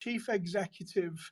chief 0.00 0.30
executive 0.30 1.30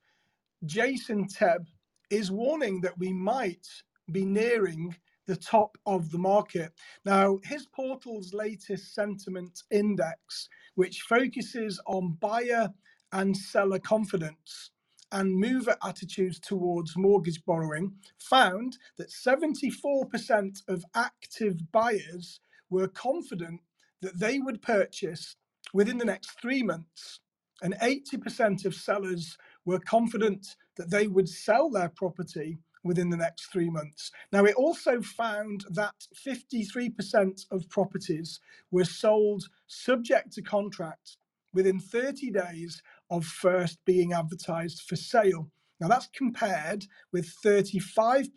Jason 0.66 1.26
Tebb 1.26 1.66
is 2.10 2.30
warning 2.30 2.80
that 2.82 2.98
we 2.98 3.12
might 3.12 3.66
be 4.12 4.24
nearing 4.24 4.94
the 5.26 5.36
top 5.36 5.76
of 5.86 6.10
the 6.10 6.18
market. 6.18 6.72
Now, 7.04 7.38
his 7.44 7.66
portal's 7.66 8.32
latest 8.34 8.94
sentiment 8.94 9.62
index, 9.70 10.48
which 10.74 11.02
focuses 11.02 11.80
on 11.86 12.16
buyer 12.20 12.68
and 13.12 13.36
seller 13.36 13.78
confidence 13.78 14.70
and 15.12 15.34
mover 15.34 15.76
attitudes 15.82 16.38
towards 16.38 16.96
mortgage 16.96 17.42
borrowing, 17.46 17.94
found 18.18 18.76
that 18.98 19.10
74% 19.10 20.62
of 20.68 20.84
active 20.94 21.72
buyers 21.72 22.40
were 22.68 22.88
confident 22.88 23.60
that 24.02 24.18
they 24.18 24.38
would 24.38 24.60
purchase 24.60 25.36
within 25.72 25.98
the 25.98 26.04
next 26.04 26.40
three 26.40 26.62
months, 26.62 27.20
and 27.62 27.74
80% 27.82 28.64
of 28.64 28.74
sellers 28.74 29.36
were 29.64 29.80
confident 29.80 30.56
that 30.76 30.90
they 30.90 31.06
would 31.06 31.28
sell 31.28 31.70
their 31.70 31.88
property 31.88 32.58
within 32.84 33.10
the 33.10 33.16
next 33.16 33.46
three 33.52 33.68
months. 33.70 34.10
Now, 34.32 34.44
it 34.44 34.54
also 34.54 35.00
found 35.02 35.64
that 35.70 35.94
53% 36.26 37.46
of 37.50 37.68
properties 37.68 38.40
were 38.70 38.84
sold 38.84 39.44
subject 39.66 40.32
to 40.34 40.42
contract 40.42 41.16
within 41.52 41.80
30 41.80 42.30
days 42.30 42.82
of 43.10 43.24
first 43.24 43.78
being 43.84 44.12
advertised 44.12 44.82
for 44.82 44.96
sale. 44.96 45.50
Now, 45.80 45.88
that's 45.88 46.08
compared 46.14 46.84
with 47.12 47.32
35% 47.44 48.28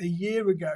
a 0.00 0.06
year 0.06 0.48
ago. 0.48 0.72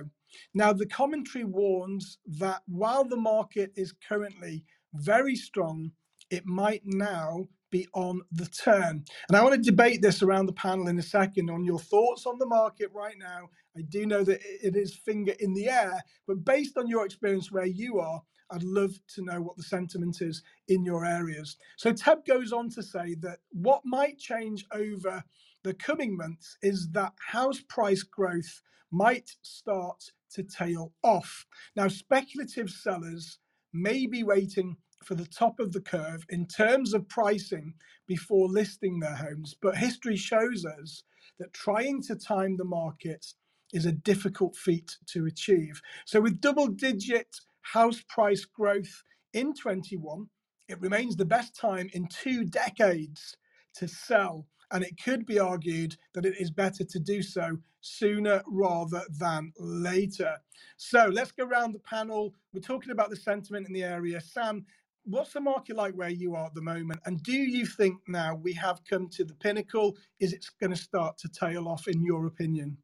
Now, 0.52 0.73
the 0.73 0.86
commentary 0.86 1.45
warns 1.45 2.18
that 2.26 2.62
while 2.66 3.04
the 3.04 3.16
market 3.16 3.73
is 3.76 3.95
currently 4.09 4.64
very 4.95 5.36
strong, 5.36 5.92
it 6.30 6.46
might 6.46 6.83
now 6.84 7.46
be 7.70 7.88
on 7.95 8.23
the 8.32 8.46
turn. 8.46 9.05
And 9.28 9.37
I 9.37 9.42
want 9.42 9.55
to 9.56 9.70
debate 9.70 10.02
this 10.02 10.23
around 10.23 10.46
the 10.46 10.52
panel 10.52 10.88
in 10.88 10.98
a 10.98 11.02
second 11.02 11.51
on 11.51 11.65
your 11.65 11.80
thoughts 11.80 12.27
on 12.27 12.38
the 12.38 12.46
market 12.46 12.90
right 12.95 13.16
now. 13.18 13.51
I 13.76 13.82
do 13.82 14.07
know 14.07 14.24
that 14.24 14.40
it 14.63 14.76
is 14.76 14.95
finger 14.95 15.35
in 15.40 15.54
the 15.54 15.68
air, 15.68 16.02
but 16.26 16.45
based 16.45 16.79
on 16.79 16.88
your 16.88 17.04
experience 17.04 17.51
where 17.52 17.66
you 17.66 17.98
are, 18.01 18.23
I'd 18.51 18.63
love 18.63 18.93
to 19.16 19.24
know 19.24 19.40
what 19.40 19.57
the 19.57 19.63
sentiment 19.65 20.21
is 20.23 20.43
in 20.68 20.85
your 20.85 21.04
areas. 21.04 21.57
So 21.76 21.93
Tebb 21.93 22.26
goes 22.26 22.52
on 22.52 22.70
to 22.70 22.82
say 22.82 23.16
that 23.23 23.38
what 23.51 23.82
might 23.85 24.18
change 24.18 24.65
over 24.73 25.24
the 25.65 25.74
coming 25.74 26.16
months 26.16 26.57
is 26.63 26.91
that 26.93 27.13
house 27.18 27.60
price 27.68 28.02
growth 28.04 28.63
might 28.93 29.30
start 29.43 30.02
to 30.35 30.45
tail 30.45 30.93
off. 31.02 31.46
Now, 31.76 31.88
speculative 31.88 32.70
sellers 32.70 33.38
may 33.73 34.07
be 34.07 34.23
waiting 34.23 34.76
for 35.05 35.15
the 35.15 35.27
top 35.27 35.60
of 35.60 35.73
the 35.73 35.80
curve 35.80 36.24
in 36.29 36.47
terms 36.47 36.95
of 36.95 37.09
pricing 37.09 37.74
before 38.07 38.49
listing 38.49 39.01
their 39.01 39.15
homes. 39.15 39.55
But 39.60 39.77
history 39.77 40.16
shows 40.16 40.65
us 40.65 41.02
that 41.38 41.52
trying 41.52 42.02
to 42.02 42.16
time 42.16 42.57
the 42.57 42.65
market 42.65 43.27
is 43.73 43.87
a 43.87 43.93
difficult 43.93 44.57
feat 44.57 44.97
to 45.07 45.27
achieve. 45.27 45.80
So, 46.07 46.21
with 46.21 46.41
double 46.41 46.69
digit 46.69 47.37
house 47.63 48.02
price 48.09 48.45
growth 48.45 49.02
in 49.32 49.55
21, 49.55 50.29
it 50.69 50.80
remains 50.80 51.16
the 51.16 51.25
best 51.25 51.57
time 51.57 51.91
in 51.93 52.07
two 52.09 52.45
decades 52.45 53.37
to 53.75 53.88
sell. 53.88 54.47
And 54.71 54.82
it 54.82 55.01
could 55.02 55.27
be 55.27 55.38
argued 55.38 55.97
that 56.15 56.25
it 56.25 56.37
is 56.41 56.51
better 56.51 56.85
to 56.85 56.99
do 56.99 57.23
so 57.23 57.59
sooner 57.80 58.43
rather 58.47 59.02
than 59.19 59.52
later. 59.59 60.37
So 60.77 61.07
let's 61.13 61.32
go 61.32 61.45
around 61.45 61.73
the 61.73 61.80
panel. 61.80 62.35
We're 62.52 62.60
talking 62.60 62.91
about 62.91 63.10
the 63.10 63.16
sentiment 63.16 63.66
in 63.69 63.75
the 63.75 63.85
area. 63.85 64.21
Sam, 64.21 64.65
what's 65.05 65.33
the 65.34 65.41
market 65.41 65.77
like 65.77 65.94
where 65.94 66.10
you 66.10 66.34
are 66.37 66.47
at 66.47 66.55
the 66.55 66.62
moment? 66.62 67.00
And 67.06 67.22
do 67.22 67.33
you 67.33 67.66
think 67.66 67.99
now 68.09 68.37
we 68.37 68.53
have 68.55 68.83
come 68.88 69.09
to 69.10 69.25
the 69.25 69.34
pinnacle? 69.34 69.97
Is 70.21 70.33
it 70.34 70.47
going 70.60 70.72
to 70.72 70.77
start 70.77 71.19
to 71.19 71.28
tail 71.28 71.69
off, 71.69 71.88
in 71.88 72.05
your 72.05 72.27
opinion? 72.27 72.78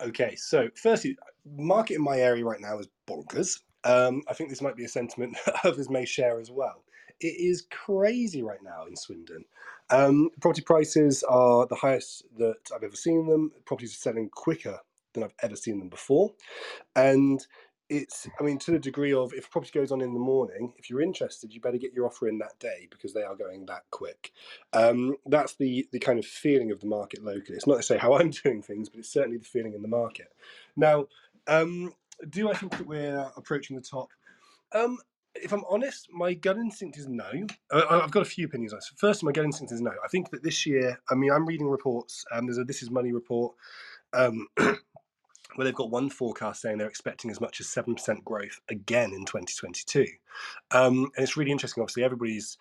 Okay, 0.00 0.36
so 0.36 0.70
firstly, 0.76 1.18
market 1.46 1.96
in 1.96 2.04
my 2.04 2.18
area 2.20 2.46
right 2.46 2.60
now 2.62 2.78
is 2.78 2.88
bonkers. 3.10 3.60
Um, 3.84 4.22
I 4.28 4.34
think 4.34 4.50
this 4.50 4.62
might 4.62 4.76
be 4.76 4.84
a 4.86 4.90
sentiment 4.90 5.38
that 5.46 5.56
others 5.64 5.90
may 5.90 6.06
share 6.06 6.40
as 6.40 6.52
well. 6.52 6.84
It 7.20 7.36
is 7.40 7.66
crazy 7.72 8.44
right 8.44 8.62
now 8.62 8.86
in 8.86 8.96
Swindon. 8.96 9.44
Um, 9.90 10.30
property 10.40 10.62
prices 10.62 11.24
are 11.24 11.66
the 11.66 11.76
highest 11.76 12.24
that 12.38 12.58
I've 12.74 12.84
ever 12.84 12.96
seen 12.96 13.26
them. 13.28 13.52
Properties 13.66 13.94
are 13.94 13.98
selling 13.98 14.30
quicker 14.30 14.78
than 15.14 15.24
I've 15.24 15.34
ever 15.42 15.56
seen 15.56 15.80
them 15.80 15.90
before. 15.90 16.34
And 16.96 17.46
it's 17.90 18.28
i 18.38 18.42
mean 18.42 18.58
to 18.58 18.70
the 18.70 18.78
degree 18.78 19.12
of 19.12 19.32
if 19.32 19.50
property 19.50 19.72
goes 19.72 19.90
on 19.90 20.00
in 20.00 20.12
the 20.12 20.20
morning 20.20 20.72
if 20.76 20.90
you're 20.90 21.00
interested 21.00 21.52
you 21.52 21.60
better 21.60 21.78
get 21.78 21.92
your 21.92 22.06
offer 22.06 22.28
in 22.28 22.38
that 22.38 22.58
day 22.58 22.86
because 22.90 23.14
they 23.14 23.22
are 23.22 23.34
going 23.34 23.64
that 23.66 23.82
quick. 23.90 24.32
Um, 24.72 25.16
that's 25.26 25.54
the 25.56 25.88
the 25.92 25.98
kind 25.98 26.18
of 26.18 26.26
feeling 26.26 26.70
of 26.70 26.80
the 26.80 26.86
market 26.86 27.24
locally. 27.24 27.56
It's 27.56 27.66
not 27.66 27.76
to 27.76 27.82
say 27.82 27.98
how 27.98 28.14
i'm 28.18 28.30
doing 28.30 28.62
things 28.62 28.88
but 28.88 28.98
it's 28.98 29.12
certainly 29.12 29.38
the 29.38 29.44
feeling 29.44 29.74
in 29.74 29.82
the 29.82 29.88
market. 29.88 30.28
Now 30.76 31.06
um, 31.46 31.94
do 32.28 32.50
i 32.50 32.54
think 32.54 32.72
that 32.72 32.86
we're 32.86 33.30
approaching 33.36 33.76
the 33.76 33.82
top? 33.82 34.10
Um, 34.72 34.98
if 35.34 35.52
i'm 35.52 35.64
honest 35.70 36.08
my 36.10 36.34
gut 36.34 36.56
instinct 36.56 36.98
is 36.98 37.06
no. 37.06 37.30
Uh, 37.70 38.00
i've 38.02 38.10
got 38.10 38.22
a 38.22 38.26
few 38.26 38.46
opinions 38.46 38.72
on 38.72 38.78
this. 38.78 38.92
First 38.96 39.24
my 39.24 39.32
gut 39.32 39.44
instinct 39.44 39.72
is 39.72 39.80
no. 39.80 39.92
I 40.04 40.08
think 40.08 40.30
that 40.30 40.42
this 40.42 40.66
year 40.66 40.98
i 41.10 41.14
mean 41.14 41.30
i'm 41.30 41.46
reading 41.46 41.68
reports 41.68 42.24
and 42.32 42.48
there's 42.48 42.58
a 42.58 42.64
this 42.64 42.82
is 42.82 42.90
money 42.90 43.12
report 43.12 43.54
um, 44.12 44.46
where 45.58 45.64
they've 45.64 45.74
got 45.74 45.90
one 45.90 46.08
forecast 46.08 46.62
saying 46.62 46.78
they're 46.78 46.86
expecting 46.86 47.32
as 47.32 47.40
much 47.40 47.60
as 47.60 47.66
7% 47.66 48.22
growth 48.22 48.60
again 48.68 49.12
in 49.12 49.24
2022. 49.24 50.06
Um, 50.70 51.10
and 51.16 51.24
it's 51.24 51.36
really 51.36 51.50
interesting. 51.50 51.82
Obviously, 51.82 52.04
everybody's 52.04 52.58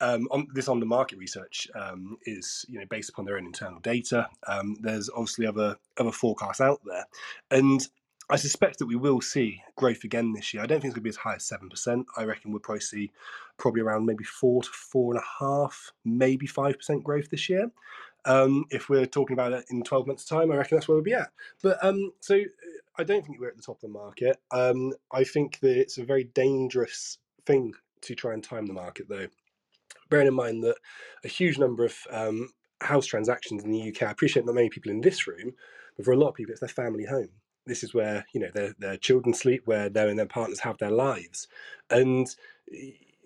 um, 0.00 0.28
on 0.30 0.46
this 0.54 0.68
on 0.68 0.78
the 0.78 0.86
market 0.86 1.18
research 1.18 1.66
um, 1.74 2.16
is 2.26 2.64
you 2.68 2.78
know 2.78 2.86
based 2.88 3.10
upon 3.10 3.24
their 3.24 3.38
own 3.38 3.44
internal 3.44 3.80
data. 3.80 4.28
Um, 4.46 4.76
there's 4.80 5.10
obviously 5.10 5.46
other 5.46 5.76
other 5.98 6.12
forecasts 6.12 6.60
out 6.60 6.80
there, 6.86 7.06
and 7.50 7.84
I 8.30 8.36
suspect 8.36 8.78
that 8.78 8.86
we 8.86 8.94
will 8.94 9.20
see 9.20 9.60
growth 9.74 10.04
again 10.04 10.32
this 10.32 10.54
year. 10.54 10.62
I 10.62 10.66
don't 10.66 10.80
think 10.80 10.92
it's 10.92 10.94
going 10.94 11.02
to 11.02 11.04
be 11.04 11.08
as 11.08 11.16
high 11.16 11.34
as 11.34 11.44
seven 11.44 11.68
percent. 11.68 12.06
I 12.16 12.22
reckon 12.22 12.52
we'll 12.52 12.60
probably 12.60 12.82
see 12.82 13.10
probably 13.56 13.80
around 13.80 14.06
maybe 14.06 14.22
four 14.22 14.62
to 14.62 14.70
four 14.70 15.12
and 15.12 15.20
a 15.22 15.44
half, 15.44 15.92
maybe 16.04 16.46
five 16.46 16.76
percent 16.76 17.02
growth 17.02 17.30
this 17.30 17.48
year. 17.48 17.70
Um, 18.24 18.64
if 18.70 18.88
we're 18.88 19.06
talking 19.06 19.34
about 19.34 19.52
it 19.52 19.64
in 19.70 19.82
12 19.82 20.06
months' 20.06 20.24
time, 20.24 20.50
I 20.52 20.56
reckon 20.56 20.76
that's 20.76 20.88
where 20.88 20.96
we'll 20.96 21.04
be 21.04 21.14
at. 21.14 21.30
But 21.62 21.82
um, 21.84 22.12
so 22.20 22.36
uh, 22.36 22.42
I 22.98 23.04
don't 23.04 23.24
think 23.24 23.40
we're 23.40 23.48
at 23.48 23.56
the 23.56 23.62
top 23.62 23.76
of 23.76 23.82
the 23.82 23.88
market. 23.88 24.38
Um, 24.50 24.92
I 25.12 25.24
think 25.24 25.60
that 25.60 25.78
it's 25.78 25.98
a 25.98 26.04
very 26.04 26.24
dangerous 26.24 27.18
thing 27.46 27.72
to 28.02 28.14
try 28.14 28.34
and 28.34 28.42
time 28.42 28.66
the 28.66 28.72
market, 28.72 29.08
though. 29.08 29.28
Bearing 30.10 30.26
in 30.26 30.34
mind 30.34 30.64
that 30.64 30.76
a 31.24 31.28
huge 31.28 31.58
number 31.58 31.84
of 31.84 31.96
um, 32.10 32.50
house 32.80 33.06
transactions 33.06 33.64
in 33.64 33.70
the 33.70 33.88
UK, 33.88 34.02
I 34.02 34.10
appreciate 34.10 34.46
not 34.46 34.54
many 34.54 34.70
people 34.70 34.90
in 34.90 35.00
this 35.00 35.26
room, 35.26 35.52
but 35.96 36.04
for 36.04 36.12
a 36.12 36.16
lot 36.16 36.28
of 36.28 36.34
people, 36.34 36.52
it's 36.52 36.60
their 36.60 36.68
family 36.68 37.04
home. 37.04 37.30
This 37.66 37.82
is 37.84 37.92
where 37.92 38.24
you 38.32 38.40
know 38.40 38.50
their 38.54 38.74
their 38.78 38.96
children 38.96 39.34
sleep, 39.34 39.62
where 39.66 39.90
they 39.90 40.08
and 40.08 40.18
their 40.18 40.26
partners 40.26 40.60
have 40.60 40.78
their 40.78 40.90
lives, 40.90 41.48
and 41.90 42.34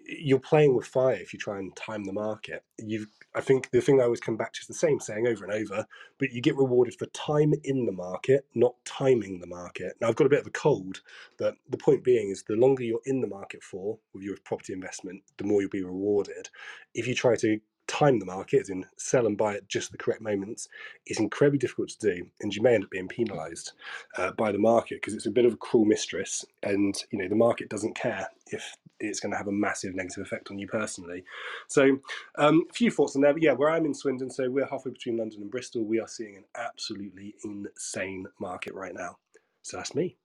you're 0.07 0.39
playing 0.39 0.75
with 0.75 0.87
fire 0.87 1.15
if 1.15 1.33
you 1.33 1.39
try 1.39 1.59
and 1.59 1.75
time 1.77 2.05
the 2.05 2.13
market. 2.13 2.65
You've, 2.79 3.07
I 3.35 3.41
think 3.41 3.71
the 3.71 3.81
thing 3.81 4.01
I 4.01 4.05
always 4.05 4.21
come 4.21 4.37
back 4.37 4.53
to 4.55 4.61
is 4.61 4.67
the 4.67 4.75
same 4.75 5.01
saying 5.01 5.27
over 5.27 5.45
and 5.45 5.53
over, 5.53 5.87
but 6.19 6.33
you 6.33 6.41
get 6.41 6.57
rewarded 6.57 6.95
for 6.99 7.07
time 7.07 7.55
in 7.65 7.87
the 7.87 7.93
market, 7.93 8.47
not 8.55 8.75
timing 8.85 9.41
the 9.41 9.47
market. 9.47 9.95
Now, 10.01 10.09
I've 10.09 10.17
got 10.17 10.27
a 10.27 10.31
bit 10.31 10.41
of 10.41 10.47
a 10.47 10.51
cold, 10.51 11.03
but 11.39 11.57
the 11.69 11.77
point 11.77 12.05
being 12.05 12.31
is 12.31 12.43
the 12.43 12.57
longer 12.57 12.83
you're 12.83 13.01
in 13.07 13.21
the 13.21 13.27
market 13.27 13.63
for 13.63 13.99
with 14.13 14.23
your 14.23 14.37
property 14.45 14.73
investment, 14.73 15.23
the 15.39 15.45
more 15.45 15.61
you'll 15.61 15.71
be 15.71 15.85
rewarded. 15.85 16.49
If 16.95 17.07
you 17.07 17.15
try 17.15 17.37
to 17.37 17.61
time 17.93 18.19
the 18.19 18.27
market, 18.27 18.63
as 18.63 18.71
in 18.71 18.87
sell 18.97 19.27
and 19.27 19.37
buy 19.37 19.55
at 19.55 19.69
just 19.69 19.93
the 19.93 19.99
correct 19.99 20.23
moments, 20.23 20.69
is 21.07 21.21
incredibly 21.21 21.59
difficult 21.59 21.91
to 21.91 22.15
do, 22.15 22.27
and 22.41 22.55
you 22.55 22.63
may 22.63 22.75
end 22.75 22.85
up 22.85 22.91
being 22.91 23.09
penalised 23.09 23.73
uh, 24.17 24.33
by 24.33 24.51
the 24.51 24.59
market 24.59 24.97
because 24.97 25.15
it's 25.15 25.27
a 25.27 25.31
bit 25.31 25.45
of 25.45 25.53
a 25.53 25.57
cruel 25.57 25.85
mistress, 25.85 26.45
and 26.63 27.05
you 27.11 27.19
know 27.19 27.29
the 27.29 27.35
market 27.35 27.69
doesn't 27.69 27.95
care 27.95 28.27
if 28.47 28.77
it's 29.01 29.21
going 29.21 29.33
to 29.33 29.37
have 29.37 29.49
a 29.49 29.53
massive 29.53 29.95
negative 29.95 30.25
effect 30.25 30.51
on 30.51 30.59
you 30.59 30.67
personally. 30.67 31.25
So, 31.69 31.99
um, 32.39 32.65
a 32.71 32.73
few 32.73 32.91
thoughts 32.91 33.17
on 33.17 33.23
there, 33.23 33.33
but 33.33 33.43
yeah, 33.43 33.53
where 33.53 33.71
I'm 33.71 33.85
in 33.85 33.95
Swindon, 33.95 34.31
so 34.31 34.49
we're 34.49 34.67
halfway 34.67 34.93
between 34.93 35.17
London 35.19 35.43
and 35.43 35.51
Bristol, 35.51 35.85
we 35.85 36.01
are 36.01 36.09
seeing 36.09 36.37
an 36.37 36.45
absolutely 36.57 37.35
insane 37.45 38.27
market 38.41 38.75
right 38.75 38.95
now. 38.95 39.19
So 39.63 39.77
that's 39.77 39.95
me. 39.95 40.17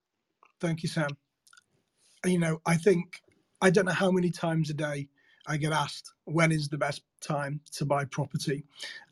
Thank 0.60 0.82
you, 0.82 0.88
Sam. 0.88 1.10
You 2.24 2.38
know, 2.38 2.60
I 2.66 2.76
think 2.76 3.22
I 3.60 3.70
don't 3.70 3.84
know 3.84 3.92
how 3.92 4.10
many 4.10 4.30
times 4.30 4.70
a 4.70 4.74
day 4.74 5.08
I 5.48 5.58
get 5.58 5.72
asked 5.72 6.12
when 6.26 6.52
is 6.52 6.68
the 6.70 6.78
best 6.78 7.02
time 7.22 7.60
to 7.74 7.86
buy 7.86 8.06
property, 8.06 8.64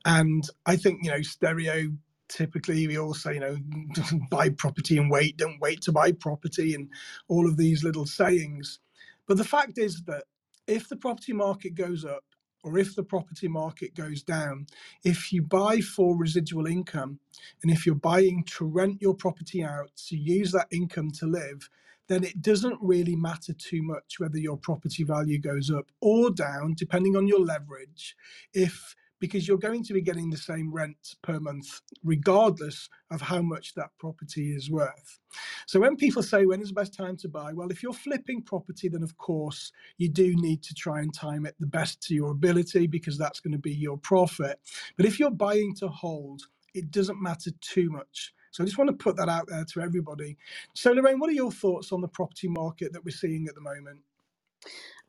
and 0.06 0.48
I 0.66 0.76
think 0.76 1.04
you 1.04 1.10
know 1.12 1.18
stereotypically 1.18 2.88
we 2.88 2.98
all 2.98 3.14
say 3.14 3.34
you 3.36 3.40
know 3.40 3.58
buy 4.30 4.50
property 4.50 4.98
and 4.98 5.10
wait, 5.10 5.38
don't 5.38 5.60
wait 5.60 5.82
to 5.82 5.92
buy 5.92 6.12
property, 6.12 6.74
and 6.74 6.90
all 7.28 7.48
of 7.48 7.58
these 7.58 7.84
little 7.84 8.06
sayings. 8.06 8.80
But 9.28 9.38
the 9.38 9.44
fact 9.44 9.78
is 9.78 10.02
that 10.04 10.24
if 10.68 10.88
the 10.88 10.96
property 10.96 11.34
market 11.34 11.74
goes 11.76 12.04
up 12.04 12.24
or 12.64 12.78
if 12.78 12.96
the 12.96 13.04
property 13.04 13.48
market 13.48 13.94
goes 13.94 14.22
down, 14.22 14.66
if 15.04 15.32
you 15.32 15.42
buy 15.42 15.80
for 15.80 16.16
residual 16.16 16.66
income 16.66 17.20
and 17.62 17.72
if 17.72 17.86
you're 17.86 17.94
buying 17.94 18.44
to 18.44 18.66
rent 18.66 19.02
your 19.02 19.14
property 19.14 19.64
out 19.64 19.90
to 20.08 20.16
use 20.16 20.52
that 20.52 20.68
income 20.72 21.10
to 21.12 21.26
live, 21.26 21.70
then 22.08 22.24
it 22.24 22.42
doesn't 22.42 22.78
really 22.80 23.16
matter 23.16 23.52
too 23.52 23.82
much 23.82 24.18
whether 24.18 24.38
your 24.38 24.56
property 24.56 25.04
value 25.04 25.38
goes 25.38 25.70
up 25.70 25.90
or 26.00 26.30
down, 26.30 26.74
depending 26.76 27.16
on 27.16 27.26
your 27.26 27.40
leverage, 27.40 28.16
if 28.54 28.94
because 29.18 29.48
you're 29.48 29.58
going 29.58 29.82
to 29.82 29.94
be 29.94 30.02
getting 30.02 30.28
the 30.30 30.36
same 30.36 30.72
rent 30.72 31.16
per 31.22 31.40
month, 31.40 31.80
regardless 32.04 32.88
of 33.10 33.20
how 33.20 33.40
much 33.40 33.74
that 33.74 33.90
property 33.98 34.54
is 34.54 34.70
worth. 34.70 35.18
So 35.66 35.80
when 35.80 35.96
people 35.96 36.22
say, 36.22 36.44
when 36.44 36.60
is 36.60 36.68
the 36.68 36.74
best 36.74 36.94
time 36.94 37.16
to 37.18 37.28
buy? 37.28 37.52
Well, 37.52 37.70
if 37.70 37.82
you're 37.82 37.92
flipping 37.92 38.42
property, 38.42 38.88
then 38.88 39.02
of 39.02 39.16
course 39.16 39.72
you 39.98 40.08
do 40.08 40.34
need 40.36 40.62
to 40.64 40.74
try 40.74 41.00
and 41.00 41.14
time 41.14 41.46
it 41.46 41.54
the 41.58 41.66
best 41.66 42.02
to 42.02 42.14
your 42.14 42.30
ability 42.30 42.86
because 42.86 43.16
that's 43.16 43.40
going 43.40 43.52
to 43.52 43.58
be 43.58 43.74
your 43.74 43.98
profit. 43.98 44.60
But 44.96 45.06
if 45.06 45.18
you're 45.18 45.30
buying 45.30 45.74
to 45.76 45.88
hold, 45.88 46.42
it 46.74 46.90
doesn't 46.90 47.22
matter 47.22 47.50
too 47.60 47.90
much. 47.90 48.34
So 48.56 48.64
I 48.64 48.66
just 48.66 48.78
want 48.78 48.88
to 48.88 48.96
put 48.96 49.16
that 49.18 49.28
out 49.28 49.48
there 49.48 49.66
to 49.66 49.80
everybody. 49.82 50.38
So 50.72 50.92
Lorraine, 50.92 51.18
what 51.20 51.28
are 51.28 51.34
your 51.34 51.52
thoughts 51.52 51.92
on 51.92 52.00
the 52.00 52.08
property 52.08 52.48
market 52.48 52.94
that 52.94 53.04
we're 53.04 53.10
seeing 53.10 53.48
at 53.48 53.54
the 53.54 53.60
moment? 53.60 54.00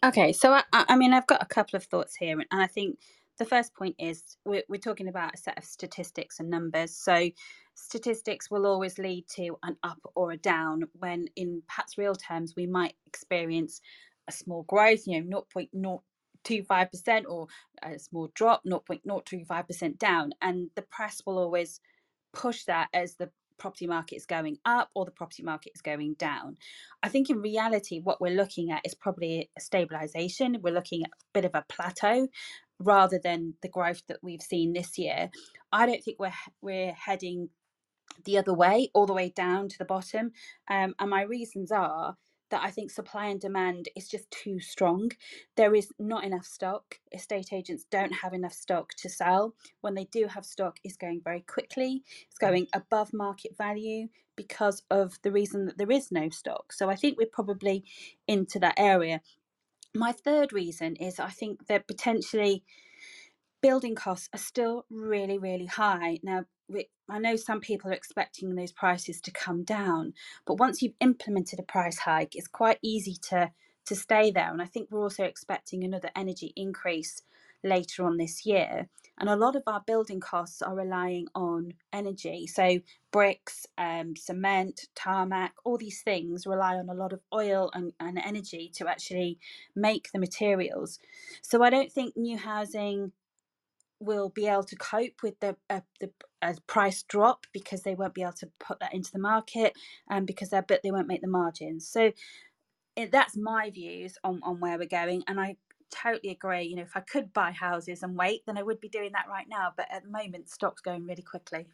Okay, 0.04 0.34
so 0.34 0.54
I, 0.54 0.64
I 0.74 0.96
mean, 0.98 1.14
I've 1.14 1.28
got 1.28 1.42
a 1.44 1.48
couple 1.48 1.78
of 1.78 1.84
thoughts 1.86 2.16
here, 2.16 2.40
and 2.40 2.62
I 2.62 2.68
think 2.68 3.00
the 3.38 3.46
first 3.46 3.74
point 3.76 3.96
is 4.00 4.38
we're, 4.46 4.64
we're 4.70 4.78
talking 4.80 5.08
about 5.10 5.34
a 5.34 5.38
set 5.38 5.58
of 5.58 5.64
statistics 5.64 6.40
and 6.40 6.50
numbers. 6.50 6.96
So 6.96 7.30
statistics 7.76 8.52
will 8.52 8.66
always 8.66 8.98
lead 9.00 9.28
to 9.36 9.58
an 9.64 9.78
up 9.84 10.00
or 10.16 10.32
a 10.34 10.38
down 10.38 10.84
when 11.00 11.28
in 11.38 11.62
perhaps 11.68 11.98
real 11.98 12.16
terms 12.16 12.56
we 12.56 12.68
might 12.68 12.96
experience 13.08 13.82
a 14.28 14.34
small 14.34 14.64
growth, 14.64 15.08
you 15.08 15.22
know, 15.24 15.46
0.025% 15.56 17.24
or 17.30 17.48
a 17.84 17.98
small 18.00 18.30
drop, 18.36 18.64
0.025% 18.66 20.00
down. 20.00 20.32
And 20.42 20.70
the 20.76 20.84
press 20.84 21.22
will 21.26 21.40
always 21.40 21.80
push 22.38 22.64
that 22.66 22.88
as 22.94 23.16
the 23.16 23.30
property 23.58 23.88
market 23.88 24.16
is 24.16 24.26
going 24.26 24.58
up 24.66 24.90
or 24.94 25.04
the 25.04 25.12
property 25.12 25.42
market 25.42 25.72
is 25.74 25.82
going 25.82 26.14
down. 26.14 26.58
I 27.02 27.10
think 27.10 27.30
in 27.30 27.42
reality, 27.42 28.00
what 28.00 28.22
we're 28.22 28.36
looking 28.36 28.72
at 28.72 28.86
is 28.86 28.94
probably 28.94 29.50
a 29.58 29.62
stabilization. 29.62 30.58
We're 30.62 30.74
looking 30.74 31.04
at 31.04 31.10
a 31.10 31.26
bit 31.34 31.46
of 31.46 31.56
a 31.56 31.66
plateau 31.68 32.28
rather 32.80 33.20
than 33.22 33.56
the 33.64 33.70
growth 33.70 34.04
that 34.08 34.20
we've 34.22 34.42
seen 34.42 34.74
this 34.74 34.98
year. 35.00 35.32
I 35.72 35.88
don't 35.88 36.04
think 36.04 36.20
we're 36.20 36.34
we're 36.62 36.94
heading 36.94 37.50
the 38.26 38.38
other 38.38 38.54
way, 38.54 38.90
all 38.94 39.08
the 39.08 39.14
way 39.14 39.34
down 39.36 39.70
to 39.70 39.78
the 39.78 39.86
bottom. 39.86 40.32
Um, 40.70 40.94
and 41.00 41.10
my 41.10 41.24
reasons 41.24 41.72
are 41.72 42.16
that 42.50 42.64
I 42.64 42.72
think 42.72 42.92
supply 42.92 43.28
and 43.28 43.40
demand 43.40 43.90
is 43.96 44.08
just 44.08 44.30
too 44.32 44.60
strong. 44.60 45.12
There 45.56 45.76
is 45.76 45.92
not 46.00 46.24
enough 46.24 46.46
stock. 46.46 47.00
Estate 47.12 47.52
agents 47.52 47.86
don't 47.90 48.14
have 48.14 48.34
enough 48.34 48.54
stock 48.54 48.94
to 49.00 49.10
sell. 49.10 49.56
When 49.82 49.96
they 49.96 50.06
do 50.06 50.28
have 50.28 50.46
stock, 50.46 50.80
it's 50.84 50.98
going 50.98 51.22
very 51.24 51.42
quickly. 51.42 52.04
It's 52.30 52.38
mm. 52.38 52.48
going 52.48 52.68
above 52.74 53.14
market 53.14 53.58
value 53.58 54.08
because 54.36 54.84
of 54.90 55.20
the 55.24 55.32
reason 55.32 55.66
that 55.66 55.78
there 55.78 55.92
is 55.92 56.12
no 56.12 56.30
stock. 56.30 56.72
So 56.72 56.90
I 56.90 56.96
think 56.96 57.18
we're 57.18 57.28
probably 57.32 57.84
into 58.28 58.60
that 58.60 58.76
area. 58.78 59.22
My 59.94 60.12
third 60.12 60.54
reason 60.54 60.96
is 60.96 61.20
I 61.20 61.30
think 61.30 61.68
that 61.68 61.88
potentially 61.88 62.64
building 63.62 63.96
costs 63.96 64.30
are 64.34 64.40
still 64.40 64.86
really, 64.90 65.38
really 65.38 65.66
high. 65.66 66.20
Now, 66.24 66.46
I 67.10 67.20
know 67.20 67.36
some 67.36 67.62
people 67.62 67.92
are 67.92 67.96
expecting 67.96 68.56
those 68.56 68.72
prices 68.72 69.22
to 69.22 69.32
come 69.32 69.64
down, 69.64 70.14
but 70.46 70.60
once 70.60 70.82
you've 70.82 70.96
implemented 71.00 71.60
a 71.60 71.64
price 71.64 72.00
hike, 72.00 72.36
it's 72.36 72.48
quite 72.48 72.80
easy 72.82 73.18
to 73.30 73.52
to 73.86 73.96
stay 73.96 74.32
there. 74.32 74.52
And 74.52 74.62
I 74.62 74.66
think 74.66 74.90
we're 74.92 75.02
also 75.02 75.24
expecting 75.24 75.84
another 75.84 76.10
energy 76.16 76.52
increase 76.56 77.22
later 77.64 78.06
on 78.06 78.18
this 78.18 78.46
year. 78.46 78.88
And 79.20 79.30
a 79.30 79.36
lot 79.36 79.56
of 79.56 79.64
our 79.66 79.82
building 79.88 80.20
costs 80.20 80.62
are 80.62 80.76
relying 80.76 81.28
on 81.34 81.74
energy. 81.92 82.46
So, 82.46 82.80
bricks, 83.12 83.66
um, 83.78 84.16
cement, 84.16 84.82
tarmac, 84.94 85.54
all 85.66 85.78
these 85.78 86.02
things 86.04 86.46
rely 86.46 86.76
on 86.76 86.88
a 86.90 86.94
lot 86.94 87.14
of 87.14 87.22
oil 87.34 87.72
and, 87.74 87.94
and 88.00 88.20
energy 88.20 88.72
to 88.76 88.88
actually 88.88 89.40
make 89.76 90.10
the 90.14 90.20
materials. 90.20 91.00
So, 91.42 91.64
I 91.64 91.72
don't 91.72 91.92
think 91.92 92.16
new 92.16 92.38
housing 92.38 93.12
will 94.00 94.30
be 94.30 94.48
able 94.48 94.64
to 94.64 94.76
cope 94.76 95.24
with 95.24 95.40
the 95.40 95.56
uh, 95.70 95.82
the 96.00 96.12
uh, 96.42 96.54
price 96.68 97.04
drop 97.04 97.46
because 97.54 97.82
they 97.82 97.96
won't 97.96 98.14
be 98.14 98.22
able 98.22 98.34
to 98.34 98.50
put 98.60 98.80
that 98.80 98.94
into 98.94 99.12
the 99.12 99.20
market 99.20 99.74
and 100.10 100.20
um, 100.20 100.26
because 100.26 100.50
they 100.50 100.62
but 100.68 100.82
they 100.84 100.92
won't 100.92 101.08
make 101.08 101.22
the 101.22 101.28
margins. 101.28 101.88
So 101.88 102.12
it, 102.96 103.12
that's 103.12 103.38
my 103.38 103.70
views 103.70 104.18
on 104.24 104.40
on 104.44 104.60
where 104.60 104.78
we're 104.78 104.88
going, 104.88 105.24
and 105.28 105.40
I 105.40 105.58
totally 105.90 106.32
agree. 106.32 106.64
You 106.64 106.76
know, 106.76 106.84
if 106.84 106.96
I 106.96 107.02
could 107.02 107.34
buy 107.34 107.52
houses 107.52 108.04
and 108.04 108.18
wait, 108.18 108.42
then 108.46 108.58
I 108.58 108.64
would 108.64 108.82
be 108.82 108.90
doing 108.90 109.12
that 109.14 109.28
right 109.30 109.48
now. 109.50 109.74
But 109.76 109.88
at 109.92 110.04
the 110.04 110.10
moment, 110.10 110.50
stock's 110.50 110.82
going 110.82 111.06
really 111.06 111.24
quickly. 111.24 111.68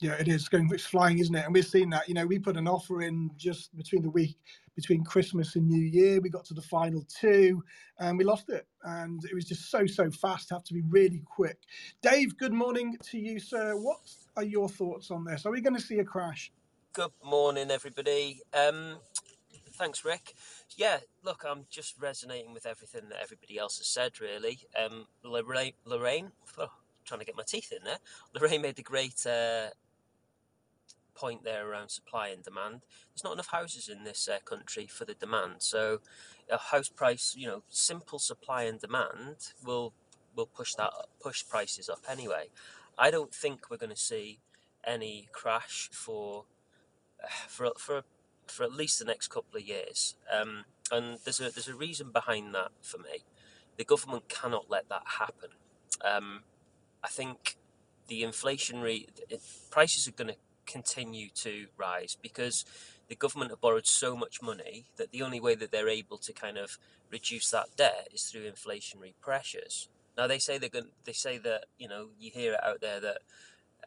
Yeah, 0.00 0.14
it 0.14 0.28
is 0.28 0.48
going. 0.48 0.68
It's 0.72 0.84
flying, 0.84 1.18
isn't 1.18 1.34
it? 1.34 1.44
And 1.44 1.54
we've 1.54 1.66
seen 1.66 1.90
that. 1.90 2.08
You 2.08 2.14
know, 2.14 2.26
we 2.26 2.38
put 2.38 2.56
an 2.56 2.68
offer 2.68 3.02
in 3.02 3.30
just 3.36 3.74
between 3.76 4.02
the 4.02 4.10
week 4.10 4.36
between 4.76 5.02
Christmas 5.02 5.56
and 5.56 5.66
New 5.66 5.82
Year. 5.82 6.20
We 6.20 6.28
got 6.28 6.44
to 6.44 6.54
the 6.54 6.62
final 6.62 7.04
two, 7.08 7.64
and 7.98 8.16
we 8.16 8.24
lost 8.24 8.50
it. 8.50 8.66
And 8.84 9.24
it 9.24 9.34
was 9.34 9.46
just 9.46 9.70
so 9.70 9.86
so 9.86 10.10
fast. 10.10 10.50
Have 10.50 10.64
to 10.64 10.74
be 10.74 10.82
really 10.82 11.22
quick. 11.24 11.58
Dave, 12.02 12.36
good 12.36 12.52
morning 12.52 12.96
to 13.10 13.18
you, 13.18 13.40
sir. 13.40 13.74
What 13.76 13.98
are 14.36 14.44
your 14.44 14.68
thoughts 14.68 15.10
on 15.10 15.24
this? 15.24 15.46
Are 15.46 15.52
we 15.52 15.60
going 15.60 15.74
to 15.74 15.82
see 15.82 15.98
a 15.98 16.04
crash? 16.04 16.52
Good 16.92 17.12
morning, 17.24 17.70
everybody. 17.70 18.40
Um, 18.54 18.96
thanks, 19.76 20.04
Rick. 20.04 20.34
Yeah, 20.76 20.98
look, 21.22 21.44
I'm 21.48 21.66
just 21.70 21.94
resonating 22.00 22.52
with 22.52 22.66
everything 22.66 23.08
that 23.10 23.22
everybody 23.22 23.58
else 23.58 23.78
has 23.78 23.86
said, 23.86 24.20
really. 24.20 24.60
Um, 24.82 25.06
Lorraine, 25.22 25.72
Lorraine 25.84 26.32
oh, 26.58 26.68
trying 27.04 27.20
to 27.20 27.26
get 27.26 27.36
my 27.36 27.44
teeth 27.46 27.72
in 27.72 27.84
there. 27.84 27.98
Lorraine 28.34 28.62
made 28.62 28.78
a 28.78 28.82
great 28.82 29.26
uh, 29.26 29.68
point 31.16 31.44
there 31.44 31.68
around 31.68 31.88
supply 31.88 32.28
and 32.28 32.42
demand. 32.42 32.82
There's 33.12 33.24
not 33.24 33.32
enough 33.32 33.50
houses 33.50 33.88
in 33.88 34.04
this 34.04 34.28
uh, 34.28 34.38
country 34.44 34.86
for 34.86 35.04
the 35.04 35.14
demand, 35.14 35.56
so 35.58 36.00
a 36.50 36.58
house 36.58 36.88
price, 36.88 37.34
you 37.36 37.46
know, 37.46 37.62
simple 37.68 38.18
supply 38.18 38.64
and 38.64 38.80
demand 38.80 39.52
will 39.64 39.92
will 40.34 40.46
push 40.46 40.74
that 40.74 40.92
push 41.20 41.44
prices 41.48 41.88
up 41.88 42.00
anyway. 42.08 42.50
I 42.98 43.10
don't 43.10 43.34
think 43.34 43.70
we're 43.70 43.76
going 43.76 43.90
to 43.90 43.96
see 43.96 44.38
any 44.84 45.28
crash 45.32 45.90
for 45.92 46.44
for 47.48 47.72
for 47.78 48.02
for 48.46 48.64
at 48.64 48.72
least 48.72 48.98
the 48.98 49.04
next 49.04 49.28
couple 49.28 49.58
of 49.58 49.66
years. 49.66 50.14
Um, 50.32 50.64
and 50.92 51.18
there's 51.24 51.40
a 51.40 51.50
there's 51.50 51.68
a 51.68 51.74
reason 51.74 52.10
behind 52.12 52.54
that 52.54 52.70
for 52.80 52.98
me. 52.98 53.24
The 53.76 53.84
government 53.84 54.28
cannot 54.28 54.70
let 54.70 54.88
that 54.88 55.02
happen. 55.18 55.50
Um, 56.04 56.42
I 57.02 57.08
think 57.08 57.56
the 58.08 58.22
inflationary 58.22 59.06
prices 59.70 60.06
are 60.08 60.12
going 60.12 60.28
to 60.28 60.36
continue 60.66 61.28
to 61.36 61.66
rise 61.76 62.16
because 62.20 62.64
the 63.08 63.14
government 63.14 63.50
have 63.50 63.60
borrowed 63.60 63.86
so 63.86 64.16
much 64.16 64.42
money 64.42 64.84
that 64.96 65.12
the 65.12 65.22
only 65.22 65.40
way 65.40 65.54
that 65.54 65.70
they're 65.70 65.88
able 65.88 66.18
to 66.18 66.32
kind 66.32 66.58
of 66.58 66.78
reduce 67.10 67.50
that 67.50 67.76
debt 67.76 68.08
is 68.12 68.24
through 68.24 68.50
inflationary 68.50 69.14
pressures. 69.20 69.88
Now 70.16 70.26
they 70.26 70.38
say 70.38 70.58
they're 70.58 70.68
going. 70.68 70.88
They 71.04 71.12
say 71.12 71.38
that 71.38 71.66
you 71.78 71.88
know 71.88 72.08
you 72.18 72.30
hear 72.30 72.54
it 72.54 72.64
out 72.64 72.80
there 72.80 73.00
that 73.00 73.18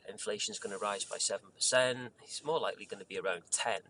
inflation 0.07 0.51
is 0.51 0.59
going 0.59 0.73
to 0.73 0.79
rise 0.79 1.03
by 1.03 1.17
seven 1.17 1.47
percent. 1.53 2.13
It's 2.23 2.43
more 2.43 2.59
likely 2.59 2.85
going 2.85 2.99
to 3.01 3.05
be 3.05 3.19
around 3.19 3.43
ten, 3.51 3.81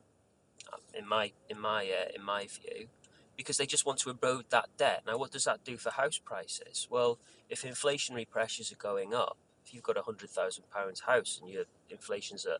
in 0.93 1.07
my 1.07 1.31
in 1.49 1.59
my 1.59 1.83
uh, 1.83 2.11
in 2.15 2.23
my 2.23 2.47
view, 2.47 2.87
because 3.35 3.57
they 3.57 3.65
just 3.65 3.85
want 3.85 3.99
to 3.99 4.09
erode 4.09 4.45
that 4.49 4.69
debt. 4.77 5.03
Now, 5.05 5.17
what 5.17 5.31
does 5.31 5.43
that 5.43 5.63
do 5.63 5.77
for 5.77 5.91
house 5.91 6.17
prices? 6.17 6.87
Well, 6.89 7.19
if 7.49 7.63
inflationary 7.63 8.29
pressures 8.29 8.71
are 8.71 8.75
going 8.75 9.13
up, 9.13 9.37
if 9.69 9.75
you've 9.75 9.83
got 9.83 9.97
a 9.97 10.01
hundred 10.01 10.29
thousand 10.29 10.63
pounds 10.71 11.01
house 11.01 11.39
and 11.41 11.51
your 11.51 11.65
inflation's 11.89 12.45
at 12.45 12.57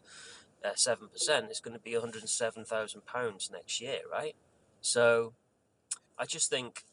uh, 0.64 0.76
seven 0.76 1.06
uh, 1.06 1.14
percent, 1.14 1.48
it's 1.50 1.60
going 1.60 1.76
to 1.76 1.82
be 1.82 1.94
one 1.94 2.02
hundred 2.02 2.28
seven 2.30 2.64
thousand 2.64 3.06
pounds 3.06 3.50
next 3.52 3.82
year, 3.82 4.00
right? 4.12 4.36
So, 4.82 5.34
I 6.18 6.26
just 6.26 6.50
think 6.50 6.84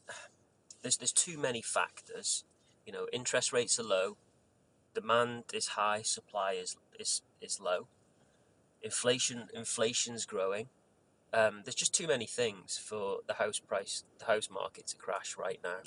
there's 0.81 0.97
there's 0.97 1.11
too 1.11 1.37
many 1.37 1.61
factors. 1.61 2.43
You 2.85 2.93
know, 2.93 3.07
interest 3.13 3.53
rates 3.53 3.79
are 3.79 3.83
low, 3.83 4.17
demand 4.95 5.43
is 5.53 5.67
high, 5.69 6.01
supply 6.01 6.53
is 6.53 6.77
is 6.99 7.21
is 7.41 7.59
low. 7.61 7.87
Inflation 8.81 9.49
inflation's 9.53 10.25
growing. 10.25 10.67
Um, 11.33 11.61
there's 11.65 11.75
just 11.75 11.93
too 11.93 12.07
many 12.07 12.25
things 12.25 12.77
for 12.77 13.17
the 13.27 13.33
house 13.33 13.59
price, 13.59 14.03
the 14.17 14.25
house 14.25 14.49
market 14.49 14.87
to 14.87 14.95
crash 14.95 15.35
right 15.37 15.59
now. 15.61 15.79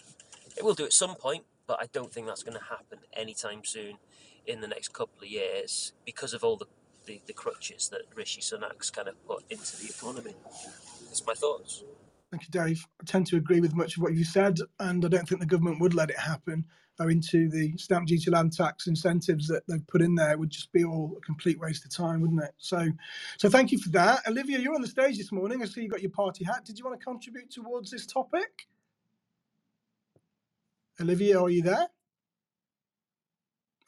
It 0.56 0.64
will 0.64 0.74
do 0.74 0.84
at 0.84 0.92
some 0.92 1.14
point, 1.14 1.44
but 1.66 1.78
I 1.80 1.86
don't 1.92 2.12
think 2.12 2.26
that's 2.26 2.42
going 2.42 2.58
to 2.58 2.64
happen 2.64 2.98
anytime 3.14 3.64
soon 3.64 3.96
in 4.46 4.60
the 4.60 4.68
next 4.68 4.92
couple 4.92 5.22
of 5.22 5.28
years 5.28 5.92
because 6.04 6.34
of 6.34 6.44
all 6.44 6.56
the, 6.56 6.66
the, 7.06 7.20
the 7.26 7.32
crutches 7.32 7.88
that 7.90 8.02
Rishi 8.14 8.40
Sunak's 8.40 8.90
kind 8.90 9.08
of 9.08 9.24
put 9.26 9.44
into 9.50 9.76
the 9.78 9.88
economy. 9.90 10.34
That's 11.06 11.26
my 11.26 11.34
thoughts. 11.34 11.84
Thank 12.30 12.44
you, 12.44 12.50
Dave. 12.50 12.86
I 13.00 13.04
tend 13.04 13.26
to 13.28 13.36
agree 13.36 13.60
with 13.60 13.74
much 13.74 13.96
of 13.96 14.02
what 14.02 14.14
you 14.14 14.24
said, 14.24 14.58
and 14.78 15.04
I 15.04 15.08
don't 15.08 15.28
think 15.28 15.40
the 15.40 15.46
government 15.46 15.80
would 15.80 15.94
let 15.94 16.10
it 16.10 16.18
happen. 16.18 16.64
Owing 17.00 17.22
to 17.30 17.48
the 17.48 17.76
stamp 17.76 18.06
duty, 18.06 18.30
land 18.30 18.52
tax 18.52 18.86
incentives 18.86 19.48
that 19.48 19.62
they've 19.66 19.86
put 19.88 20.02
in 20.02 20.14
there, 20.14 20.38
would 20.38 20.50
just 20.50 20.70
be 20.70 20.84
all 20.84 21.14
a 21.16 21.20
complete 21.22 21.58
waste 21.58 21.84
of 21.84 21.90
time, 21.90 22.20
wouldn't 22.20 22.42
it? 22.42 22.52
So, 22.58 22.88
so 23.38 23.48
thank 23.48 23.72
you 23.72 23.78
for 23.78 23.88
that, 23.90 24.20
Olivia. 24.28 24.58
You're 24.58 24.74
on 24.74 24.82
the 24.82 24.88
stage 24.88 25.16
this 25.16 25.32
morning. 25.32 25.62
I 25.62 25.66
see 25.66 25.82
you 25.82 25.88
got 25.88 26.02
your 26.02 26.10
party 26.10 26.44
hat. 26.44 26.64
Did 26.64 26.78
you 26.78 26.84
want 26.84 27.00
to 27.00 27.04
contribute 27.04 27.50
towards 27.50 27.90
this 27.90 28.06
topic? 28.06 28.68
Olivia, 31.00 31.40
are 31.40 31.50
you 31.50 31.62
there? 31.62 31.88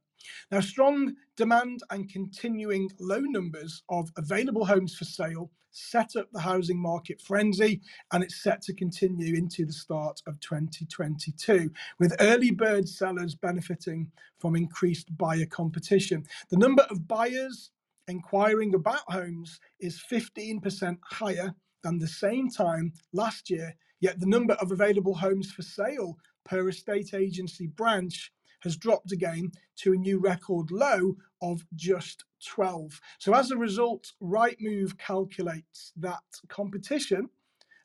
Now, 0.51 0.61
strong 0.61 1.15
demand 1.37 1.81
and 1.91 2.11
continuing 2.11 2.91
low 2.99 3.21
numbers 3.21 3.83
of 3.89 4.11
available 4.17 4.67
homes 4.67 4.95
for 4.95 5.05
sale 5.05 5.51
set 5.73 6.17
up 6.17 6.29
the 6.33 6.41
housing 6.41 6.79
market 6.79 7.21
frenzy, 7.21 7.81
and 8.13 8.25
it's 8.25 8.43
set 8.43 8.63
to 8.63 8.75
continue 8.75 9.37
into 9.37 9.65
the 9.65 9.73
start 9.73 10.21
of 10.27 10.41
2022, 10.41 11.71
with 11.99 12.15
early 12.21 12.51
bird 12.51 12.89
sellers 12.89 13.35
benefiting 13.35 14.11
from 14.39 14.57
increased 14.57 15.17
buyer 15.17 15.47
competition. 15.47 16.25
The 16.51 16.57
number 16.57 16.83
of 16.91 17.07
buyers 17.07 17.71
inquiring 18.11 18.75
about 18.75 19.03
homes 19.09 19.61
is 19.81 20.03
15% 20.11 20.99
higher 21.05 21.55
than 21.83 21.99
the 21.99 22.09
same 22.09 22.51
time 22.51 22.93
last 23.13 23.49
year, 23.51 23.75
yet 24.01 24.21
the 24.21 24.27
number 24.27 24.55
of 24.55 24.73
available 24.73 25.15
homes 25.15 25.51
for 25.51 25.63
sale 25.63 26.19
per 26.45 26.69
estate 26.69 27.15
agency 27.15 27.67
branch 27.69 28.33
has 28.61 28.77
dropped 28.77 29.13
again 29.13 29.51
to 29.77 29.93
a 29.93 29.97
new 29.97 30.19
record 30.19 30.71
low 30.71 31.17
of 31.43 31.65
just 31.75 32.25
12. 32.47 33.01
So 33.19 33.35
as 33.35 33.51
a 33.51 33.57
result, 33.57 34.13
Rightmove 34.23 34.99
calculates 34.99 35.93
that 35.97 36.23
competition 36.49 37.29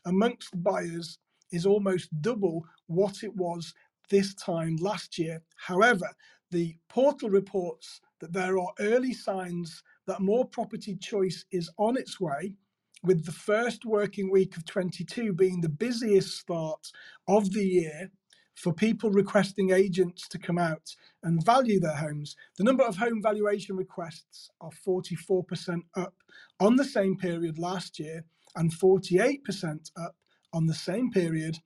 amongst 0.05 0.62
buyers 0.62 1.17
is 1.51 1.65
almost 1.65 2.10
double 2.22 2.65
what 2.88 3.24
it 3.24 3.36
was 3.36 3.74
this 4.10 4.34
time 4.36 4.75
last 4.77 5.17
year. 5.17 5.41
However, 5.55 6.10
the 6.51 6.75
portal 6.89 7.29
reports 7.29 8.01
that 8.20 8.34
there 8.34 8.58
are 8.58 8.74
early 8.79 9.13
signs 9.13 9.82
that 10.07 10.21
more 10.21 10.45
property 10.45 10.95
choice 10.95 11.45
is 11.51 11.69
on 11.77 11.97
its 11.97 12.19
way, 12.19 12.53
with 13.03 13.25
the 13.25 13.31
first 13.31 13.85
working 13.85 14.31
week 14.31 14.57
of 14.57 14.65
22 14.65 15.33
being 15.33 15.62
the 15.62 15.69
busiest 15.69 16.38
start 16.38 16.91
of 17.27 17.51
the 17.53 17.63
year 17.63 18.12
for 18.55 18.74
people 18.74 19.12
requesting 19.12 19.71
agents 19.71 20.27
to 20.29 20.39
come 20.39 20.57
out 20.57 20.95
and 21.24 21.45
value 21.45 21.79
their 21.79 21.95
homes. 21.95 22.35
The 22.57 22.63
number 22.63 22.83
of 22.83 22.97
home 22.97 23.21
valuation 23.21 23.75
requests 23.75 24.50
are 24.62 24.71
44% 24.88 25.81
up 25.95 26.13
on 26.59 26.77
the 26.77 26.85
same 26.85 27.17
period 27.17 27.59
last 27.59 28.00
year 28.00 28.24
and 28.55 28.71
48% 28.71 29.91
up 29.97 30.15
on 30.53 30.65
the 30.65 30.74
same 30.74 31.12
period 31.12 31.57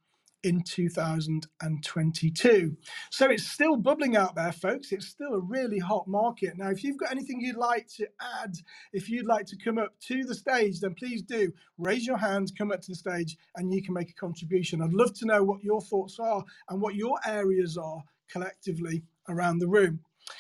in 0.44 0.64
2022. 0.64 2.78
So 3.12 3.30
it's 3.30 3.48
still 3.48 3.76
bubbling 3.76 4.16
out 4.16 4.36
there, 4.36 4.52
folks. 4.52 4.92
It's 4.92 5.08
still 5.08 5.34
a 5.34 5.40
really 5.40 5.80
hot 5.80 6.08
market. 6.08 6.58
Now, 6.58 6.70
if 6.70 6.84
you've 6.84 6.98
got 6.98 7.12
anything 7.12 7.42
you'd 7.42 7.56
like 7.56 7.88
to 7.98 8.08
add, 8.42 8.56
if 8.94 9.10
you'd 9.10 9.26
like 9.26 9.46
to 9.48 9.58
come 9.58 9.78
up 9.78 9.94
to 10.08 10.24
the 10.24 10.36
stage, 10.36 10.80
then 10.80 10.96
please 10.96 11.22
do 11.22 11.52
raise 11.78 12.06
your 12.06 12.18
hand, 12.18 12.52
come 12.58 12.72
up 12.72 12.82
to 12.82 12.92
the 12.92 12.96
stage, 12.96 13.38
and 13.56 13.74
you 13.74 13.84
can 13.84 13.94
make 13.94 14.10
a 14.10 14.14
contribution. 14.14 14.82
I'd 14.82 14.94
love 14.94 15.14
to 15.16 15.26
know 15.26 15.44
what 15.44 15.64
your 15.64 15.82
thoughts 15.82 16.20
are 16.20 16.44
and 16.70 16.82
what 16.82 16.96
your 16.96 17.20
areas 17.26 17.78
are 17.78 18.04
collectively 18.32 19.04
around 19.28 19.60
the 19.60 19.68
room. 19.68 20.00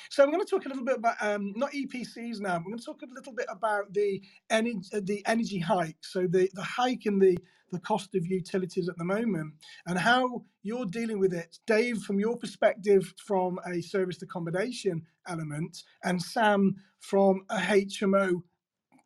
So 0.10 0.24
I'm 0.24 0.32
going 0.32 0.44
to 0.46 0.50
talk 0.50 0.66
a 0.66 0.70
little 0.70 0.86
bit 0.86 0.98
about 0.98 1.16
um, 1.22 1.54
not 1.56 1.72
EPCs 1.72 2.40
now. 2.40 2.56
I'm 2.56 2.64
going 2.64 2.78
to 2.78 2.86
talk 2.86 3.02
a 3.04 3.14
little 3.14 3.34
bit 3.34 3.48
about 3.50 3.94
the 3.94 4.22
energy, 4.50 4.82
the 4.94 5.24
energy 5.28 5.60
hike. 5.60 5.98
So 6.02 6.28
the 6.28 6.50
the 6.54 6.64
hike 6.64 7.06
in 7.06 7.20
the 7.20 7.38
the 7.72 7.80
cost 7.80 8.16
of 8.16 8.26
utilities 8.28 8.90
at 8.90 8.98
the 8.98 9.04
moment 9.06 9.54
and 9.88 10.00
how 10.00 10.44
you're 10.64 10.86
dealing 10.86 11.20
with 11.20 11.34
it. 11.34 11.60
Dave, 11.68 12.00
from 12.00 12.20
your 12.20 12.38
perspective, 12.38 13.14
from 13.26 13.60
a 13.68 13.82
serviced 13.82 14.24
accommodation 14.24 15.04
element, 15.28 15.84
and 16.04 16.22
Sam, 16.22 16.76
from 17.00 17.44
a 17.50 17.58
HMO 17.58 18.42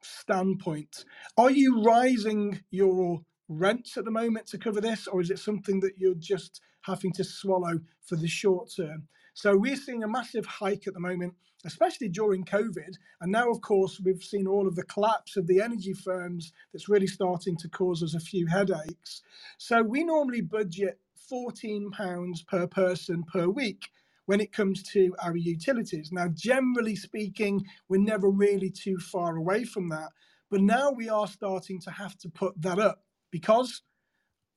standpoint, 0.01 1.05
are 1.37 1.51
you 1.51 1.83
rising 1.83 2.61
your 2.71 3.21
rents 3.49 3.97
at 3.97 4.05
the 4.05 4.11
moment 4.11 4.47
to 4.47 4.57
cover 4.57 4.81
this, 4.81 5.07
or 5.07 5.21
is 5.21 5.29
it 5.29 5.39
something 5.39 5.79
that 5.81 5.93
you're 5.97 6.15
just 6.15 6.61
having 6.83 7.11
to 7.13 7.23
swallow 7.23 7.79
for 8.05 8.15
the 8.15 8.27
short 8.27 8.71
term? 8.75 9.07
So 9.33 9.57
we're 9.57 9.75
seeing 9.75 10.03
a 10.03 10.07
massive 10.07 10.45
hike 10.45 10.87
at 10.87 10.93
the 10.93 10.99
moment, 10.99 11.33
especially 11.65 12.09
during 12.09 12.45
COVID. 12.45 12.95
And 13.21 13.31
now, 13.31 13.49
of 13.49 13.61
course, 13.61 13.99
we've 14.03 14.23
seen 14.23 14.47
all 14.47 14.67
of 14.67 14.75
the 14.75 14.83
collapse 14.83 15.37
of 15.37 15.47
the 15.47 15.61
energy 15.61 15.93
firms 15.93 16.51
that's 16.71 16.89
really 16.89 17.07
starting 17.07 17.57
to 17.57 17.69
cause 17.69 18.03
us 18.03 18.13
a 18.13 18.19
few 18.19 18.47
headaches. 18.47 19.21
So 19.57 19.81
we 19.81 20.03
normally 20.03 20.41
budget 20.41 20.99
£14 21.31 22.45
per 22.47 22.67
person 22.67 23.23
per 23.23 23.47
week 23.47 23.89
when 24.25 24.39
it 24.39 24.53
comes 24.53 24.83
to 24.83 25.15
our 25.21 25.35
utilities. 25.35 26.11
Now, 26.11 26.27
generally 26.33 26.95
speaking, 26.95 27.65
we're 27.89 28.01
never 28.01 28.29
really 28.29 28.69
too 28.69 28.97
far 28.97 29.35
away 29.35 29.63
from 29.63 29.89
that. 29.89 30.09
But 30.49 30.61
now 30.61 30.91
we 30.91 31.09
are 31.09 31.27
starting 31.27 31.79
to 31.81 31.91
have 31.91 32.17
to 32.19 32.29
put 32.29 32.61
that 32.61 32.79
up 32.79 33.03
because 33.31 33.81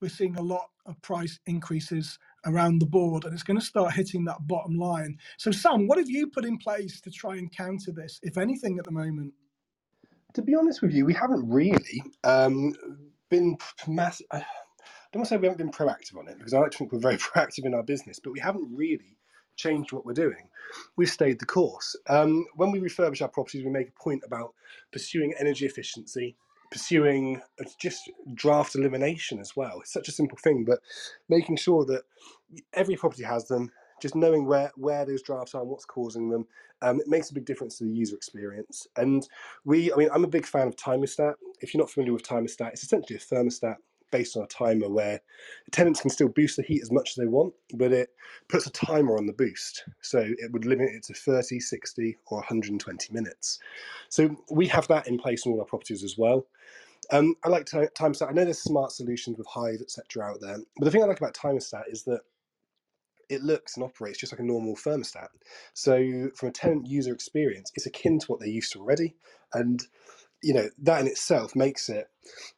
we're 0.00 0.08
seeing 0.08 0.36
a 0.36 0.42
lot 0.42 0.68
of 0.84 1.00
price 1.02 1.40
increases 1.46 2.18
around 2.46 2.80
the 2.80 2.86
board 2.86 3.24
and 3.24 3.34
it's 3.34 3.42
going 3.42 3.58
to 3.58 3.64
start 3.64 3.94
hitting 3.94 4.24
that 4.26 4.46
bottom 4.46 4.76
line. 4.76 5.18
So, 5.38 5.50
Sam, 5.50 5.86
what 5.86 5.98
have 5.98 6.10
you 6.10 6.28
put 6.28 6.44
in 6.44 6.58
place 6.58 7.00
to 7.02 7.10
try 7.10 7.36
and 7.36 7.52
counter 7.54 7.92
this, 7.92 8.20
if 8.22 8.38
anything, 8.38 8.78
at 8.78 8.84
the 8.84 8.92
moment? 8.92 9.34
To 10.34 10.42
be 10.42 10.54
honest 10.54 10.82
with 10.82 10.92
you, 10.92 11.04
we 11.06 11.14
haven't 11.14 11.48
really 11.48 12.02
um, 12.24 12.74
been 13.30 13.56
mass. 13.88 14.22
I 14.32 14.38
don't 15.12 15.20
want 15.20 15.28
to 15.28 15.34
say 15.34 15.36
we 15.38 15.48
haven't 15.48 15.58
been 15.58 15.72
proactive 15.72 16.18
on 16.18 16.28
it 16.28 16.38
because 16.38 16.54
I 16.54 16.60
like 16.60 16.72
to 16.72 16.78
think 16.78 16.92
we're 16.92 16.98
very 17.00 17.16
proactive 17.18 17.64
in 17.64 17.74
our 17.74 17.82
business, 17.82 18.20
but 18.22 18.32
we 18.32 18.40
haven't 18.40 18.68
really 18.74 19.16
changed 19.56 19.92
what 19.92 20.06
we're 20.06 20.12
doing. 20.12 20.48
We've 20.96 21.10
stayed 21.10 21.40
the 21.40 21.46
course. 21.46 21.96
Um, 22.08 22.46
when 22.56 22.70
we 22.70 22.80
refurbish 22.80 23.22
our 23.22 23.28
properties, 23.28 23.64
we 23.64 23.70
make 23.70 23.88
a 23.88 24.02
point 24.02 24.22
about 24.26 24.54
pursuing 24.92 25.34
energy 25.40 25.66
efficiency, 25.66 26.36
pursuing 26.70 27.40
just 27.80 28.10
draft 28.34 28.74
elimination 28.74 29.38
as 29.38 29.56
well. 29.56 29.80
It's 29.80 29.92
such 29.92 30.08
a 30.08 30.12
simple 30.12 30.38
thing, 30.38 30.64
but 30.66 30.80
making 31.28 31.56
sure 31.56 31.84
that 31.86 32.02
every 32.74 32.96
property 32.96 33.24
has 33.24 33.48
them, 33.48 33.70
just 34.02 34.14
knowing 34.14 34.46
where 34.46 34.70
where 34.76 35.04
those 35.06 35.22
drafts 35.22 35.54
are 35.54 35.62
and 35.62 35.70
what's 35.70 35.84
causing 35.84 36.30
them, 36.30 36.46
um, 36.82 37.00
it 37.00 37.08
makes 37.08 37.30
a 37.30 37.34
big 37.34 37.46
difference 37.46 37.78
to 37.78 37.84
the 37.84 37.90
user 37.90 38.16
experience. 38.16 38.86
And 38.96 39.26
we, 39.64 39.92
I 39.92 39.96
mean, 39.96 40.08
I'm 40.12 40.24
a 40.24 40.28
big 40.28 40.46
fan 40.46 40.68
of 40.68 40.76
Timerstat. 40.76 41.34
If 41.60 41.72
you're 41.72 41.82
not 41.82 41.90
familiar 41.90 42.12
with 42.12 42.22
Timerstat, 42.22 42.72
it's 42.72 42.82
essentially 42.82 43.16
a 43.16 43.34
thermostat 43.34 43.76
based 44.10 44.36
on 44.36 44.44
a 44.44 44.46
timer 44.46 44.88
where 44.88 45.20
tenants 45.72 46.00
can 46.00 46.10
still 46.10 46.28
boost 46.28 46.56
the 46.56 46.62
heat 46.62 46.82
as 46.82 46.90
much 46.90 47.10
as 47.10 47.14
they 47.16 47.26
want, 47.26 47.54
but 47.74 47.92
it 47.92 48.10
puts 48.48 48.66
a 48.66 48.70
timer 48.70 49.16
on 49.16 49.26
the 49.26 49.32
boost. 49.32 49.84
So 50.02 50.20
it 50.20 50.52
would 50.52 50.64
limit 50.64 50.90
it 50.90 51.04
to 51.04 51.14
30, 51.14 51.60
60, 51.60 52.16
or 52.26 52.38
120 52.38 53.12
minutes. 53.12 53.58
So 54.08 54.36
we 54.50 54.66
have 54.68 54.88
that 54.88 55.08
in 55.08 55.18
place 55.18 55.46
in 55.46 55.52
all 55.52 55.60
our 55.60 55.66
properties 55.66 56.04
as 56.04 56.16
well. 56.18 56.46
Um, 57.10 57.36
I 57.44 57.48
like 57.48 57.66
Timerstat. 57.66 58.28
I 58.28 58.32
know 58.32 58.44
there's 58.44 58.58
smart 58.62 58.90
solutions 58.92 59.38
with 59.38 59.46
Hive, 59.46 59.80
etc. 59.80 60.24
out 60.24 60.40
there, 60.40 60.58
but 60.78 60.84
the 60.84 60.90
thing 60.90 61.02
I 61.02 61.06
like 61.06 61.20
about 61.20 61.34
Timerstat 61.34 61.84
is 61.88 62.02
that 62.04 62.22
it 63.28 63.42
looks 63.42 63.76
and 63.76 63.84
operates 63.84 64.18
just 64.18 64.32
like 64.32 64.40
a 64.40 64.44
normal 64.44 64.76
thermostat. 64.76 65.28
So 65.74 66.30
from 66.34 66.48
a 66.48 66.52
tenant 66.52 66.86
user 66.86 67.12
experience, 67.12 67.72
it's 67.74 67.86
akin 67.86 68.18
to 68.20 68.26
what 68.26 68.40
they're 68.40 68.48
used 68.48 68.72
to 68.72 68.80
already, 68.80 69.16
and 69.52 69.82
you 70.42 70.54
know 70.54 70.68
that 70.82 71.00
in 71.00 71.06
itself 71.06 71.56
makes 71.56 71.88
it 71.88 72.08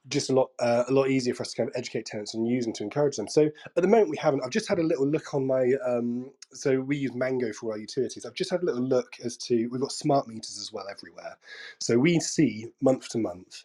just 0.09 0.31
a 0.31 0.33
lot 0.33 0.51
uh, 0.61 0.85
a 0.89 0.93
lot 0.93 1.09
easier 1.09 1.35
for 1.35 1.43
us 1.43 1.53
to 1.53 1.57
kind 1.57 1.69
of 1.69 1.77
educate 1.77 2.07
tenants 2.07 2.35
and 2.35 2.47
use 2.47 2.59
using 2.59 2.73
to 2.75 2.83
encourage 2.83 3.17
them. 3.17 3.29
So 3.29 3.51
at 3.77 3.83
the 3.83 3.89
moment 3.89 4.11
we 4.11 4.17
haven't. 4.17 4.43
I've 4.45 4.51
just 4.51 4.69
had 4.69 4.79
a 4.79 4.83
little 4.83 5.07
look 5.07 5.35
on 5.35 5.47
my. 5.47 5.73
Um, 5.87 6.31
so 6.53 6.81
we 6.81 6.97
use 6.97 7.15
Mango 7.15 7.53
for 7.53 7.73
our 7.73 7.79
utilities. 7.79 8.25
I've 8.27 8.35
just 8.35 8.51
had 8.51 8.63
a 8.63 8.65
little 8.65 8.83
look 8.83 9.15
as 9.25 9.37
to 9.39 9.69
we've 9.69 9.81
got 9.81 9.93
smart 9.93 10.27
meters 10.29 10.59
as 10.59 10.73
well 10.73 10.87
everywhere. 10.91 11.37
So 11.81 11.99
we 11.99 12.19
see 12.21 12.69
month 12.81 13.09
to 13.11 13.19
month 13.19 13.65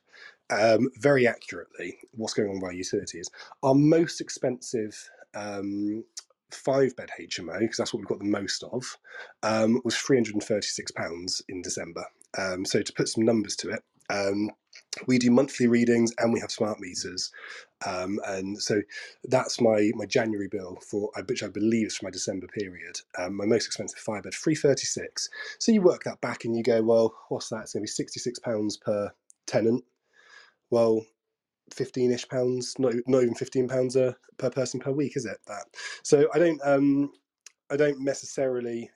um, 0.50 0.90
very 1.00 1.28
accurately 1.28 1.98
what's 2.12 2.34
going 2.34 2.50
on 2.50 2.56
with 2.56 2.64
our 2.64 2.74
utilities. 2.74 3.30
Our 3.64 3.76
most 3.76 4.22
expensive 4.22 5.10
um, 5.34 6.04
five 6.52 6.96
bed 6.96 7.10
HMO, 7.20 7.60
because 7.60 7.78
that's 7.78 7.94
what 7.94 8.00
we've 8.00 8.08
got 8.08 8.20
the 8.20 8.26
most 8.26 8.64
of, 8.64 8.98
um, 9.42 9.82
was 9.84 9.96
£336 9.96 11.42
in 11.50 11.62
December. 11.62 12.06
Um, 12.38 12.66
so 12.66 12.82
to 12.82 12.94
put 12.94 13.08
some 13.08 13.26
numbers 13.26 13.56
to 13.58 13.70
it, 13.70 13.84
um, 14.14 14.52
we 15.08 15.18
do 15.18 15.32
monthly 15.32 15.68
readings 15.68 16.14
and 16.20 16.34
we 16.34 16.40
have 16.40 16.52
smart 16.52 16.80
meters. 16.80 17.32
Um, 17.86 18.20
and 18.28 18.62
so 18.62 18.82
that's 19.26 19.60
my 19.60 19.92
my 19.96 20.06
January 20.06 20.48
bill 20.48 20.78
for 20.90 21.12
which 21.28 21.44
I 21.44 21.48
believe 21.48 21.88
is 21.88 21.98
for 21.98 22.06
my 22.06 22.12
December 22.12 22.48
period. 22.48 23.00
Um, 23.18 23.36
my 23.36 23.46
most 23.46 23.66
expensive 23.66 24.00
fibre, 24.00 24.32
three 24.32 24.56
thirty 24.56 24.86
six. 24.86 25.30
So 25.60 25.72
you 25.72 25.82
work 25.82 26.04
that 26.04 26.22
back 26.22 26.46
and 26.46 26.56
you 26.56 26.64
go, 26.64 26.82
well, 26.82 27.14
what's 27.30 27.50
that? 27.50 27.64
It's 27.64 27.74
going 27.74 27.82
to 27.82 27.86
be 27.86 27.88
sixty 27.88 28.20
six 28.20 28.40
pounds 28.40 28.78
per 28.78 29.12
tenant. 29.48 29.84
Well, 30.70 31.06
15ish 31.74 32.30
pounds 32.30 32.76
not, 32.78 32.94
not 33.08 33.24
even 33.24 33.36
15 33.36 33.68
pounds 33.68 33.98
per 34.38 34.50
person 34.50 34.80
per 34.80 34.92
week 34.92 35.16
is 35.16 35.26
it 35.26 35.38
that 35.48 35.66
so 36.04 36.28
i 36.34 36.38
don't 36.38 36.60
um 36.64 37.12
i 37.72 37.78
don't 37.78 38.00
necessarily 38.02 38.90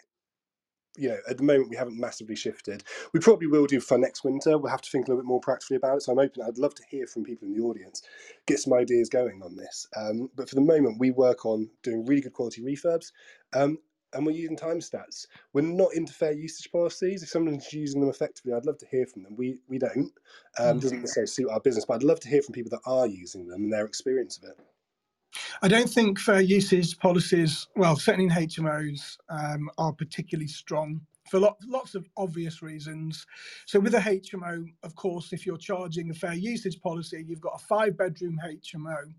you 0.98 1.10
know, 1.10 1.18
at 1.30 1.38
the 1.38 1.44
moment 1.44 1.70
we 1.70 1.76
haven't 1.76 2.00
massively 2.00 2.36
shifted. 2.36 2.84
We 3.14 3.20
probably 3.20 3.48
will 3.48 3.66
do 3.66 3.80
for 3.80 3.98
next 3.98 4.24
winter. 4.24 4.58
We'll 4.58 4.72
have 4.72 4.82
to 4.82 4.90
think 4.90 5.08
a 5.08 5.12
little 5.12 5.22
bit 5.22 5.28
more 5.28 5.40
practically 5.40 5.78
about 5.78 5.98
it. 5.98 6.02
So 6.02 6.12
I'm 6.12 6.20
open. 6.20 6.44
I'd 6.46 6.58
love 6.58 6.76
to 6.76 6.84
hear 6.90 7.08
from 7.08 7.24
people 7.24 7.48
in 7.48 7.54
the 7.54 7.64
audience, 7.64 8.02
get 8.46 8.60
some 8.60 8.74
ideas 8.74 9.10
going 9.10 9.42
on 9.44 9.56
this. 9.56 9.88
Um, 9.96 10.30
but 10.36 10.50
for 10.50 10.56
the 10.56 10.62
moment, 10.62 11.00
we 11.00 11.12
work 11.12 11.46
on 11.46 11.70
doing 11.84 12.06
really 12.06 12.22
good 12.22 12.34
quality 12.34 12.62
refurbs. 12.62 13.12
Um, 13.54 13.78
and 14.14 14.26
we're 14.26 14.32
using 14.32 14.56
time 14.56 14.80
stats. 14.80 15.26
We're 15.54 15.62
not 15.62 15.94
into 15.94 16.14
fair 16.14 16.32
usage 16.32 16.72
policies. 16.72 17.24
If 17.24 17.30
someone's 17.30 17.72
using 17.74 18.00
them 18.00 18.10
effectively, 18.10 18.54
I'd 18.54 18.66
love 18.66 18.78
to 18.80 18.88
hear 18.88 19.06
from 19.06 19.24
them. 19.24 19.36
We 19.36 19.60
we 19.68 19.78
don't. 19.78 20.12
Um, 20.58 20.80
doesn't 20.80 21.02
necessarily 21.02 21.28
suit 21.28 21.50
our 21.50 21.60
business, 21.60 21.86
but 21.86 21.96
I'd 21.96 22.04
love 22.04 22.20
to 22.22 22.30
hear 22.30 22.42
from 22.42 22.54
people 22.54 22.70
that 22.72 22.90
are 22.90 23.06
using 23.06 23.48
them 23.48 23.64
and 23.64 23.74
their 23.74 23.86
experience 23.86 24.38
of 24.38 24.46
it. 24.46 24.58
I 25.62 25.68
don't 25.68 25.90
think 25.90 26.20
fair 26.20 26.42
usage 26.42 26.98
policies, 27.00 27.68
well, 27.76 27.96
certainly 27.96 28.26
in 28.26 28.48
HMOs, 28.48 29.18
um, 29.30 29.70
are 29.78 29.94
particularly 29.94 30.48
strong 30.48 31.02
for 31.30 31.40
lot, 31.40 31.58
lots 31.68 31.96
of 31.96 32.08
obvious 32.18 32.62
reasons. 32.62 33.26
So, 33.66 33.80
with 33.80 33.96
a 33.96 34.00
HMO, 34.00 34.66
of 34.84 34.96
course, 34.96 35.34
if 35.34 35.46
you're 35.46 35.58
charging 35.58 36.10
a 36.10 36.14
fair 36.14 36.34
usage 36.34 36.80
policy, 36.82 37.24
you've 37.28 37.42
got 37.42 37.60
a 37.62 37.66
five 37.66 37.98
bedroom 37.98 38.40
HMO. 38.46 39.14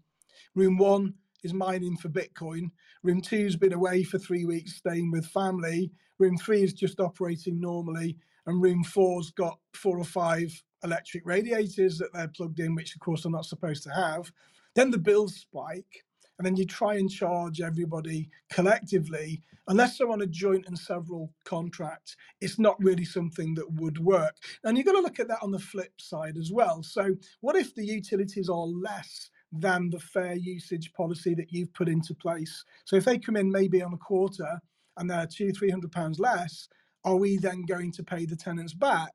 Room 0.54 0.78
one 0.78 1.14
is 1.44 1.54
mining 1.54 1.96
for 1.96 2.08
Bitcoin. 2.08 2.70
Room 3.02 3.20
two's 3.20 3.56
been 3.56 3.72
away 3.72 4.02
for 4.02 4.18
three 4.18 4.44
weeks 4.44 4.74
staying 4.74 5.10
with 5.10 5.26
family. 5.26 5.90
Room 6.18 6.36
three 6.36 6.62
is 6.62 6.72
just 6.72 7.00
operating 7.00 7.60
normally. 7.60 8.16
And 8.46 8.62
room 8.62 8.82
four's 8.82 9.30
got 9.30 9.58
four 9.74 9.98
or 9.98 10.04
five 10.04 10.50
electric 10.82 11.26
radiators 11.26 11.98
that 11.98 12.12
they're 12.12 12.28
plugged 12.28 12.60
in, 12.60 12.74
which 12.74 12.94
of 12.94 13.00
course 13.00 13.22
they're 13.22 13.32
not 13.32 13.44
supposed 13.44 13.82
to 13.84 13.90
have. 13.90 14.32
Then 14.74 14.90
the 14.90 14.98
bills 14.98 15.36
spike, 15.36 16.04
and 16.38 16.46
then 16.46 16.56
you 16.56 16.64
try 16.64 16.94
and 16.94 17.10
charge 17.10 17.60
everybody 17.60 18.30
collectively. 18.50 19.42
Unless 19.66 19.98
they're 19.98 20.10
on 20.10 20.22
a 20.22 20.26
joint 20.26 20.66
and 20.66 20.78
several 20.78 21.32
contract, 21.44 22.16
it's 22.40 22.58
not 22.58 22.76
really 22.82 23.04
something 23.04 23.54
that 23.54 23.70
would 23.72 23.98
work. 23.98 24.36
And 24.64 24.76
you've 24.76 24.86
got 24.86 24.92
to 24.92 25.00
look 25.00 25.20
at 25.20 25.28
that 25.28 25.42
on 25.42 25.50
the 25.50 25.58
flip 25.58 25.92
side 26.00 26.36
as 26.38 26.52
well. 26.52 26.82
So, 26.82 27.16
what 27.40 27.56
if 27.56 27.74
the 27.74 27.84
utilities 27.84 28.48
are 28.48 28.66
less? 28.66 29.30
than 29.52 29.90
the 29.90 29.98
fair 29.98 30.34
usage 30.34 30.92
policy 30.92 31.34
that 31.34 31.52
you've 31.52 31.72
put 31.72 31.88
into 31.88 32.14
place. 32.14 32.64
So 32.84 32.96
if 32.96 33.04
they 33.04 33.18
come 33.18 33.36
in 33.36 33.50
maybe 33.50 33.82
on 33.82 33.94
a 33.94 33.98
quarter 33.98 34.60
and 34.96 35.08
they're 35.08 35.26
two, 35.26 35.52
three 35.52 35.70
hundred 35.70 35.92
pounds 35.92 36.18
less, 36.18 36.68
are 37.04 37.16
we 37.16 37.38
then 37.38 37.62
going 37.62 37.92
to 37.92 38.02
pay 38.02 38.26
the 38.26 38.36
tenants 38.36 38.74
back? 38.74 39.14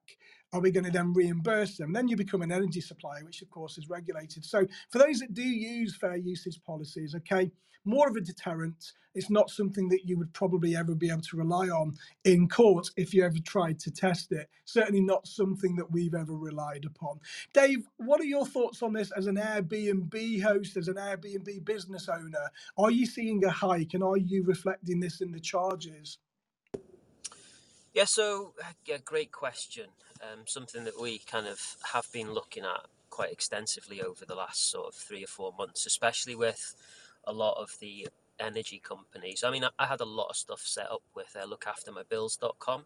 Are 0.54 0.62
we 0.62 0.72
going 0.72 0.86
to 0.86 0.92
then 0.92 1.14
reimburse 1.14 1.78
them? 1.78 1.92
Then 1.94 2.08
you 2.08 2.16
become 2.16 2.44
an 2.44 2.52
energy 2.52 2.80
supplier, 2.80 3.26
which 3.26 3.42
of 3.42 3.50
course 3.50 3.80
is 3.80 3.90
regulated. 3.90 4.46
So 4.46 4.66
for 4.92 5.00
those 5.00 5.20
that 5.20 5.34
do 5.34 5.42
use 5.42 5.96
fair 5.96 6.16
usage 6.16 6.62
policies, 6.64 7.16
okay, 7.16 7.52
more 7.86 8.08
of 8.08 8.16
a 8.16 8.22
deterrent. 8.22 8.94
It's 9.16 9.30
not 9.30 9.50
something 9.50 9.90
that 9.90 10.06
you 10.06 10.18
would 10.18 10.34
probably 10.34 10.76
ever 10.76 10.96
be 10.96 11.10
able 11.10 11.22
to 11.22 11.38
rely 11.38 11.68
on 11.68 11.94
in 12.24 12.48
court 12.48 12.88
if 12.98 13.14
you 13.14 13.24
ever 13.24 13.38
tried 13.46 13.80
to 13.80 13.92
test 13.92 14.32
it. 14.32 14.48
Certainly 14.66 15.02
not 15.02 15.28
something 15.28 15.76
that 15.76 15.92
we've 15.92 16.16
ever 16.16 16.34
relied 16.34 16.86
upon. 16.86 17.20
Dave, 17.54 17.88
what 17.98 18.22
are 18.22 18.26
your 18.26 18.46
thoughts 18.46 18.82
on 18.82 18.94
this 18.94 19.12
as 19.12 19.28
an 19.28 19.36
Airbnb 19.36 20.42
host, 20.42 20.78
as 20.78 20.88
an 20.88 20.96
Airbnb 20.96 21.66
business 21.66 22.10
owner? 22.10 22.50
Are 22.78 22.92
you 22.92 23.06
seeing 23.06 23.44
a 23.44 23.52
hike 23.52 23.94
and 23.94 24.04
are 24.04 24.18
you 24.18 24.44
reflecting 24.44 25.00
this 25.00 25.22
in 25.22 25.32
the 25.32 25.40
charges? 25.40 26.18
Yeah, 27.94 28.06
so 28.08 28.54
yeah, 28.88 28.98
great 29.06 29.32
question. 29.32 29.86
Um, 30.32 30.44
something 30.46 30.86
that 30.86 31.02
we 31.02 31.20
kind 31.20 31.48
of 31.48 31.76
have 31.92 32.10
been 32.14 32.34
looking 32.34 32.64
at 32.64 32.86
quite 33.10 33.32
extensively 33.32 34.02
over 34.02 34.26
the 34.26 34.36
last 34.36 34.72
sort 34.72 34.88
of 34.88 34.96
three 34.96 35.24
or 35.24 35.28
four 35.28 35.54
months, 35.58 35.86
especially 35.86 36.34
with 36.34 36.76
a 37.26 37.34
lot 37.34 37.58
of 37.62 37.78
the 37.80 38.08
energy 38.40 38.82
companies. 38.84 39.44
I 39.44 39.52
mean, 39.52 39.64
I, 39.64 39.70
I 39.78 39.86
had 39.86 40.02
a 40.02 40.06
lot 40.06 40.30
of 40.30 40.36
stuff 40.36 40.62
set 40.62 40.90
up 40.90 41.04
with 41.16 41.36
uh, 41.36 41.46
lookaftermybills.com, 41.46 42.86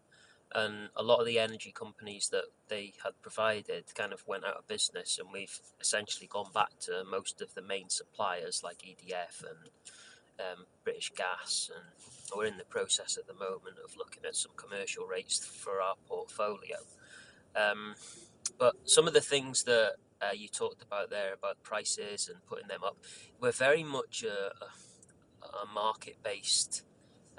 and 0.54 0.88
a 0.96 1.02
lot 1.02 1.20
of 1.20 1.26
the 1.26 1.38
energy 1.38 1.72
companies 1.72 2.28
that 2.30 2.44
they 2.68 2.92
had 3.04 3.12
provided 3.22 3.94
kind 3.94 4.12
of 4.12 4.26
went 4.26 4.44
out 4.44 4.56
of 4.56 4.68
business, 4.68 5.18
and 5.18 5.28
we've 5.32 5.60
essentially 5.80 6.26
gone 6.26 6.52
back 6.52 6.78
to 6.80 7.04
most 7.10 7.40
of 7.40 7.54
the 7.54 7.62
main 7.62 7.88
suppliers 7.88 8.62
like 8.64 8.78
EDF 8.78 9.42
and 9.42 9.70
um, 10.40 10.66
British 10.84 11.12
Gas, 11.16 11.70
and 11.74 11.84
we're 12.36 12.46
in 12.46 12.58
the 12.58 12.64
process 12.64 13.16
at 13.16 13.26
the 13.26 13.34
moment 13.34 13.76
of 13.84 13.96
looking 13.96 14.24
at 14.26 14.36
some 14.36 14.52
commercial 14.56 15.06
rates 15.06 15.44
for 15.44 15.80
our 15.80 15.94
portfolio. 16.08 16.76
Um, 17.56 17.94
but 18.58 18.76
some 18.84 19.06
of 19.06 19.14
the 19.14 19.20
things 19.20 19.64
that 19.64 19.92
uh, 20.20 20.32
you 20.34 20.48
talked 20.48 20.82
about 20.82 21.10
there 21.10 21.32
about 21.32 21.62
prices 21.62 22.28
and 22.28 22.44
putting 22.46 22.68
them 22.68 22.82
up, 22.84 22.96
we're 23.40 23.52
very 23.52 23.84
much 23.84 24.24
a, 24.24 24.52
a, 25.46 25.72
market 25.72 26.16
based. 26.24 26.82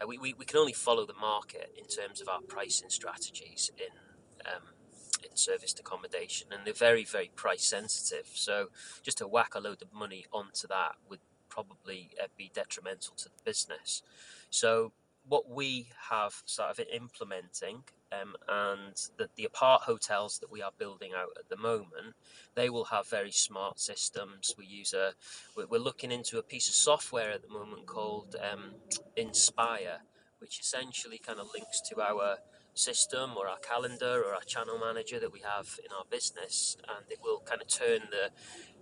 Uh, 0.01 0.07
we, 0.07 0.17
we, 0.17 0.33
we 0.33 0.45
can 0.45 0.57
only 0.57 0.73
follow 0.73 1.05
the 1.05 1.13
market 1.13 1.71
in 1.77 1.85
terms 1.85 2.21
of 2.21 2.29
our 2.29 2.41
pricing 2.41 2.89
strategies 2.89 3.71
in 3.77 4.51
um, 4.51 4.61
in 5.29 5.35
serviced 5.35 5.79
accommodation, 5.79 6.47
and 6.51 6.65
they're 6.65 6.73
very 6.73 7.03
very 7.03 7.31
price 7.35 7.65
sensitive. 7.65 8.27
So 8.33 8.67
just 9.03 9.17
to 9.17 9.27
whack 9.27 9.55
a 9.55 9.59
load 9.59 9.81
of 9.81 9.93
money 9.93 10.25
onto 10.31 10.67
that 10.69 10.95
would 11.09 11.19
probably 11.49 12.11
uh, 12.21 12.27
be 12.37 12.51
detrimental 12.53 13.15
to 13.17 13.25
the 13.25 13.43
business. 13.43 14.01
So 14.49 14.93
what 15.27 15.49
we 15.49 15.89
have 16.09 16.41
started 16.45 16.87
implementing 16.93 17.83
um, 18.11 18.35
and 18.47 18.95
the, 19.17 19.29
the 19.35 19.45
apart 19.45 19.83
hotels 19.83 20.39
that 20.39 20.51
we 20.51 20.61
are 20.61 20.71
building 20.77 21.11
out 21.15 21.29
at 21.37 21.49
the 21.49 21.57
moment 21.57 22.15
they 22.55 22.69
will 22.69 22.85
have 22.85 23.07
very 23.07 23.31
smart 23.31 23.79
systems 23.79 24.53
we 24.57 24.65
use 24.65 24.93
a 24.93 25.13
we're 25.69 25.79
looking 25.79 26.11
into 26.11 26.37
a 26.37 26.43
piece 26.43 26.69
of 26.69 26.75
software 26.75 27.31
at 27.31 27.41
the 27.41 27.49
moment 27.49 27.85
called 27.85 28.35
um, 28.51 28.71
inspire 29.15 29.99
which 30.39 30.59
essentially 30.59 31.17
kind 31.17 31.39
of 31.39 31.47
links 31.53 31.81
to 31.81 32.01
our 32.01 32.37
system 32.73 33.31
or 33.35 33.47
our 33.47 33.57
calendar 33.57 34.23
or 34.23 34.33
our 34.33 34.41
channel 34.41 34.79
manager 34.79 35.19
that 35.19 35.33
we 35.33 35.41
have 35.41 35.79
in 35.83 35.91
our 35.91 36.05
business 36.09 36.77
and 36.87 37.11
it 37.11 37.19
will 37.21 37.39
kind 37.39 37.61
of 37.61 37.67
turn 37.67 38.01
the 38.11 38.29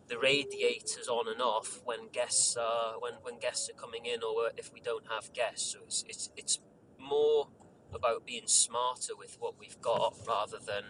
the 0.07 0.17
radiators 0.17 1.07
on 1.09 1.27
and 1.27 1.41
off 1.41 1.81
when 1.83 2.07
guests 2.11 2.55
are 2.55 2.99
when, 2.99 3.13
when 3.21 3.39
guests 3.39 3.69
are 3.69 3.73
coming 3.73 4.05
in 4.05 4.23
or 4.23 4.51
if 4.57 4.71
we 4.73 4.79
don't 4.79 5.05
have 5.09 5.33
guests. 5.33 5.73
So 5.73 5.79
it's 5.85 6.03
it's, 6.07 6.29
it's 6.37 6.59
more 6.99 7.47
about 7.93 8.25
being 8.25 8.47
smarter 8.47 9.15
with 9.17 9.37
what 9.39 9.59
we've 9.59 9.79
got 9.81 10.15
rather 10.27 10.57
than 10.57 10.83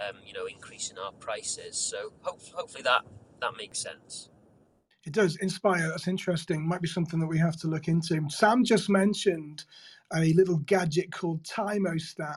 um, 0.00 0.16
you 0.24 0.32
know 0.32 0.46
increasing 0.46 0.98
our 0.98 1.12
prices. 1.12 1.76
So 1.76 2.12
hope, 2.22 2.40
hopefully 2.54 2.82
that 2.82 3.02
that 3.40 3.56
makes 3.56 3.78
sense. 3.78 4.30
It 5.04 5.12
does 5.12 5.36
inspire. 5.36 5.88
That's 5.88 6.08
interesting. 6.08 6.66
Might 6.66 6.82
be 6.82 6.88
something 6.88 7.20
that 7.20 7.28
we 7.28 7.38
have 7.38 7.56
to 7.60 7.68
look 7.68 7.86
into. 7.86 8.20
Sam 8.28 8.64
just 8.64 8.90
mentioned 8.90 9.64
a 10.12 10.32
little 10.34 10.58
gadget 10.58 11.12
called 11.12 11.44
Timostat. 11.44 12.36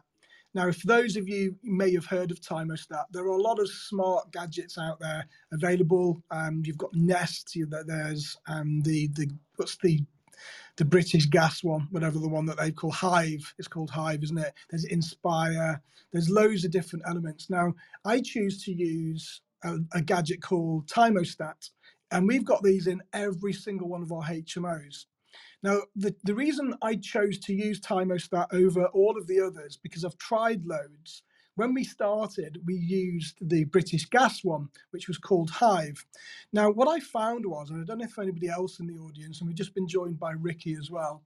Now, 0.53 0.71
for 0.71 0.87
those 0.87 1.15
of 1.15 1.27
you 1.27 1.55
may 1.63 1.93
have 1.93 2.05
heard 2.05 2.31
of 2.31 2.41
Timostat, 2.41 3.05
there 3.11 3.23
are 3.23 3.37
a 3.37 3.41
lot 3.41 3.59
of 3.59 3.69
smart 3.69 4.31
gadgets 4.31 4.77
out 4.77 4.99
there 4.99 5.25
available. 5.51 6.23
Um, 6.31 6.63
you've 6.65 6.77
got 6.77 6.93
Nest. 6.93 7.55
There's 7.85 8.37
um, 8.47 8.81
the 8.81 9.07
the 9.09 9.29
what's 9.55 9.77
the 9.77 10.03
the 10.79 10.85
British 10.85 11.25
gas 11.25 11.61
one, 11.61 11.89
whatever 11.91 12.19
the 12.19 12.29
one 12.29 12.45
that 12.45 12.57
they 12.57 12.71
call 12.71 12.89
Hive. 12.89 13.53
It's 13.59 13.67
called 13.67 13.89
Hive, 13.89 14.23
isn't 14.23 14.37
it? 14.37 14.53
There's 14.69 14.85
Inspire. 14.85 15.81
There's 16.13 16.29
loads 16.29 16.63
of 16.63 16.71
different 16.71 17.03
elements. 17.05 17.49
Now, 17.49 17.73
I 18.05 18.21
choose 18.21 18.63
to 18.63 18.71
use 18.71 19.41
a, 19.65 19.75
a 19.93 20.01
gadget 20.01 20.41
called 20.41 20.87
Timostat, 20.87 21.69
and 22.11 22.25
we've 22.25 22.45
got 22.45 22.63
these 22.63 22.87
in 22.87 23.01
every 23.11 23.51
single 23.51 23.89
one 23.89 24.01
of 24.01 24.13
our 24.13 24.23
HMOs. 24.23 25.05
Now, 25.63 25.81
the, 25.97 26.15
the 26.23 26.33
reason 26.33 26.73
I 26.81 26.95
chose 26.95 27.39
to 27.39 27.53
use 27.53 27.81
Timostat 27.81 28.47
over 28.53 28.85
all 28.85 29.17
of 29.17 29.27
the 29.27 29.41
others, 29.41 29.77
because 29.83 30.05
I've 30.05 30.17
tried 30.17 30.65
loads. 30.65 31.23
When 31.59 31.73
we 31.73 31.83
started, 31.83 32.61
we 32.65 32.75
used 32.75 33.37
the 33.41 33.65
British 33.65 34.05
Gas 34.05 34.45
one, 34.45 34.69
which 34.91 35.09
was 35.09 35.17
called 35.17 35.49
Hive. 35.49 36.05
Now, 36.53 36.71
what 36.71 36.87
I 36.87 37.01
found 37.01 37.45
was, 37.45 37.69
and 37.69 37.81
I 37.81 37.85
don't 37.85 37.97
know 37.97 38.05
if 38.05 38.17
anybody 38.17 38.47
else 38.47 38.79
in 38.79 38.87
the 38.87 38.97
audience, 38.97 39.41
and 39.41 39.47
we've 39.49 39.57
just 39.57 39.75
been 39.75 39.85
joined 39.85 40.17
by 40.17 40.31
Ricky 40.31 40.77
as 40.79 40.89
well, 40.89 41.21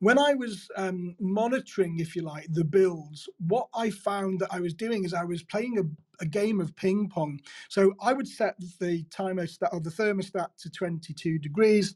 when 0.00 0.18
I 0.18 0.34
was 0.34 0.68
um, 0.76 1.14
monitoring, 1.20 2.00
if 2.00 2.16
you 2.16 2.22
like, 2.22 2.48
the 2.50 2.64
bills, 2.64 3.28
what 3.46 3.68
I 3.76 3.90
found 3.90 4.40
that 4.40 4.48
I 4.50 4.58
was 4.58 4.74
doing 4.74 5.04
is 5.04 5.14
I 5.14 5.22
was 5.22 5.44
playing 5.44 5.78
a 5.78 5.84
a 6.18 6.26
game 6.26 6.62
of 6.62 6.74
ping 6.76 7.10
pong. 7.10 7.38
So 7.68 7.92
I 8.00 8.14
would 8.14 8.26
set 8.26 8.54
the 8.80 9.04
thermostat 9.04 9.68
or 9.70 9.80
the 9.80 9.90
thermostat 9.90 10.48
to 10.60 10.70
22 10.70 11.38
degrees 11.38 11.94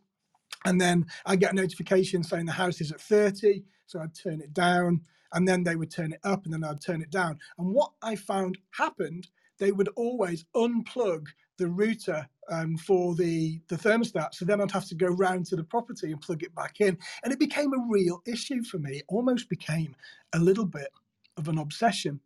and 0.64 0.80
then 0.80 1.06
I 1.24 1.36
get 1.36 1.52
a 1.52 1.56
notification 1.56 2.22
saying 2.22 2.46
the 2.46 2.52
house 2.52 2.80
is 2.80 2.92
at 2.92 3.00
30, 3.00 3.64
so 3.86 4.00
I'd 4.00 4.14
turn 4.14 4.40
it 4.40 4.52
down. 4.52 5.02
And 5.32 5.46
then 5.46 5.62
they 5.62 5.76
would 5.76 5.90
turn 5.90 6.12
it 6.12 6.20
up 6.24 6.44
and 6.44 6.52
then 6.52 6.64
I'd 6.64 6.80
turn 6.80 7.02
it 7.02 7.10
down. 7.10 7.38
And 7.58 7.72
what 7.74 7.92
I 8.02 8.16
found 8.16 8.58
happened, 8.72 9.28
they 9.58 9.72
would 9.72 9.88
always 9.96 10.44
unplug 10.54 11.26
the 11.58 11.68
router 11.68 12.26
um, 12.50 12.76
for 12.76 13.14
the, 13.14 13.60
the 13.68 13.76
thermostat. 13.76 14.34
So 14.34 14.44
then 14.44 14.60
I'd 14.60 14.70
have 14.72 14.86
to 14.86 14.94
go 14.94 15.08
round 15.08 15.46
to 15.46 15.56
the 15.56 15.64
property 15.64 16.10
and 16.10 16.20
plug 16.20 16.42
it 16.42 16.54
back 16.54 16.80
in. 16.80 16.98
And 17.22 17.32
it 17.32 17.38
became 17.38 17.72
a 17.72 17.86
real 17.88 18.22
issue 18.26 18.64
for 18.64 18.78
me. 18.78 18.98
It 18.98 19.04
almost 19.08 19.48
became 19.48 19.94
a 20.32 20.38
little 20.38 20.64
bit 20.66 20.88
of 21.36 21.48
an 21.48 21.58
obsession. 21.58 22.20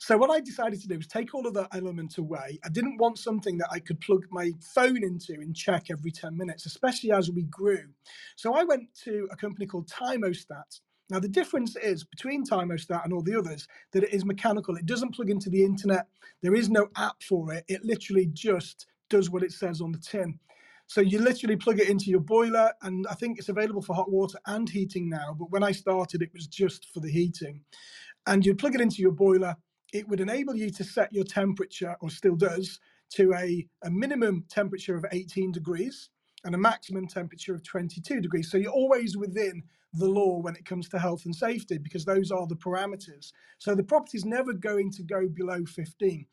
So 0.00 0.16
what 0.16 0.30
I 0.30 0.40
decided 0.40 0.80
to 0.80 0.88
do 0.88 0.96
was 0.96 1.06
take 1.06 1.34
all 1.34 1.46
of 1.46 1.54
that 1.54 1.68
element 1.74 2.18
away. 2.18 2.58
I 2.64 2.68
didn't 2.68 2.98
want 2.98 3.18
something 3.18 3.58
that 3.58 3.68
I 3.70 3.78
could 3.78 4.00
plug 4.00 4.24
my 4.30 4.50
phone 4.74 5.02
into 5.04 5.34
and 5.34 5.54
check 5.54 5.86
every 5.90 6.10
10 6.10 6.36
minutes, 6.36 6.66
especially 6.66 7.12
as 7.12 7.30
we 7.30 7.44
grew. 7.44 7.84
So 8.36 8.54
I 8.54 8.64
went 8.64 8.88
to 9.04 9.28
a 9.30 9.36
company 9.36 9.66
called 9.66 9.88
Timostat. 9.88 10.80
Now 11.10 11.20
the 11.20 11.28
difference 11.28 11.76
is 11.76 12.04
between 12.04 12.44
Timostat 12.44 13.04
and 13.04 13.12
all 13.12 13.22
the 13.22 13.38
others 13.38 13.68
that 13.92 14.04
it 14.04 14.14
is 14.14 14.24
mechanical. 14.24 14.76
It 14.76 14.86
doesn't 14.86 15.14
plug 15.14 15.30
into 15.30 15.50
the 15.50 15.64
internet. 15.64 16.06
There 16.42 16.54
is 16.54 16.70
no 16.70 16.88
app 16.96 17.22
for 17.22 17.52
it. 17.52 17.64
It 17.68 17.84
literally 17.84 18.26
just 18.32 18.86
does 19.10 19.30
what 19.30 19.42
it 19.42 19.52
says 19.52 19.80
on 19.80 19.92
the 19.92 19.98
tin. 19.98 20.38
So 20.86 21.00
you 21.00 21.20
literally 21.20 21.56
plug 21.56 21.80
it 21.80 21.88
into 21.88 22.06
your 22.10 22.20
boiler, 22.20 22.72
and 22.82 23.06
I 23.10 23.14
think 23.14 23.38
it's 23.38 23.48
available 23.48 23.82
for 23.82 23.94
hot 23.96 24.10
water 24.10 24.38
and 24.46 24.68
heating 24.68 25.08
now. 25.08 25.36
But 25.38 25.50
when 25.50 25.64
I 25.64 25.72
started, 25.72 26.22
it 26.22 26.32
was 26.34 26.46
just 26.46 26.88
for 26.94 27.00
the 27.00 27.10
heating 27.10 27.60
and 28.26 28.44
you 28.46 28.54
plug 28.54 28.74
it 28.74 28.80
into 28.80 29.02
your 29.02 29.12
boiler. 29.12 29.56
It 29.92 30.08
would 30.08 30.20
enable 30.20 30.56
you 30.56 30.70
to 30.70 30.84
set 30.84 31.12
your 31.12 31.24
temperature, 31.24 31.96
or 32.00 32.10
still 32.10 32.36
does, 32.36 32.80
to 33.14 33.34
a, 33.34 33.66
a 33.84 33.90
minimum 33.90 34.44
temperature 34.48 34.96
of 34.96 35.04
18 35.12 35.52
degrees 35.52 36.10
and 36.44 36.54
a 36.54 36.58
maximum 36.58 37.06
temperature 37.06 37.54
of 37.54 37.62
22 37.64 38.20
degrees. 38.20 38.50
So 38.50 38.56
you're 38.58 38.72
always 38.72 39.16
within 39.16 39.62
the 39.94 40.08
law 40.08 40.38
when 40.40 40.56
it 40.56 40.64
comes 40.64 40.88
to 40.90 40.98
health 40.98 41.24
and 41.26 41.34
safety 41.34 41.78
because 41.78 42.04
those 42.04 42.30
are 42.30 42.46
the 42.46 42.56
parameters. 42.56 43.32
So 43.58 43.74
the 43.74 43.84
property 43.84 44.18
is 44.18 44.24
never 44.24 44.52
going 44.52 44.90
to 44.92 45.02
go 45.02 45.28
below 45.28 45.64
15. 45.64 46.26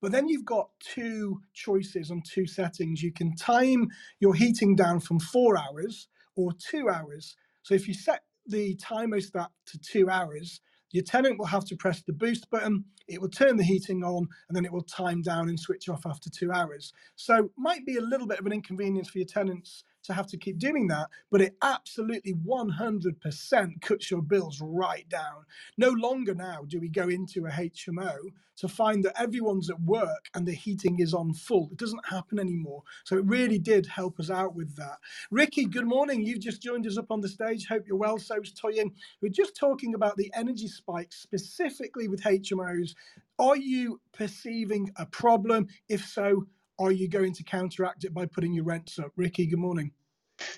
But 0.00 0.12
then 0.12 0.28
you've 0.28 0.44
got 0.44 0.68
two 0.80 1.40
choices 1.54 2.10
on 2.10 2.22
two 2.22 2.46
settings. 2.46 3.02
You 3.02 3.12
can 3.12 3.34
time 3.34 3.88
your 4.20 4.34
heating 4.34 4.76
down 4.76 5.00
from 5.00 5.20
four 5.20 5.58
hours 5.58 6.08
or 6.36 6.52
two 6.52 6.88
hours. 6.88 7.36
So 7.62 7.74
if 7.74 7.88
you 7.88 7.94
set 7.94 8.22
the 8.46 8.76
thermostat 8.76 9.48
to 9.66 9.78
two 9.78 10.10
hours, 10.10 10.60
your 10.90 11.04
tenant 11.04 11.38
will 11.38 11.46
have 11.46 11.64
to 11.66 11.76
press 11.76 12.02
the 12.02 12.12
boost 12.12 12.48
button, 12.50 12.84
it 13.08 13.20
will 13.20 13.28
turn 13.28 13.56
the 13.56 13.64
heating 13.64 14.02
on, 14.02 14.26
and 14.48 14.56
then 14.56 14.64
it 14.64 14.72
will 14.72 14.82
time 14.82 15.22
down 15.22 15.48
and 15.48 15.58
switch 15.58 15.88
off 15.88 16.06
after 16.06 16.30
two 16.30 16.52
hours. 16.52 16.92
So 17.16 17.50
might 17.56 17.84
be 17.86 17.96
a 17.96 18.02
little 18.02 18.26
bit 18.26 18.38
of 18.38 18.46
an 18.46 18.52
inconvenience 18.52 19.08
for 19.10 19.18
your 19.18 19.26
tenants 19.26 19.84
to 20.06 20.14
have 20.14 20.28
to 20.28 20.38
keep 20.38 20.58
doing 20.58 20.88
that, 20.88 21.08
but 21.30 21.42
it 21.42 21.56
absolutely 21.62 22.34
100% 22.34 23.82
cuts 23.82 24.10
your 24.10 24.22
bills 24.22 24.60
right 24.62 25.08
down. 25.08 25.44
No 25.78 25.90
longer 25.90 26.34
now 26.34 26.64
do 26.68 26.80
we 26.80 26.88
go 26.88 27.08
into 27.08 27.46
a 27.46 27.50
HMO 27.50 28.16
to 28.58 28.68
find 28.68 29.04
that 29.04 29.20
everyone's 29.20 29.70
at 29.70 29.80
work 29.82 30.26
and 30.34 30.46
the 30.46 30.52
heating 30.54 31.00
is 31.00 31.14
on 31.14 31.32
full. 31.34 31.68
It 31.72 31.78
doesn't 31.78 32.06
happen 32.06 32.38
anymore. 32.38 32.82
So 33.04 33.16
it 33.18 33.24
really 33.26 33.58
did 33.58 33.86
help 33.86 34.20
us 34.20 34.30
out 34.30 34.54
with 34.54 34.76
that. 34.76 34.98
Ricky, 35.30 35.66
good 35.66 35.86
morning. 35.86 36.22
You've 36.24 36.40
just 36.40 36.62
joined 36.62 36.86
us 36.86 36.98
up 36.98 37.10
on 37.10 37.20
the 37.20 37.28
stage. 37.28 37.66
Hope 37.66 37.84
you're 37.86 37.96
well. 37.98 38.18
So's 38.18 38.52
Toyin. 38.54 38.92
We're 39.22 39.30
just 39.30 39.56
talking 39.56 39.94
about 39.94 40.16
the 40.16 40.32
energy 40.34 40.68
spikes 40.68 41.18
specifically 41.20 42.08
with 42.08 42.22
HMOs. 42.22 42.94
Are 43.38 43.56
you 43.56 44.00
perceiving 44.12 44.90
a 44.96 45.06
problem? 45.06 45.68
If 45.88 46.06
so, 46.06 46.46
are 46.78 46.92
you 46.92 47.08
going 47.08 47.32
to 47.34 47.42
counteract 47.42 48.04
it 48.04 48.12
by 48.12 48.26
putting 48.26 48.52
your 48.52 48.64
rents 48.64 48.98
up? 48.98 49.12
Ricky, 49.16 49.46
good 49.46 49.58
morning. 49.58 49.92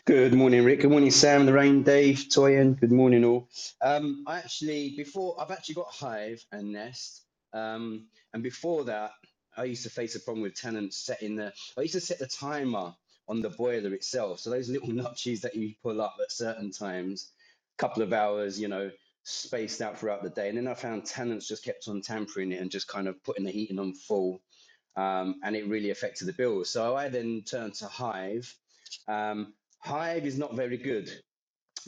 Good 0.04 0.34
morning, 0.34 0.64
Rick. 0.64 0.80
Good 0.80 0.90
morning, 0.90 1.12
Sam, 1.12 1.46
Lorraine, 1.46 1.84
Dave, 1.84 2.26
Toyin. 2.28 2.78
Good 2.80 2.90
morning, 2.90 3.24
all. 3.24 3.48
Um, 3.80 4.24
I 4.26 4.38
actually, 4.38 4.94
before, 4.96 5.40
I've 5.40 5.52
actually 5.52 5.76
got 5.76 5.88
Hive 5.92 6.44
and 6.50 6.72
Nest. 6.72 7.22
Um, 7.52 8.06
and 8.34 8.42
before 8.42 8.84
that, 8.84 9.12
I 9.56 9.64
used 9.64 9.84
to 9.84 9.90
face 9.90 10.16
a 10.16 10.20
problem 10.20 10.42
with 10.42 10.54
tenants 10.54 10.96
setting 10.96 11.36
the, 11.36 11.52
I 11.76 11.82
used 11.82 11.94
to 11.94 12.00
set 12.00 12.18
the 12.18 12.26
timer 12.26 12.94
on 13.28 13.40
the 13.40 13.50
boiler 13.50 13.94
itself. 13.94 14.40
So 14.40 14.50
those 14.50 14.68
little 14.68 14.88
notches 14.92 15.42
that 15.42 15.54
you 15.54 15.74
pull 15.82 16.00
up 16.00 16.16
at 16.20 16.32
certain 16.32 16.72
times, 16.72 17.30
a 17.78 17.80
couple 17.80 18.02
of 18.02 18.12
hours, 18.12 18.60
you 18.60 18.68
know, 18.68 18.90
spaced 19.22 19.80
out 19.80 19.98
throughout 19.98 20.22
the 20.22 20.30
day. 20.30 20.48
And 20.48 20.58
then 20.58 20.66
I 20.66 20.74
found 20.74 21.04
tenants 21.04 21.46
just 21.46 21.64
kept 21.64 21.86
on 21.86 22.00
tampering 22.00 22.50
it 22.50 22.60
and 22.60 22.70
just 22.70 22.88
kind 22.88 23.06
of 23.06 23.22
putting 23.22 23.44
the 23.44 23.52
heating 23.52 23.78
on 23.78 23.94
full 23.94 24.40
um, 24.96 25.40
and 25.42 25.54
it 25.56 25.68
really 25.68 25.90
affected 25.90 26.26
the 26.26 26.32
bill. 26.32 26.64
So 26.64 26.96
I 26.96 27.08
then 27.08 27.42
turned 27.42 27.74
to 27.74 27.86
Hive. 27.86 28.54
Um, 29.06 29.54
Hive 29.80 30.26
is 30.26 30.38
not 30.38 30.54
very 30.54 30.76
good 30.76 31.10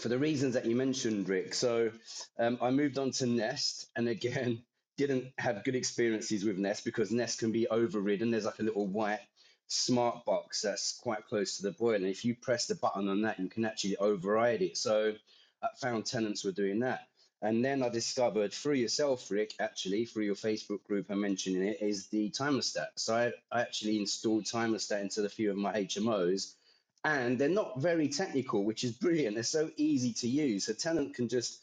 for 0.01 0.09
the 0.09 0.19
reasons 0.19 0.55
that 0.55 0.67
you 0.67 0.77
mentioned, 0.77 1.29
Rick. 1.29 1.55
So 1.55 1.91
um, 2.39 2.59
I 2.63 2.71
moved 2.71 2.99
on 2.99 3.11
to 3.13 3.27
Nest, 3.27 3.87
and 3.97 4.09
again, 4.09 4.63
didn't 4.97 5.33
have 5.39 5.65
good 5.65 5.75
experiences 5.75 6.45
with 6.45 6.59
Nest 6.59 6.85
because 6.85 7.11
Nest 7.11 7.39
can 7.39 7.53
be 7.53 7.67
overridden. 7.69 8.31
There's 8.31 8.45
like 8.45 8.59
a 8.59 8.65
little 8.65 8.87
white 8.87 9.21
smart 9.67 10.25
box 10.25 10.61
that's 10.63 10.99
quite 10.99 11.25
close 11.27 11.57
to 11.57 11.63
the 11.63 11.71
boiler. 11.71 11.95
And 11.95 12.07
if 12.07 12.25
you 12.25 12.35
press 12.35 12.67
the 12.67 12.75
button 12.75 13.09
on 13.09 13.23
that, 13.23 13.39
you 13.39 13.49
can 13.49 13.65
actually 13.65 13.97
override 13.97 14.63
it. 14.63 14.77
So 14.77 15.15
I 15.63 15.69
found 15.81 16.05
tenants 16.05 16.45
were 16.45 16.53
doing 16.53 16.81
that. 16.81 17.07
And 17.43 17.65
then 17.65 17.83
I 17.83 17.89
discovered 17.89 18.53
through 18.53 18.75
yourself, 18.75 19.31
Rick, 19.31 19.55
actually, 19.61 20.05
through 20.05 20.25
your 20.25 20.35
Facebook 20.35 20.85
group 20.85 21.09
and 21.09 21.21
mentioning 21.21 21.63
it, 21.63 21.79
is 21.81 22.09
the 22.09 22.31
timerstat. 22.31 22.89
So 22.97 23.17
I, 23.17 23.33
I 23.51 23.63
actually 23.63 23.99
installed 23.99 24.45
timerstat 24.45 25.01
into 25.01 25.25
a 25.25 25.29
few 25.29 25.51
of 25.51 25.57
my 25.57 25.73
HMOs, 25.73 26.53
and 27.03 27.39
they're 27.39 27.49
not 27.49 27.81
very 27.81 28.09
technical, 28.09 28.65
which 28.65 28.85
is 28.85 28.93
brilliant. 28.93 29.37
They're 29.37 29.45
so 29.45 29.71
easy 29.79 30.13
to 30.15 30.29
use. 30.29 30.69
A 30.69 30.75
tenant 30.75 31.15
can 31.15 31.29
just 31.29 31.61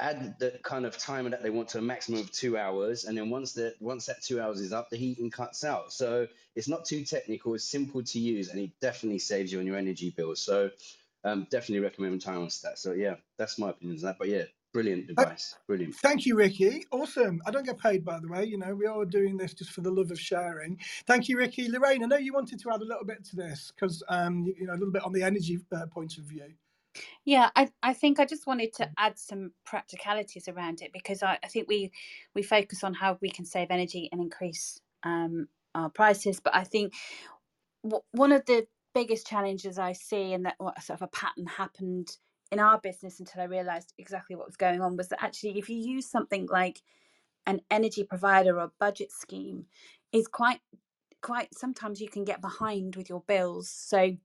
add 0.00 0.38
the 0.38 0.58
kind 0.62 0.86
of 0.86 0.96
timer 0.98 1.30
that 1.30 1.42
they 1.42 1.50
want 1.50 1.68
to 1.68 1.78
a 1.78 1.82
maximum 1.82 2.20
of 2.20 2.32
two 2.32 2.56
hours, 2.56 3.04
and 3.04 3.16
then 3.16 3.28
once 3.28 3.52
that 3.52 3.74
once 3.80 4.06
that 4.06 4.22
two 4.22 4.40
hours 4.40 4.60
is 4.60 4.72
up, 4.72 4.88
the 4.88 4.96
heating 4.96 5.30
cuts 5.30 5.64
out. 5.64 5.92
So 5.92 6.26
it's 6.56 6.68
not 6.68 6.86
too 6.86 7.04
technical. 7.04 7.54
It's 7.54 7.64
simple 7.64 8.02
to 8.02 8.18
use, 8.18 8.48
and 8.48 8.58
it 8.58 8.70
definitely 8.80 9.18
saves 9.18 9.52
you 9.52 9.60
on 9.60 9.66
your 9.66 9.76
energy 9.76 10.08
bill. 10.16 10.34
So 10.34 10.70
um, 11.24 11.46
definitely 11.50 11.80
recommend 11.80 12.22
timerstat. 12.22 12.78
So 12.78 12.92
yeah, 12.92 13.16
that's 13.36 13.58
my 13.58 13.70
opinion 13.70 13.98
on 13.98 14.02
that. 14.04 14.18
But 14.18 14.28
yeah, 14.28 14.44
Brilliant 14.74 15.08
advice. 15.08 15.56
Brilliant. 15.68 15.94
Thank 15.94 16.26
you, 16.26 16.34
Ricky. 16.34 16.84
Awesome. 16.90 17.40
I 17.46 17.52
don't 17.52 17.64
get 17.64 17.78
paid, 17.78 18.04
by 18.04 18.18
the 18.18 18.26
way. 18.26 18.44
You 18.44 18.58
know, 18.58 18.74
we 18.74 18.86
are 18.86 19.04
doing 19.04 19.36
this 19.36 19.54
just 19.54 19.70
for 19.70 19.82
the 19.82 19.90
love 19.90 20.10
of 20.10 20.18
sharing. 20.18 20.80
Thank 21.06 21.28
you, 21.28 21.38
Ricky. 21.38 21.70
Lorraine, 21.70 22.02
I 22.02 22.06
know 22.08 22.16
you 22.16 22.32
wanted 22.32 22.58
to 22.58 22.70
add 22.72 22.80
a 22.80 22.84
little 22.84 23.04
bit 23.04 23.24
to 23.26 23.36
this 23.36 23.72
because, 23.72 24.02
um, 24.08 24.42
you, 24.42 24.54
you, 24.58 24.66
know, 24.66 24.72
a 24.72 24.74
little 24.74 24.90
bit 24.90 25.04
on 25.04 25.12
the 25.12 25.22
energy 25.22 25.60
uh, 25.72 25.86
point 25.86 26.18
of 26.18 26.24
view. 26.24 26.52
Yeah, 27.24 27.50
I, 27.54 27.70
I 27.84 27.94
think 27.94 28.18
I 28.18 28.24
just 28.24 28.48
wanted 28.48 28.72
to 28.74 28.90
add 28.98 29.16
some 29.16 29.52
practicalities 29.64 30.48
around 30.48 30.82
it 30.82 30.92
because 30.92 31.22
I, 31.22 31.38
I 31.42 31.46
think 31.46 31.68
we 31.68 31.92
we 32.34 32.42
focus 32.42 32.82
on 32.82 32.94
how 32.94 33.16
we 33.20 33.30
can 33.30 33.44
save 33.44 33.68
energy 33.70 34.08
and 34.10 34.20
increase 34.20 34.80
um, 35.04 35.46
our 35.76 35.88
prices, 35.88 36.40
but 36.40 36.54
I 36.54 36.64
think 36.64 36.94
w- 37.84 38.02
one 38.10 38.32
of 38.32 38.44
the 38.46 38.66
biggest 38.92 39.26
challenges 39.26 39.78
I 39.78 39.92
see 39.92 40.32
and 40.32 40.46
that 40.46 40.54
what 40.58 40.82
sort 40.82 41.00
of 41.00 41.02
a 41.02 41.16
pattern 41.16 41.46
happened 41.46 42.16
in 42.52 42.60
our 42.60 42.78
business 42.80 43.20
until 43.20 43.42
I 43.42 43.46
realized 43.46 43.92
exactly 43.98 44.36
what 44.36 44.46
was 44.46 44.56
going 44.56 44.80
on 44.80 44.96
was 44.96 45.08
that 45.08 45.22
actually, 45.22 45.58
if 45.58 45.68
you 45.68 45.76
use 45.76 46.06
something 46.06 46.46
like 46.50 46.82
an 47.46 47.60
energy 47.70 48.04
provider 48.04 48.58
or 48.60 48.72
budget 48.78 49.12
scheme, 49.12 49.66
is 50.12 50.28
quite 50.28 50.60
quite 51.20 51.54
sometimes 51.54 52.00
you 52.00 52.08
can 52.08 52.24
get 52.24 52.42
behind 52.42 52.96
with 52.96 53.08
your 53.08 53.22
bills. 53.26 53.68
So 53.70 54.16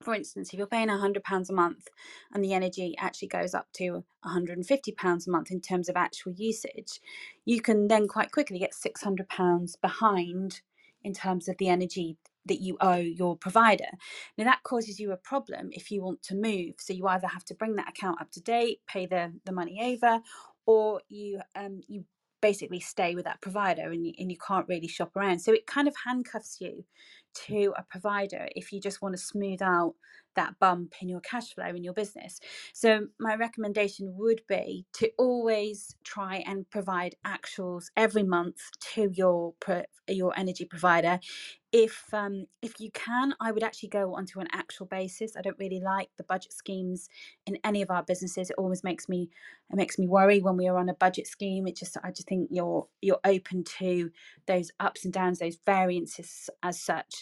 for 0.00 0.14
instance, 0.14 0.52
if 0.52 0.58
you're 0.58 0.66
paying 0.66 0.88
£100 0.88 1.50
a 1.50 1.52
month 1.52 1.88
and 2.32 2.42
the 2.42 2.54
energy 2.54 2.94
actually 2.98 3.28
goes 3.28 3.52
up 3.52 3.66
to 3.74 4.04
£150 4.24 5.26
a 5.26 5.30
month 5.30 5.50
in 5.50 5.60
terms 5.60 5.88
of 5.88 5.96
actual 5.96 6.32
usage, 6.32 7.00
you 7.44 7.60
can 7.60 7.88
then 7.88 8.08
quite 8.08 8.32
quickly 8.32 8.58
get 8.58 8.72
£600 8.72 9.80
behind 9.82 10.62
in 11.02 11.12
terms 11.12 11.48
of 11.48 11.58
the 11.58 11.68
energy 11.68 12.16
that 12.46 12.60
you 12.60 12.76
owe 12.80 12.96
your 12.96 13.36
provider. 13.36 13.90
Now 14.38 14.44
that 14.44 14.62
causes 14.62 14.98
you 14.98 15.12
a 15.12 15.16
problem 15.16 15.70
if 15.72 15.90
you 15.90 16.02
want 16.02 16.22
to 16.24 16.34
move. 16.34 16.74
So 16.78 16.92
you 16.92 17.06
either 17.06 17.28
have 17.28 17.44
to 17.46 17.54
bring 17.54 17.76
that 17.76 17.90
account 17.90 18.20
up 18.20 18.30
to 18.32 18.40
date, 18.40 18.80
pay 18.86 19.06
the, 19.06 19.32
the 19.44 19.52
money 19.52 19.80
over, 19.94 20.20
or 20.66 21.00
you 21.08 21.40
um, 21.54 21.80
you 21.88 22.04
basically 22.40 22.80
stay 22.80 23.14
with 23.14 23.24
that 23.26 23.40
provider 23.42 23.90
and 23.90 24.06
you, 24.06 24.14
and 24.18 24.30
you 24.30 24.38
can't 24.46 24.68
really 24.68 24.88
shop 24.88 25.14
around. 25.16 25.40
So 25.40 25.52
it 25.52 25.66
kind 25.66 25.86
of 25.88 25.94
handcuffs 26.06 26.58
you 26.60 26.84
to 27.34 27.74
a 27.76 27.82
provider 27.84 28.48
if 28.56 28.72
you 28.72 28.80
just 28.80 29.02
want 29.02 29.14
to 29.14 29.22
smooth 29.22 29.62
out 29.62 29.94
that 30.36 30.58
bump 30.60 30.94
in 31.02 31.08
your 31.08 31.20
cash 31.20 31.54
flow 31.54 31.66
in 31.66 31.84
your 31.84 31.92
business. 31.94 32.40
So 32.72 33.08
my 33.18 33.34
recommendation 33.34 34.14
would 34.16 34.42
be 34.48 34.86
to 34.94 35.10
always 35.18 35.96
try 36.04 36.42
and 36.46 36.70
provide 36.70 37.16
actuals 37.26 37.86
every 37.96 38.22
month 38.22 38.58
to 38.94 39.10
your 39.14 39.54
your 40.08 40.32
energy 40.38 40.64
provider 40.64 41.18
if 41.72 42.12
um, 42.14 42.46
if 42.62 42.80
you 42.80 42.90
can, 42.92 43.34
I 43.40 43.52
would 43.52 43.62
actually 43.62 43.90
go 43.90 44.14
onto 44.14 44.40
an 44.40 44.48
actual 44.52 44.86
basis. 44.86 45.36
I 45.36 45.42
don't 45.42 45.58
really 45.58 45.80
like 45.80 46.08
the 46.18 46.24
budget 46.24 46.52
schemes 46.52 47.08
in 47.46 47.58
any 47.64 47.82
of 47.82 47.90
our 47.90 48.02
businesses. 48.02 48.50
It 48.50 48.56
always 48.58 48.82
makes 48.84 49.08
me 49.08 49.30
it 49.70 49.76
makes 49.76 49.98
me 49.98 50.08
worry 50.08 50.40
when 50.40 50.56
we 50.56 50.66
are 50.68 50.78
on 50.78 50.88
a 50.88 50.94
budget 50.94 51.28
scheme. 51.28 51.68
It 51.68 51.76
just 51.76 51.96
I 52.02 52.10
just 52.10 52.28
think 52.28 52.48
you're 52.50 52.88
you're 53.02 53.20
open 53.24 53.64
to 53.78 54.10
those 54.46 54.72
ups 54.80 55.04
and 55.04 55.14
downs, 55.14 55.38
those 55.38 55.58
variances 55.64 56.50
as 56.62 56.80
such. 56.80 57.19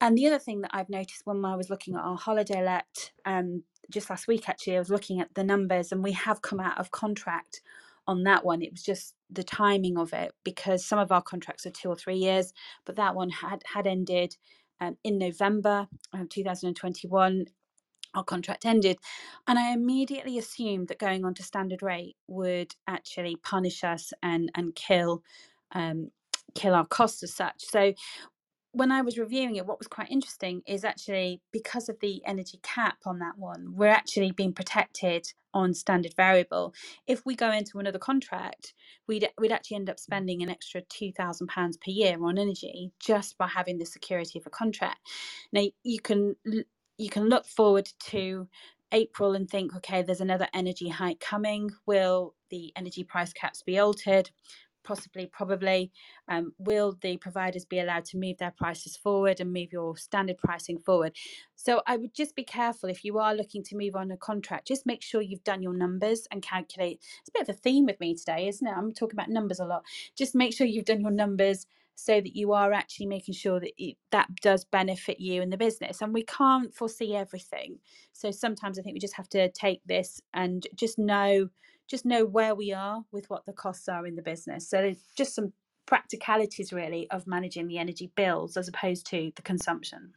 And 0.00 0.18
the 0.18 0.26
other 0.26 0.38
thing 0.38 0.60
that 0.62 0.72
I've 0.74 0.90
noticed 0.90 1.22
when 1.24 1.44
I 1.44 1.56
was 1.56 1.70
looking 1.70 1.94
at 1.94 2.02
our 2.02 2.16
holiday 2.16 2.64
let 2.64 3.12
um, 3.24 3.64
just 3.90 4.10
last 4.10 4.28
week, 4.28 4.48
actually, 4.48 4.76
I 4.76 4.80
was 4.80 4.90
looking 4.90 5.20
at 5.20 5.34
the 5.34 5.44
numbers, 5.44 5.92
and 5.92 6.04
we 6.04 6.12
have 6.12 6.42
come 6.42 6.60
out 6.60 6.78
of 6.78 6.90
contract 6.90 7.62
on 8.06 8.24
that 8.24 8.44
one. 8.44 8.62
It 8.62 8.72
was 8.72 8.82
just 8.82 9.14
the 9.30 9.44
timing 9.44 9.98
of 9.98 10.12
it 10.12 10.32
because 10.44 10.84
some 10.84 10.98
of 10.98 11.12
our 11.12 11.22
contracts 11.22 11.66
are 11.66 11.70
two 11.70 11.88
or 11.88 11.96
three 11.96 12.16
years, 12.16 12.52
but 12.84 12.96
that 12.96 13.14
one 13.14 13.30
had 13.30 13.62
had 13.72 13.86
ended 13.86 14.36
um, 14.80 14.96
in 15.04 15.18
November 15.18 15.88
of 16.12 16.28
2021. 16.28 17.46
Our 18.14 18.24
contract 18.24 18.66
ended, 18.66 18.98
and 19.48 19.58
I 19.58 19.72
immediately 19.72 20.38
assumed 20.38 20.88
that 20.88 20.98
going 21.00 21.24
on 21.24 21.34
to 21.34 21.42
standard 21.42 21.82
rate 21.82 22.16
would 22.28 22.74
actually 22.86 23.36
punish 23.36 23.84
us 23.84 24.12
and 24.22 24.50
and 24.54 24.74
kill 24.74 25.22
um, 25.72 26.10
kill 26.54 26.74
our 26.74 26.86
costs 26.86 27.22
as 27.24 27.34
such. 27.34 27.62
So 27.64 27.94
when 28.74 28.92
I 28.92 29.02
was 29.02 29.18
reviewing 29.18 29.56
it, 29.56 29.66
what 29.66 29.78
was 29.78 29.88
quite 29.88 30.10
interesting 30.10 30.62
is 30.66 30.84
actually 30.84 31.40
because 31.52 31.88
of 31.88 32.00
the 32.00 32.22
energy 32.26 32.60
cap 32.62 32.98
on 33.06 33.18
that 33.20 33.38
one, 33.38 33.74
we're 33.74 33.88
actually 33.88 34.32
being 34.32 34.52
protected 34.52 35.26
on 35.54 35.72
standard 35.74 36.14
variable. 36.16 36.74
If 37.06 37.24
we 37.24 37.36
go 37.36 37.52
into 37.52 37.78
another 37.78 37.98
contract, 38.00 38.74
we'd 39.06 39.28
we'd 39.38 39.52
actually 39.52 39.76
end 39.76 39.90
up 39.90 40.00
spending 40.00 40.42
an 40.42 40.50
extra 40.50 40.82
two 40.82 41.12
thousand 41.12 41.46
pounds 41.46 41.76
per 41.76 41.92
year 41.92 42.22
on 42.24 42.38
energy 42.38 42.92
just 43.00 43.38
by 43.38 43.46
having 43.46 43.78
the 43.78 43.86
security 43.86 44.38
of 44.38 44.46
a 44.46 44.50
contract. 44.50 44.98
Now 45.52 45.66
you 45.84 46.00
can 46.00 46.36
you 46.98 47.10
can 47.10 47.28
look 47.28 47.46
forward 47.46 47.88
to 48.10 48.48
April 48.92 49.34
and 49.34 49.48
think, 49.48 49.74
okay, 49.76 50.02
there's 50.02 50.20
another 50.20 50.48
energy 50.54 50.88
hike 50.88 51.20
coming. 51.20 51.70
Will 51.86 52.34
the 52.50 52.72
energy 52.76 53.04
price 53.04 53.32
caps 53.32 53.62
be 53.62 53.78
altered? 53.78 54.30
Possibly, 54.84 55.26
probably, 55.26 55.90
um, 56.28 56.52
will 56.58 56.96
the 57.00 57.16
providers 57.16 57.64
be 57.64 57.80
allowed 57.80 58.04
to 58.06 58.18
move 58.18 58.38
their 58.38 58.52
prices 58.52 58.96
forward 58.96 59.40
and 59.40 59.52
move 59.52 59.72
your 59.72 59.96
standard 59.96 60.38
pricing 60.38 60.78
forward? 60.78 61.16
So 61.56 61.82
I 61.86 61.96
would 61.96 62.14
just 62.14 62.36
be 62.36 62.44
careful 62.44 62.88
if 62.88 63.04
you 63.04 63.18
are 63.18 63.34
looking 63.34 63.62
to 63.64 63.76
move 63.76 63.96
on 63.96 64.10
a 64.10 64.16
contract, 64.16 64.68
just 64.68 64.86
make 64.86 65.02
sure 65.02 65.22
you've 65.22 65.44
done 65.44 65.62
your 65.62 65.74
numbers 65.74 66.28
and 66.30 66.42
calculate. 66.42 67.00
It's 67.20 67.28
a 67.28 67.32
bit 67.32 67.48
of 67.48 67.48
a 67.48 67.58
theme 67.58 67.86
with 67.86 67.98
me 68.00 68.14
today, 68.14 68.48
isn't 68.48 68.66
it? 68.66 68.74
I'm 68.76 68.92
talking 68.92 69.16
about 69.16 69.30
numbers 69.30 69.58
a 69.58 69.64
lot. 69.64 69.84
Just 70.16 70.34
make 70.34 70.54
sure 70.54 70.66
you've 70.66 70.84
done 70.84 71.00
your 71.00 71.10
numbers 71.10 71.66
so 71.96 72.20
that 72.20 72.36
you 72.36 72.52
are 72.52 72.72
actually 72.72 73.06
making 73.06 73.34
sure 73.34 73.60
that 73.60 73.72
it, 73.78 73.96
that 74.10 74.28
does 74.36 74.64
benefit 74.64 75.20
you 75.20 75.42
in 75.42 75.50
the 75.50 75.56
business 75.56 76.02
and 76.02 76.12
we 76.12 76.24
can't 76.24 76.74
foresee 76.74 77.14
everything 77.14 77.78
so 78.12 78.30
sometimes 78.30 78.78
i 78.78 78.82
think 78.82 78.94
we 78.94 79.00
just 79.00 79.14
have 79.14 79.28
to 79.28 79.50
take 79.52 79.80
this 79.86 80.20
and 80.32 80.66
just 80.74 80.98
know 80.98 81.48
just 81.88 82.04
know 82.04 82.24
where 82.24 82.54
we 82.54 82.72
are 82.72 83.04
with 83.12 83.28
what 83.28 83.44
the 83.46 83.52
costs 83.52 83.88
are 83.88 84.06
in 84.06 84.16
the 84.16 84.22
business. 84.22 84.68
So 84.68 84.78
there's 84.78 85.04
just 85.16 85.34
some 85.34 85.52
practicalities 85.86 86.72
really 86.72 87.08
of 87.10 87.26
managing 87.26 87.68
the 87.68 87.78
energy 87.78 88.10
bills 88.14 88.56
as 88.56 88.68
opposed 88.68 89.06
to 89.06 89.32
the 89.36 89.42
consumption. 89.42 90.12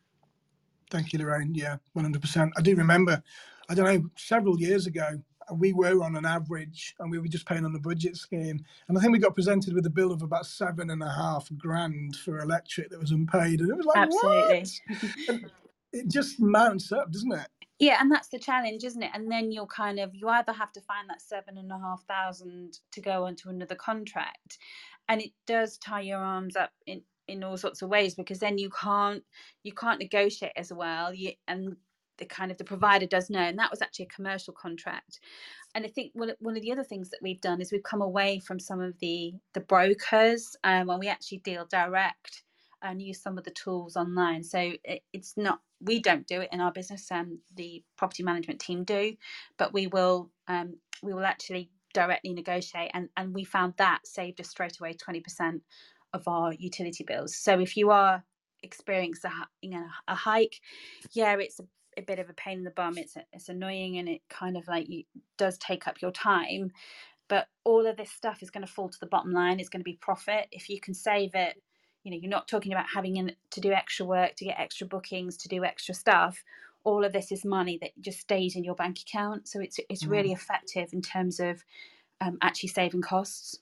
Thank 0.89 1.11
you, 1.11 1.19
Lorraine. 1.19 1.53
Yeah, 1.53 1.77
100%. 1.95 2.51
I 2.57 2.61
do 2.61 2.75
remember, 2.75 3.21
I 3.69 3.73
don't 3.73 3.85
know, 3.85 4.09
several 4.15 4.59
years 4.59 4.87
ago, 4.87 5.21
uh, 5.49 5.53
we 5.53 5.73
were 5.73 6.01
on 6.01 6.15
an 6.15 6.25
average 6.25 6.95
and 6.99 7.11
we 7.11 7.19
were 7.19 7.27
just 7.27 7.45
paying 7.45 7.65
on 7.65 7.73
the 7.73 7.79
budget 7.79 8.15
scheme. 8.15 8.59
And 8.87 8.97
I 8.97 9.01
think 9.01 9.11
we 9.11 9.19
got 9.19 9.35
presented 9.35 9.73
with 9.73 9.85
a 9.85 9.89
bill 9.89 10.11
of 10.13 10.21
about 10.21 10.45
seven 10.45 10.89
and 10.89 11.03
a 11.03 11.09
half 11.09 11.49
grand 11.57 12.15
for 12.15 12.39
electric 12.39 12.89
that 12.89 12.99
was 12.99 13.11
unpaid. 13.11 13.59
And 13.59 13.69
it 13.69 13.75
was 13.75 13.85
like, 13.85 13.97
Absolutely. 13.97 14.65
what? 15.27 15.51
it 15.91 16.09
just 16.09 16.39
mounts 16.39 16.91
up, 16.93 17.11
doesn't 17.11 17.33
it? 17.33 17.47
Yeah, 17.79 17.97
and 18.01 18.11
that's 18.11 18.29
the 18.29 18.39
challenge, 18.39 18.83
isn't 18.83 19.03
it? 19.03 19.11
And 19.13 19.31
then 19.31 19.51
you'll 19.51 19.67
kind 19.67 19.99
of 19.99 20.15
you 20.15 20.27
either 20.29 20.53
have 20.53 20.71
to 20.73 20.81
find 20.81 21.09
that 21.09 21.21
seven 21.21 21.57
and 21.57 21.71
a 21.71 21.77
half 21.77 22.03
thousand 22.05 22.79
to 22.91 23.01
go 23.01 23.25
onto 23.25 23.49
another 23.49 23.75
contract, 23.75 24.57
and 25.09 25.21
it 25.21 25.31
does 25.45 25.77
tie 25.77 26.01
your 26.01 26.19
arms 26.19 26.55
up 26.55 26.71
in 26.87 27.03
in 27.27 27.43
all 27.43 27.57
sorts 27.57 27.81
of 27.81 27.89
ways 27.89 28.15
because 28.15 28.39
then 28.39 28.57
you 28.57 28.69
can't 28.69 29.23
you 29.63 29.73
can't 29.73 29.99
negotiate 29.99 30.53
as 30.55 30.73
well. 30.73 31.13
You 31.13 31.33
and 31.47 31.75
the 32.17 32.25
kind 32.25 32.49
of 32.51 32.57
the 32.57 32.63
provider 32.63 33.05
does 33.05 33.29
know, 33.29 33.39
and 33.41 33.59
that 33.59 33.69
was 33.71 33.81
actually 33.81 34.05
a 34.05 34.15
commercial 34.15 34.53
contract. 34.53 35.19
And 35.75 35.85
I 35.85 35.89
think 35.89 36.11
one 36.15 36.33
one 36.39 36.57
of 36.57 36.63
the 36.63 36.71
other 36.71 36.83
things 36.85 37.09
that 37.11 37.19
we've 37.21 37.41
done 37.41 37.61
is 37.61 37.71
we've 37.71 37.83
come 37.83 38.01
away 38.01 38.39
from 38.39 38.59
some 38.59 38.81
of 38.81 38.99
the 38.99 39.33
the 39.53 39.61
brokers 39.61 40.55
um, 40.63 40.87
when 40.87 40.99
we 40.99 41.09
actually 41.09 41.39
deal 41.39 41.65
direct 41.65 42.43
and 42.81 43.01
use 43.01 43.21
some 43.21 43.37
of 43.37 43.43
the 43.43 43.51
tools 43.51 43.95
online. 43.95 44.43
So 44.43 44.73
it, 44.83 45.01
it's 45.13 45.35
not 45.37 45.59
we 45.79 45.99
don't 45.99 46.27
do 46.27 46.41
it 46.41 46.49
in 46.51 46.61
our 46.61 46.71
business, 46.71 47.11
and 47.11 47.27
um, 47.27 47.39
the 47.55 47.83
property 47.97 48.23
management 48.23 48.59
team 48.59 48.83
do, 48.83 49.15
but 49.57 49.73
we 49.73 49.87
will 49.87 50.31
um, 50.47 50.75
we 51.03 51.13
will 51.13 51.25
actually 51.25 51.69
directly 51.93 52.33
negotiate, 52.33 52.91
and 52.93 53.09
and 53.17 53.33
we 53.33 53.43
found 53.43 53.73
that 53.77 53.99
saved 54.05 54.39
us 54.41 54.49
straight 54.49 54.79
away 54.79 54.93
twenty 54.93 55.19
percent 55.19 55.61
of 56.13 56.27
our 56.27 56.53
utility 56.53 57.03
bills. 57.03 57.35
So 57.35 57.59
if 57.59 57.77
you 57.77 57.91
are 57.91 58.23
experiencing 58.63 59.31
a, 59.63 59.85
a 60.07 60.15
hike, 60.15 60.59
yeah, 61.11 61.35
it's 61.37 61.59
a, 61.59 61.63
a 61.97 62.01
bit 62.01 62.19
of 62.19 62.29
a 62.29 62.33
pain 62.33 62.59
in 62.59 62.63
the 62.63 62.71
bum. 62.71 62.97
It's 62.97 63.15
it's 63.33 63.49
annoying, 63.49 63.97
and 63.97 64.09
it 64.09 64.21
kind 64.29 64.57
of 64.57 64.67
like 64.67 64.89
you, 64.89 65.03
does 65.37 65.57
take 65.57 65.87
up 65.87 66.01
your 66.01 66.11
time. 66.11 66.71
But 67.29 67.47
all 67.65 67.85
of 67.85 67.97
this 67.97 68.09
stuff 68.11 68.41
is 68.41 68.49
going 68.49 68.65
to 68.65 68.71
fall 68.71 68.89
to 68.89 68.99
the 69.01 69.05
bottom 69.05 69.33
line. 69.33 69.59
It's 69.59 69.69
going 69.69 69.81
to 69.81 69.83
be 69.83 69.99
profit 70.01 70.47
if 70.51 70.69
you 70.69 70.79
can 70.79 70.93
save 70.93 71.35
it 71.35 71.61
you 72.07 72.11
know 72.11 72.17
you're 72.21 72.29
not 72.29 72.47
talking 72.47 72.71
about 72.71 72.85
having 72.87 73.29
to 73.51 73.59
do 73.59 73.73
extra 73.73 74.05
work 74.05 74.33
to 74.37 74.45
get 74.45 74.57
extra 74.57 74.87
bookings 74.87 75.35
to 75.35 75.49
do 75.49 75.65
extra 75.65 75.93
stuff 75.93 76.41
all 76.85 77.03
of 77.03 77.11
this 77.11 77.33
is 77.33 77.43
money 77.43 77.77
that 77.81 77.91
just 77.99 78.21
stays 78.21 78.55
in 78.55 78.63
your 78.63 78.75
bank 78.75 78.99
account 79.01 79.45
so 79.45 79.59
it's 79.59 79.77
it's 79.89 80.05
mm. 80.05 80.09
really 80.09 80.31
effective 80.31 80.93
in 80.93 81.01
terms 81.01 81.41
of 81.41 81.65
um, 82.21 82.37
actually 82.41 82.69
saving 82.69 83.01
costs 83.01 83.59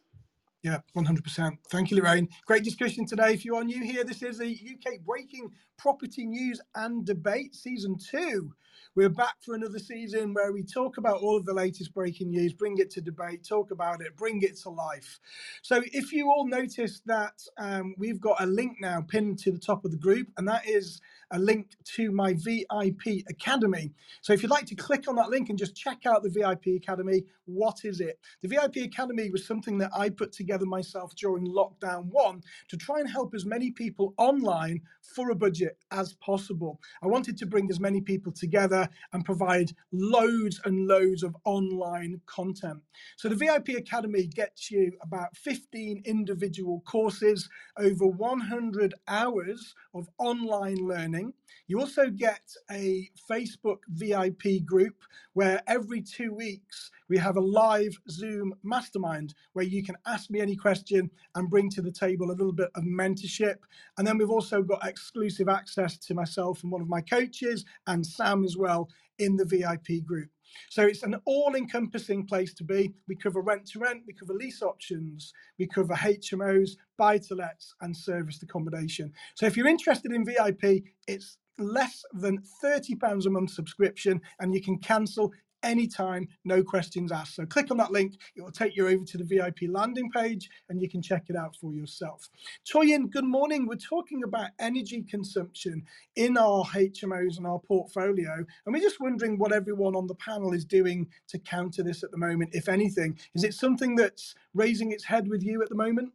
yeah, 0.61 0.79
100%. 0.97 1.55
Thank 1.69 1.91
you, 1.91 1.97
Lorraine. 1.97 2.27
Great 2.47 2.63
discussion 2.63 3.05
today. 3.05 3.33
If 3.33 3.45
you 3.45 3.55
are 3.55 3.63
new 3.63 3.83
here, 3.83 4.03
this 4.03 4.23
is 4.23 4.39
the 4.39 4.47
UK 4.47 4.99
breaking 5.05 5.51
property 5.77 6.25
news 6.25 6.59
and 6.73 7.05
debate 7.05 7.53
season 7.53 7.95
two. 7.99 8.51
We're 8.95 9.09
back 9.09 9.35
for 9.41 9.55
another 9.55 9.79
season 9.79 10.33
where 10.33 10.53
we 10.53 10.63
talk 10.63 10.97
about 10.97 11.17
all 11.17 11.35
of 11.35 11.45
the 11.45 11.53
latest 11.53 11.93
breaking 11.93 12.29
news, 12.29 12.53
bring 12.53 12.77
it 12.77 12.89
to 12.91 13.01
debate, 13.01 13.45
talk 13.47 13.71
about 13.71 14.01
it, 14.01 14.15
bring 14.15 14.41
it 14.41 14.57
to 14.61 14.69
life. 14.69 15.19
So, 15.61 15.83
if 15.91 16.13
you 16.13 16.27
all 16.29 16.47
notice 16.47 17.01
that 17.05 17.41
um, 17.57 17.95
we've 17.97 18.21
got 18.21 18.41
a 18.41 18.45
link 18.45 18.77
now 18.79 19.01
pinned 19.01 19.39
to 19.39 19.51
the 19.51 19.59
top 19.59 19.85
of 19.85 19.91
the 19.91 19.97
group, 19.97 20.27
and 20.37 20.47
that 20.47 20.67
is 20.67 21.01
a 21.31 21.39
link 21.39 21.71
to 21.95 22.11
my 22.11 22.33
VIP 22.33 23.23
Academy. 23.29 23.91
So, 24.21 24.33
if 24.33 24.41
you'd 24.41 24.51
like 24.51 24.65
to 24.67 24.75
click 24.75 25.07
on 25.07 25.15
that 25.15 25.29
link 25.29 25.49
and 25.49 25.57
just 25.59 25.75
check 25.75 26.05
out 26.05 26.23
the 26.23 26.29
VIP 26.29 26.81
Academy, 26.81 27.23
what 27.45 27.81
is 27.83 27.99
it? 27.99 28.19
The 28.41 28.47
VIP 28.47 28.77
Academy 28.77 29.29
was 29.29 29.45
something 29.45 29.77
that 29.79 29.91
I 29.95 30.09
put 30.09 30.31
together 30.31 30.65
myself 30.65 31.15
during 31.15 31.47
lockdown 31.47 32.05
one 32.05 32.41
to 32.69 32.77
try 32.77 32.99
and 32.99 33.09
help 33.09 33.33
as 33.35 33.45
many 33.45 33.71
people 33.71 34.13
online 34.17 34.81
for 35.01 35.29
a 35.29 35.35
budget 35.35 35.77
as 35.91 36.13
possible. 36.13 36.79
I 37.03 37.07
wanted 37.07 37.37
to 37.37 37.45
bring 37.45 37.69
as 37.69 37.79
many 37.79 38.01
people 38.01 38.31
together 38.31 38.64
and 38.71 39.25
provide 39.25 39.71
loads 39.91 40.59
and 40.65 40.87
loads 40.87 41.23
of 41.23 41.35
online 41.45 42.21
content. 42.25 42.81
So 43.17 43.29
the 43.29 43.35
VIP 43.35 43.69
Academy 43.69 44.27
gets 44.27 44.71
you 44.71 44.93
about 45.01 45.35
15 45.35 46.03
individual 46.05 46.81
courses, 46.85 47.49
over 47.77 48.07
100 48.07 48.93
hours 49.07 49.75
of 49.93 50.07
online 50.17 50.77
learning. 50.77 51.33
You 51.67 51.79
also 51.79 52.09
get 52.09 52.41
a 52.71 53.09
Facebook 53.29 53.79
VIP 53.89 54.65
group 54.65 54.95
where 55.33 55.61
every 55.67 56.01
two 56.01 56.33
weeks 56.33 56.91
we 57.09 57.17
have 57.17 57.37
a 57.37 57.41
live 57.41 57.97
Zoom 58.09 58.53
mastermind 58.63 59.33
where 59.53 59.65
you 59.65 59.83
can 59.83 59.95
ask 60.05 60.29
me 60.29 60.41
any 60.41 60.55
question 60.55 61.09
and 61.35 61.49
bring 61.49 61.69
to 61.71 61.81
the 61.81 61.91
table 61.91 62.31
a 62.31 62.33
little 62.33 62.53
bit 62.53 62.69
of 62.75 62.83
mentorship. 62.83 63.57
And 63.97 64.07
then 64.07 64.17
we've 64.17 64.29
also 64.29 64.63
got 64.63 64.87
exclusive 64.87 65.49
access 65.49 65.97
to 65.97 66.13
myself 66.13 66.63
and 66.63 66.71
one 66.71 66.81
of 66.81 66.89
my 66.89 67.01
coaches 67.01 67.65
and 67.87 68.05
Sam 68.05 68.43
as 68.43 68.54
well 68.57 68.89
in 69.19 69.35
the 69.35 69.45
VIP 69.45 70.05
group. 70.05 70.29
So 70.69 70.83
it's 70.83 71.03
an 71.03 71.15
all 71.25 71.55
encompassing 71.55 72.25
place 72.27 72.53
to 72.55 72.63
be. 72.63 72.93
We 73.07 73.15
cover 73.15 73.41
rent 73.41 73.65
to 73.71 73.79
rent, 73.79 74.03
we 74.07 74.13
cover 74.13 74.33
lease 74.33 74.61
options, 74.61 75.33
we 75.59 75.67
cover 75.67 75.93
HMOs, 75.93 76.71
buy 76.97 77.17
to 77.19 77.35
lets, 77.35 77.75
and 77.81 77.95
serviced 77.95 78.43
accommodation. 78.43 79.11
So 79.35 79.45
if 79.45 79.57
you're 79.57 79.67
interested 79.67 80.11
in 80.11 80.25
VIP, 80.25 80.83
it's 81.07 81.37
less 81.57 82.03
than 82.13 82.43
£30 82.63 83.25
a 83.25 83.29
month 83.29 83.51
subscription 83.51 84.21
and 84.39 84.53
you 84.53 84.61
can 84.61 84.77
cancel 84.79 85.31
anytime, 85.65 86.27
no 86.45 86.63
questions 86.63 87.11
asked. 87.11 87.35
So 87.35 87.45
click 87.45 87.71
on 87.71 87.77
that 87.77 87.91
link, 87.91 88.15
it 88.35 88.41
will 88.41 88.51
take 88.51 88.75
you 88.75 88.87
over 88.87 89.03
to 89.03 89.17
the 89.17 89.23
VIP 89.23 89.69
landing 89.69 90.09
page 90.11 90.49
and 90.69 90.81
you 90.81 90.89
can 90.89 91.01
check 91.01 91.25
it 91.29 91.35
out 91.35 91.55
for 91.55 91.73
yourself. 91.73 92.29
Toyin, 92.71 93.09
good 93.09 93.25
morning. 93.25 93.67
We're 93.67 93.75
talking 93.75 94.23
about 94.23 94.51
energy 94.59 95.03
consumption 95.03 95.83
in 96.15 96.37
our 96.37 96.63
HMOs 96.65 97.37
and 97.37 97.47
our 97.47 97.59
portfolio. 97.59 98.33
And 98.65 98.73
we're 98.73 98.81
just 98.81 99.01
wondering 99.01 99.37
what 99.37 99.51
everyone 99.51 99.95
on 99.95 100.07
the 100.07 100.15
panel 100.15 100.53
is 100.53 100.65
doing 100.65 101.07
to 101.29 101.39
counter 101.39 101.83
this 101.83 102.03
at 102.03 102.11
the 102.11 102.17
moment, 102.17 102.51
if 102.53 102.69
anything. 102.69 103.17
Is 103.33 103.43
it 103.43 103.53
something 103.53 103.95
that's 103.95 104.35
raising 104.53 104.91
its 104.91 105.03
head 105.03 105.27
with 105.27 105.43
you 105.43 105.61
at 105.61 105.69
the 105.69 105.75
moment? 105.75 106.13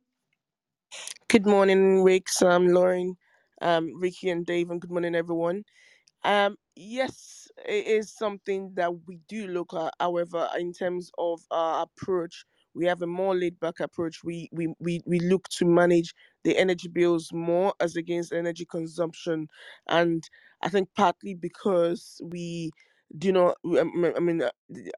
Good 1.28 1.46
morning, 1.46 2.02
Rick, 2.02 2.28
Sam, 2.28 2.68
Lauren, 2.68 3.16
um, 3.62 3.92
Ricky, 4.00 4.30
and 4.30 4.44
Dave, 4.44 4.70
and 4.70 4.80
good 4.80 4.90
morning, 4.90 5.14
everyone. 5.14 5.64
Um, 6.24 6.56
yes, 6.74 7.48
it 7.66 7.86
is 7.86 8.12
something 8.14 8.72
that 8.76 8.92
we 9.06 9.20
do 9.28 9.48
look 9.48 9.74
at. 9.74 9.94
However, 10.00 10.48
in 10.58 10.72
terms 10.72 11.10
of 11.18 11.40
our 11.50 11.84
approach, 11.84 12.44
we 12.74 12.86
have 12.86 13.02
a 13.02 13.06
more 13.08 13.36
laid 13.36 13.60
back 13.60 13.80
approach. 13.80 14.24
We, 14.24 14.48
we 14.52 14.74
we 14.80 15.00
we 15.06 15.20
look 15.20 15.48
to 15.58 15.66
manage 15.66 16.14
the 16.44 16.56
energy 16.58 16.88
bills 16.88 17.30
more 17.32 17.74
as 17.80 17.96
against 17.96 18.32
energy 18.32 18.66
consumption, 18.66 19.48
and 19.88 20.24
I 20.62 20.70
think 20.70 20.90
partly 20.96 21.34
because 21.34 22.20
we 22.24 22.70
do 23.18 23.32
not, 23.32 23.56
I 24.16 24.20
mean 24.20 24.42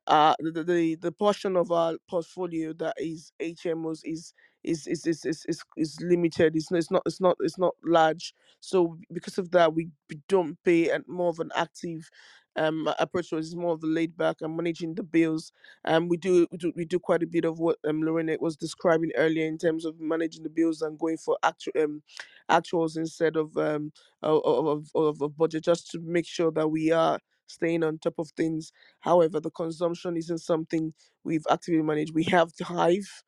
uh, 0.08 0.34
the, 0.40 0.64
the 0.64 0.96
the 0.96 1.12
portion 1.12 1.56
of 1.56 1.72
our 1.72 1.96
portfolio 2.10 2.74
that 2.74 2.94
is 2.98 3.32
HMOs 3.42 4.00
is 4.04 4.34
is 4.64 4.86
is 4.86 5.06
is 5.06 5.24
is, 5.24 5.44
is, 5.48 5.62
is 5.76 5.98
limited 6.02 6.54
it's 6.56 6.70
not 6.70 6.78
it's 6.80 6.90
not 6.92 7.02
it's 7.06 7.20
not 7.20 7.36
it's 7.40 7.58
not 7.58 7.74
large 7.84 8.34
so 8.60 8.98
because 9.12 9.38
of 9.38 9.50
that 9.52 9.74
we, 9.74 9.90
we 10.10 10.20
don't 10.28 10.58
pay 10.64 10.90
and 10.90 11.04
more 11.08 11.30
of 11.30 11.40
an 11.40 11.50
active 11.56 12.10
um 12.56 12.88
approach 12.98 13.32
was 13.32 13.54
more 13.56 13.72
of 13.72 13.80
the 13.80 13.86
laid 13.86 14.16
back 14.16 14.36
and 14.40 14.56
managing 14.56 14.94
the 14.94 15.02
bills 15.02 15.52
um 15.86 16.08
we 16.08 16.16
do 16.16 16.46
we 16.50 16.58
do, 16.58 16.72
we 16.76 16.84
do 16.84 16.98
quite 16.98 17.22
a 17.22 17.26
bit 17.26 17.44
of 17.44 17.58
what 17.58 17.78
um 17.88 18.02
Lorena 18.02 18.36
was 18.40 18.56
describing 18.56 19.10
earlier 19.16 19.46
in 19.46 19.58
terms 19.58 19.84
of 19.84 20.00
managing 20.00 20.42
the 20.42 20.50
bills 20.50 20.82
and 20.82 20.98
going 20.98 21.16
for 21.16 21.38
actual 21.42 21.72
um 21.78 22.02
actuals 22.50 22.96
instead 22.96 23.36
of 23.36 23.56
um 23.56 23.92
of, 24.22 24.90
of, 24.94 25.22
of, 25.22 25.36
budget 25.36 25.64
just 25.64 25.90
to 25.90 26.00
make 26.00 26.26
sure 26.26 26.50
that 26.52 26.68
we 26.68 26.90
are 26.92 27.18
staying 27.46 27.82
on 27.84 27.98
top 27.98 28.14
of 28.18 28.30
things. 28.30 28.72
However, 29.00 29.40
the 29.40 29.50
consumption 29.50 30.16
isn't 30.16 30.38
something 30.38 30.94
we've 31.24 31.46
actively 31.50 31.82
managed. 31.82 32.14
We 32.14 32.24
have 32.24 32.52
the 32.58 32.64
Hive, 32.64 33.22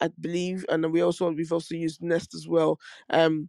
I 0.00 0.10
believe, 0.20 0.64
and 0.68 0.90
we 0.92 1.02
also 1.02 1.30
we've 1.32 1.52
also 1.52 1.74
used 1.74 2.02
Nest 2.02 2.34
as 2.34 2.48
well. 2.48 2.78
Um, 3.10 3.48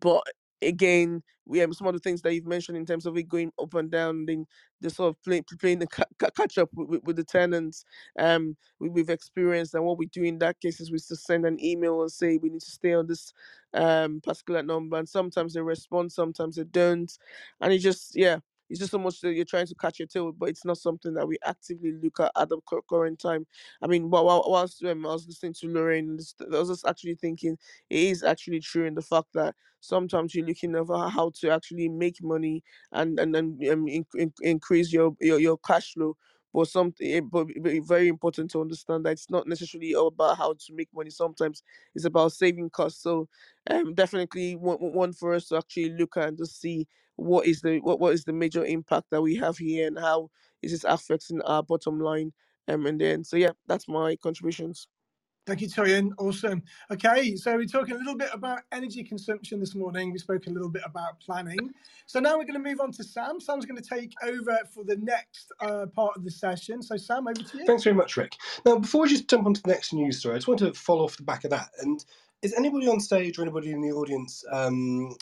but 0.00 0.22
again, 0.62 1.22
we 1.46 1.58
have 1.58 1.74
some 1.74 1.86
of 1.86 1.94
the 1.94 2.00
things 2.00 2.22
that 2.22 2.34
you've 2.34 2.46
mentioned 2.46 2.76
in 2.78 2.86
terms 2.86 3.06
of 3.06 3.16
it 3.16 3.28
going 3.28 3.52
up 3.60 3.74
and 3.74 3.90
down, 3.90 4.26
then 4.26 4.46
the 4.80 4.90
sort 4.90 5.10
of 5.10 5.22
play, 5.22 5.42
playing 5.60 5.80
the 5.80 5.86
ca- 5.86 6.04
catch 6.36 6.58
up 6.58 6.70
with, 6.74 6.88
with, 6.88 7.02
with 7.04 7.16
the 7.16 7.24
tenants. 7.24 7.84
Um, 8.18 8.56
we, 8.78 8.88
we've 8.88 9.10
experienced, 9.10 9.74
and 9.74 9.84
what 9.84 9.98
we 9.98 10.06
do 10.06 10.22
in 10.22 10.38
that 10.38 10.60
case 10.60 10.80
is 10.80 10.90
we 10.90 10.98
just 10.98 11.26
send 11.26 11.46
an 11.46 11.62
email 11.64 12.02
and 12.02 12.12
say 12.12 12.38
we 12.38 12.50
need 12.50 12.62
to 12.62 12.70
stay 12.70 12.94
on 12.94 13.06
this 13.06 13.32
um 13.74 14.20
particular 14.22 14.62
number, 14.62 14.96
and 14.98 15.08
sometimes 15.08 15.54
they 15.54 15.60
respond, 15.60 16.12
sometimes 16.12 16.56
they 16.56 16.64
don't, 16.64 17.16
and 17.60 17.72
it 17.72 17.78
just 17.78 18.16
yeah. 18.16 18.38
It's 18.70 18.78
just 18.78 18.92
so 18.92 18.98
much 18.98 19.20
that 19.20 19.34
you're 19.34 19.44
trying 19.44 19.66
to 19.66 19.74
catch 19.74 19.98
your 19.98 20.08
tail, 20.08 20.32
but 20.32 20.48
it's 20.48 20.64
not 20.64 20.78
something 20.78 21.12
that 21.14 21.26
we 21.26 21.36
actively 21.44 21.92
look 22.02 22.20
at 22.20 22.32
at 22.36 22.48
the 22.48 22.58
cur- 22.68 22.82
current 22.88 23.18
time. 23.18 23.46
I 23.82 23.88
mean, 23.88 24.08
while, 24.08 24.44
whilst 24.46 24.82
um, 24.84 25.04
I 25.04 25.12
was 25.12 25.26
listening 25.26 25.54
to 25.54 25.68
Lorraine, 25.68 26.18
I 26.40 26.58
was 26.58 26.68
just 26.68 26.86
actually 26.86 27.16
thinking 27.16 27.58
it 27.90 27.98
is 27.98 28.22
actually 28.22 28.60
true 28.60 28.86
in 28.86 28.94
the 28.94 29.02
fact 29.02 29.28
that 29.34 29.54
sometimes 29.80 30.34
you're 30.34 30.46
looking 30.46 30.76
over 30.76 31.08
how 31.08 31.32
to 31.40 31.50
actually 31.50 31.88
make 31.88 32.22
money 32.22 32.62
and 32.92 33.18
and 33.18 33.34
then 33.34 33.58
um, 33.72 33.88
in, 33.88 34.04
in, 34.14 34.32
increase 34.42 34.92
your, 34.92 35.16
your 35.20 35.38
your 35.38 35.58
cash 35.58 35.94
flow 35.94 36.16
but 36.52 36.68
something 36.68 37.12
eh, 37.12 37.20
but, 37.20 37.46
but 37.62 37.72
very 37.86 38.08
important 38.08 38.50
to 38.52 38.60
understand 38.60 39.04
that 39.06 39.12
it's 39.12 39.30
not 39.30 39.46
necessarily 39.46 39.94
all 39.94 40.08
about 40.08 40.38
how 40.38 40.52
to 40.54 40.72
make 40.74 40.88
money. 40.94 41.10
Sometimes 41.10 41.62
it's 41.94 42.04
about 42.04 42.32
saving 42.32 42.70
costs. 42.70 43.02
So 43.02 43.28
um 43.70 43.94
definitely 43.94 44.56
one, 44.56 44.78
one 44.78 45.12
for 45.12 45.34
us 45.34 45.48
to 45.48 45.56
actually 45.56 45.90
look 45.90 46.16
at 46.16 46.28
and 46.28 46.38
just 46.38 46.60
see 46.60 46.86
what 47.16 47.46
is 47.46 47.60
the 47.60 47.78
what, 47.80 48.00
what 48.00 48.14
is 48.14 48.24
the 48.24 48.32
major 48.32 48.64
impact 48.64 49.06
that 49.10 49.22
we 49.22 49.36
have 49.36 49.58
here 49.58 49.86
and 49.86 49.98
how 49.98 50.30
is 50.62 50.72
this 50.72 50.84
affecting 50.84 51.40
our 51.42 51.62
bottom 51.62 52.00
line 52.00 52.32
um 52.68 52.86
and 52.86 53.00
then 53.00 53.24
so 53.24 53.36
yeah 53.36 53.50
that's 53.66 53.88
my 53.88 54.16
contributions 54.16 54.88
Thank 55.50 55.62
you, 55.62 55.68
Toyin. 55.68 56.12
Awesome. 56.18 56.62
Okay, 56.92 57.34
so 57.34 57.56
we're 57.56 57.66
talking 57.66 57.96
a 57.96 57.98
little 57.98 58.14
bit 58.14 58.28
about 58.32 58.60
energy 58.70 59.02
consumption 59.02 59.58
this 59.58 59.74
morning. 59.74 60.12
We 60.12 60.18
spoke 60.20 60.46
a 60.46 60.50
little 60.50 60.68
bit 60.68 60.82
about 60.86 61.18
planning. 61.18 61.72
So 62.06 62.20
now 62.20 62.38
we're 62.38 62.44
going 62.44 62.62
to 62.62 62.70
move 62.70 62.78
on 62.80 62.92
to 62.92 63.02
Sam. 63.02 63.40
Sam's 63.40 63.66
going 63.66 63.82
to 63.82 63.88
take 63.88 64.12
over 64.22 64.60
for 64.72 64.84
the 64.84 64.94
next 64.98 65.50
uh, 65.58 65.86
part 65.86 66.16
of 66.16 66.22
the 66.22 66.30
session. 66.30 66.82
So, 66.82 66.96
Sam, 66.96 67.26
over 67.26 67.42
to 67.42 67.58
you. 67.58 67.66
Thanks 67.66 67.82
very 67.82 67.96
much, 67.96 68.16
Rick. 68.16 68.36
Now, 68.64 68.78
before 68.78 69.02
we 69.02 69.08
just 69.08 69.28
jump 69.28 69.44
onto 69.44 69.60
the 69.60 69.70
next 69.70 69.92
news 69.92 70.20
story, 70.20 70.36
I 70.36 70.38
just 70.38 70.46
want 70.46 70.60
to 70.60 70.72
follow 70.72 71.02
off 71.02 71.16
the 71.16 71.24
back 71.24 71.42
of 71.42 71.50
that. 71.50 71.70
And 71.80 72.04
is 72.42 72.54
anybody 72.54 72.86
on 72.86 73.00
stage 73.00 73.36
or 73.36 73.42
anybody 73.42 73.72
in 73.72 73.80
the 73.80 73.90
audience 73.90 74.44
um, 74.52 75.16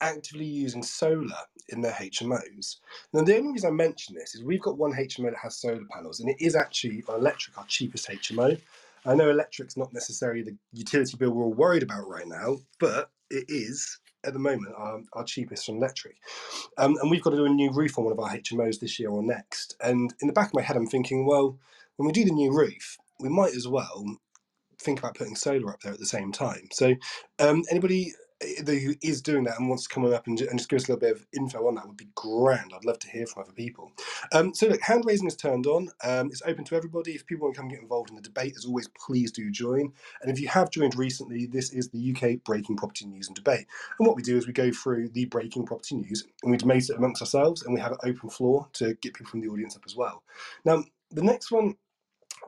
actively 0.00 0.46
using 0.46 0.82
solar 0.82 1.36
in 1.68 1.82
their 1.82 1.92
HMOs? 1.92 2.76
Now, 3.12 3.20
the 3.22 3.36
only 3.36 3.52
reason 3.52 3.68
I 3.68 3.74
mention 3.74 4.14
this 4.14 4.34
is 4.34 4.42
we've 4.42 4.62
got 4.62 4.78
one 4.78 4.94
HMO 4.94 5.24
that 5.24 5.40
has 5.42 5.58
solar 5.58 5.84
panels, 5.92 6.20
and 6.20 6.30
it 6.30 6.36
is 6.40 6.56
actually 6.56 7.04
on 7.06 7.16
electric 7.16 7.58
our 7.58 7.66
cheapest 7.66 8.08
HMO. 8.08 8.58
I 9.06 9.14
know 9.14 9.30
electric's 9.30 9.76
not 9.76 9.92
necessarily 9.92 10.42
the 10.42 10.56
utility 10.72 11.16
bill 11.16 11.30
we're 11.30 11.44
all 11.44 11.52
worried 11.52 11.82
about 11.82 12.08
right 12.08 12.26
now, 12.26 12.58
but 12.78 13.10
it 13.30 13.44
is 13.48 13.98
at 14.24 14.32
the 14.32 14.38
moment 14.38 14.74
our, 14.76 15.00
our 15.12 15.24
cheapest 15.24 15.68
on 15.68 15.76
electric. 15.76 16.16
Um, 16.78 16.96
and 17.00 17.10
we've 17.10 17.22
got 17.22 17.30
to 17.30 17.36
do 17.36 17.44
a 17.44 17.50
new 17.50 17.70
roof 17.70 17.98
on 17.98 18.04
one 18.04 18.12
of 18.12 18.18
our 18.18 18.30
HMOs 18.30 18.80
this 18.80 18.98
year 18.98 19.10
or 19.10 19.22
next. 19.22 19.76
And 19.82 20.14
in 20.20 20.28
the 20.28 20.32
back 20.32 20.48
of 20.48 20.54
my 20.54 20.62
head, 20.62 20.76
I'm 20.76 20.86
thinking, 20.86 21.26
well, 21.26 21.58
when 21.96 22.06
we 22.06 22.12
do 22.12 22.24
the 22.24 22.32
new 22.32 22.52
roof, 22.52 22.96
we 23.20 23.28
might 23.28 23.54
as 23.54 23.68
well 23.68 24.04
think 24.78 24.98
about 24.98 25.16
putting 25.16 25.36
solar 25.36 25.72
up 25.72 25.80
there 25.80 25.92
at 25.92 25.98
the 25.98 26.06
same 26.06 26.32
time. 26.32 26.68
So, 26.72 26.94
um, 27.38 27.62
anybody 27.70 28.12
who 28.42 28.94
is 29.02 29.22
doing 29.22 29.44
that 29.44 29.58
and 29.58 29.68
wants 29.68 29.84
to 29.84 29.88
come 29.94 30.04
on 30.04 30.14
up 30.14 30.26
and, 30.26 30.40
and 30.40 30.58
just 30.58 30.68
give 30.70 30.78
us 30.78 30.88
a 30.88 30.92
little 30.92 31.00
bit 31.00 31.16
of 31.16 31.26
info 31.34 31.66
on 31.66 31.74
that 31.76 31.86
would 31.86 31.96
be 31.96 32.08
grand. 32.14 32.72
I'd 32.74 32.84
love 32.84 32.98
to 33.00 33.10
hear 33.10 33.26
from 33.26 33.42
other 33.42 33.52
people. 33.52 33.92
Um, 34.32 34.54
so, 34.54 34.68
look, 34.68 34.80
hand 34.82 35.04
raising 35.06 35.28
is 35.28 35.36
turned 35.36 35.66
on. 35.66 35.90
Um, 36.04 36.28
it's 36.28 36.42
open 36.46 36.64
to 36.66 36.76
everybody. 36.76 37.12
If 37.12 37.26
people 37.26 37.46
want 37.46 37.56
to 37.56 37.60
come 37.60 37.68
get 37.68 37.80
involved 37.80 38.10
in 38.10 38.16
the 38.16 38.22
debate, 38.22 38.54
as 38.56 38.64
always, 38.66 38.88
please 39.06 39.32
do 39.32 39.50
join. 39.50 39.92
And 40.22 40.30
if 40.30 40.40
you 40.40 40.48
have 40.48 40.70
joined 40.70 40.96
recently, 40.96 41.46
this 41.46 41.72
is 41.72 41.88
the 41.90 42.14
UK 42.14 42.44
Breaking 42.44 42.76
Property 42.76 43.06
News 43.06 43.28
and 43.28 43.36
Debate. 43.36 43.66
And 43.98 44.06
what 44.06 44.16
we 44.16 44.22
do 44.22 44.36
is 44.36 44.46
we 44.46 44.52
go 44.52 44.70
through 44.72 45.10
the 45.10 45.26
breaking 45.26 45.66
property 45.66 45.96
news 45.96 46.26
and 46.42 46.50
we 46.52 46.58
debate 46.58 46.90
it 46.90 46.96
amongst 46.96 47.22
ourselves 47.22 47.62
and 47.64 47.74
we 47.74 47.80
have 47.80 47.92
an 47.92 47.98
open 48.04 48.30
floor 48.30 48.68
to 48.74 48.94
get 49.02 49.14
people 49.14 49.30
from 49.30 49.40
the 49.40 49.48
audience 49.48 49.76
up 49.76 49.82
as 49.86 49.96
well. 49.96 50.22
Now, 50.64 50.84
the 51.10 51.22
next 51.22 51.50
one 51.52 51.74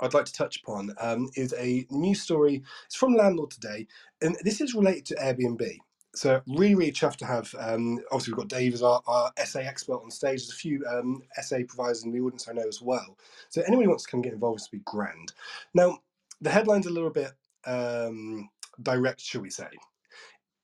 I'd 0.01 0.15
like 0.15 0.27
to 0.27 0.33
touch 0.33 0.61
upon 0.63 0.95
um, 1.01 1.31
is 1.37 1.55
a 1.59 1.87
news 1.91 2.23
story. 2.23 2.63
It's 2.87 2.97
from 2.97 3.15
Landlord 3.15 3.51
Today, 3.51 3.87
and 4.23 4.37
this 4.43 4.61
is 4.61 4.75
related 4.75 5.07
to 5.07 5.15
Airbnb. 5.17 5.79
So 6.15 6.41
really, 6.49 6.75
really 6.75 6.93
chuffed 6.93 7.17
to 7.19 7.27
have. 7.27 7.55
Um, 7.59 8.01
obviously, 8.11 8.33
we've 8.33 8.39
got 8.39 8.49
Dave 8.49 8.75
as 8.75 8.83
our, 8.83 9.03
our 9.07 9.33
SA 9.45 9.61
expert 9.61 10.03
on 10.03 10.11
stage. 10.11 10.41
There's 10.41 10.51
a 10.53 10.57
few 10.57 10.85
um, 10.87 11.23
SA 11.43 11.59
providers 11.69 12.05
in 12.05 12.13
the 12.13 12.21
audience 12.21 12.49
I 12.49 12.53
know 12.55 12.67
as 12.69 12.83
well. 12.83 13.19
So 13.51 13.63
anyone 13.67 13.85
who 13.85 13.91
wants 13.91 14.05
to 14.05 14.11
come 14.11 14.23
get 14.23 14.33
involved, 14.33 14.63
would 14.63 14.79
be 14.79 14.83
grand. 14.85 15.33
Now, 15.75 15.99
the 16.41 16.51
headline's 16.51 16.87
a 16.87 16.91
little 16.91 17.11
bit 17.11 17.33
um, 17.67 18.49
direct, 18.83 19.21
shall 19.21 19.43
we 19.43 19.51
say? 19.51 19.69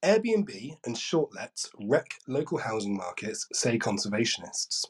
Airbnb 0.04 0.78
and 0.86 0.98
shortlets 0.98 1.70
wreck 1.80 2.14
local 2.28 2.58
housing 2.58 2.96
markets, 2.96 3.46
say 3.52 3.78
conservationists. 3.78 4.86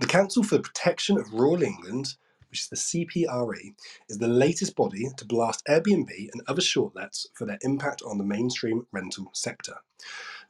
The 0.00 0.06
Council 0.06 0.42
for 0.42 0.56
the 0.56 0.62
Protection 0.62 1.18
of 1.18 1.32
Rural 1.32 1.62
England, 1.62 2.16
which 2.50 2.62
is 2.62 2.68
the 2.68 2.76
CPRE, 2.76 3.74
is 4.08 4.18
the 4.18 4.28
latest 4.28 4.76
body 4.76 5.08
to 5.16 5.24
blast 5.24 5.64
Airbnb 5.68 6.10
and 6.32 6.42
other 6.46 6.60
shortlets 6.60 7.26
for 7.34 7.46
their 7.46 7.58
impact 7.62 8.02
on 8.02 8.18
the 8.18 8.24
mainstream 8.24 8.86
rental 8.92 9.30
sector. 9.32 9.74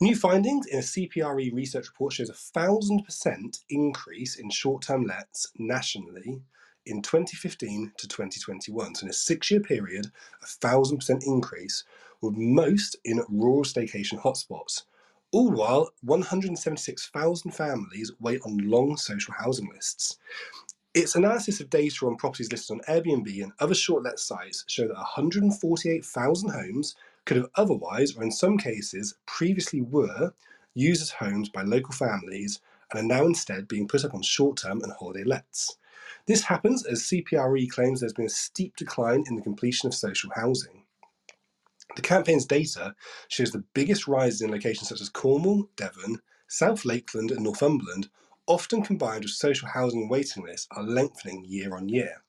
New 0.01 0.17
findings 0.17 0.67
in 0.67 0.79
a 0.79 0.83
CPRE 0.83 1.53
research 1.53 1.89
report 1.89 2.15
shows 2.15 2.31
a 2.31 2.35
thousand 2.35 3.05
percent 3.05 3.59
increase 3.69 4.37
in 4.37 4.49
short-term 4.49 5.05
lets 5.05 5.53
nationally 5.59 6.41
in 6.87 7.03
2015 7.03 7.93
to 7.99 8.09
2021. 8.09 8.95
So 8.95 9.05
in 9.05 9.11
a 9.11 9.13
six-year 9.13 9.61
period, 9.61 10.07
a 10.43 10.47
thousand 10.47 10.99
percent 10.99 11.25
increase, 11.27 11.85
with 12.23 12.35
most 12.37 12.97
in 13.05 13.23
rural 13.29 13.65
staycation 13.65 14.21
hotspots. 14.21 14.83
All 15.33 15.51
while 15.51 15.91
176,000 16.03 17.51
families 17.53 18.11
wait 18.21 18.41
on 18.45 18.59
long 18.59 18.97
social 18.97 19.35
housing 19.39 19.69
lists. 19.73 20.19
Its 20.93 21.15
analysis 21.15 21.61
of 21.61 21.71
data 21.71 22.05
on 22.05 22.17
properties 22.17 22.51
listed 22.51 22.77
on 22.77 22.95
Airbnb 22.97 23.43
and 23.43 23.53
other 23.61 23.77
short 23.77 24.03
let 24.03 24.19
sites 24.19 24.65
show 24.67 24.89
that 24.89 24.97
148,000 24.97 26.51
homes 26.51 26.97
could 27.25 27.37
have 27.37 27.51
otherwise, 27.55 28.17
or 28.17 28.25
in 28.25 28.33
some 28.33 28.59
cases, 28.59 29.15
previously 29.27 29.81
were 29.81 30.33
used 30.75 31.01
as 31.01 31.11
homes 31.11 31.49
by 31.49 31.63
local 31.63 31.93
families 31.93 32.61
and 32.91 33.01
are 33.01 33.17
now 33.17 33.25
instead 33.25 33.69
being 33.69 33.87
put 33.87 34.05
up 34.05 34.15
on 34.15 34.23
short 34.23 34.57
term 34.57 34.83
and 34.83 34.93
holiday 34.93 35.23
lets. 35.23 35.77
This 36.27 36.43
happens 36.43 36.85
as 36.85 37.03
CPRE 37.03 37.71
claims 37.71 38.01
there's 38.01 38.13
been 38.13 38.27
a 38.27 38.31
steep 38.31 38.75
decline 38.75 39.25
in 39.29 39.37
the 39.37 39.43
completion 39.43 39.87
of 39.87 39.95
social 39.95 40.31
housing. 40.35 40.83
The 41.95 42.03
campaign's 42.03 42.47
data 42.47 42.97
shows 43.29 43.53
the 43.53 43.65
biggest 43.75 44.09
rises 44.09 44.43
in 44.43 44.51
locations 44.51 44.89
such 44.89 45.01
as 45.01 45.09
Cornwall, 45.09 45.69
Devon, 45.77 46.21
South 46.49 46.85
Lakeland, 46.85 47.31
and 47.31 47.45
Northumberland, 47.45 48.09
often 48.47 48.83
combined 48.83 49.25
with 49.25 49.33
social 49.33 49.69
housing 49.69 50.09
waiting 50.09 50.45
lists, 50.45 50.67
are 50.73 50.83
lengthening 50.83 51.45
year 51.45 51.77
on 51.77 51.89
year. 51.89 52.23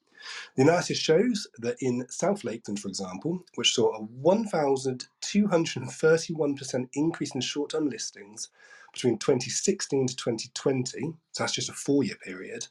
The 0.55 0.63
analysis 0.63 0.97
shows 0.97 1.47
that 1.57 1.77
in 1.79 2.05
South 2.09 2.43
Lakeland, 2.43 2.79
for 2.79 2.89
example, 2.89 3.43
which 3.55 3.73
saw 3.73 3.95
a 3.95 4.05
1,231% 4.05 6.89
increase 6.93 7.33
in 7.33 7.41
short 7.41 7.71
term 7.71 7.89
listings 7.89 8.49
between 8.93 9.17
2016 9.17 10.07
to 10.07 10.15
2020, 10.15 11.13
so 11.31 11.43
that's 11.43 11.53
just 11.53 11.69
a 11.69 11.73
four 11.73 12.03
year 12.03 12.17
period, 12.23 12.67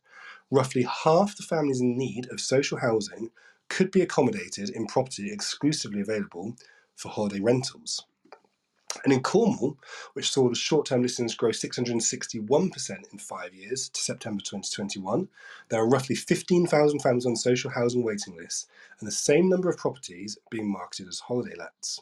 roughly 0.51 0.83
half 0.83 1.37
the 1.37 1.43
families 1.43 1.81
in 1.81 1.97
need 1.97 2.31
of 2.31 2.41
social 2.41 2.79
housing 2.79 3.31
could 3.69 3.91
be 3.91 4.03
accommodated 4.03 4.71
in 4.71 4.87
property 4.87 5.33
exclusively 5.33 6.01
available 6.01 6.55
for 6.95 7.09
holiday 7.09 7.41
rentals. 7.41 8.05
And 9.05 9.13
in 9.13 9.23
Cornwall, 9.23 9.79
which 10.15 10.31
saw 10.31 10.49
the 10.49 10.55
short 10.55 10.87
term 10.87 11.03
listings 11.03 11.35
grow 11.35 11.51
661% 11.51 13.13
in 13.13 13.19
five 13.19 13.55
years 13.55 13.89
to 13.89 14.01
September 14.01 14.43
2021, 14.43 15.29
there 15.69 15.81
are 15.81 15.89
roughly 15.89 16.17
15,000 16.17 17.01
families 17.01 17.27
on 17.27 17.37
social 17.37 17.71
housing 17.71 18.03
waiting 18.03 18.37
lists 18.37 18.67
and 18.99 19.07
the 19.07 19.13
same 19.13 19.49
number 19.49 19.71
of 19.71 19.77
properties 19.77 20.39
being 20.51 20.71
marketed 20.71 21.09
as 21.09 21.21
holiday 21.21 21.55
lets. 21.57 22.01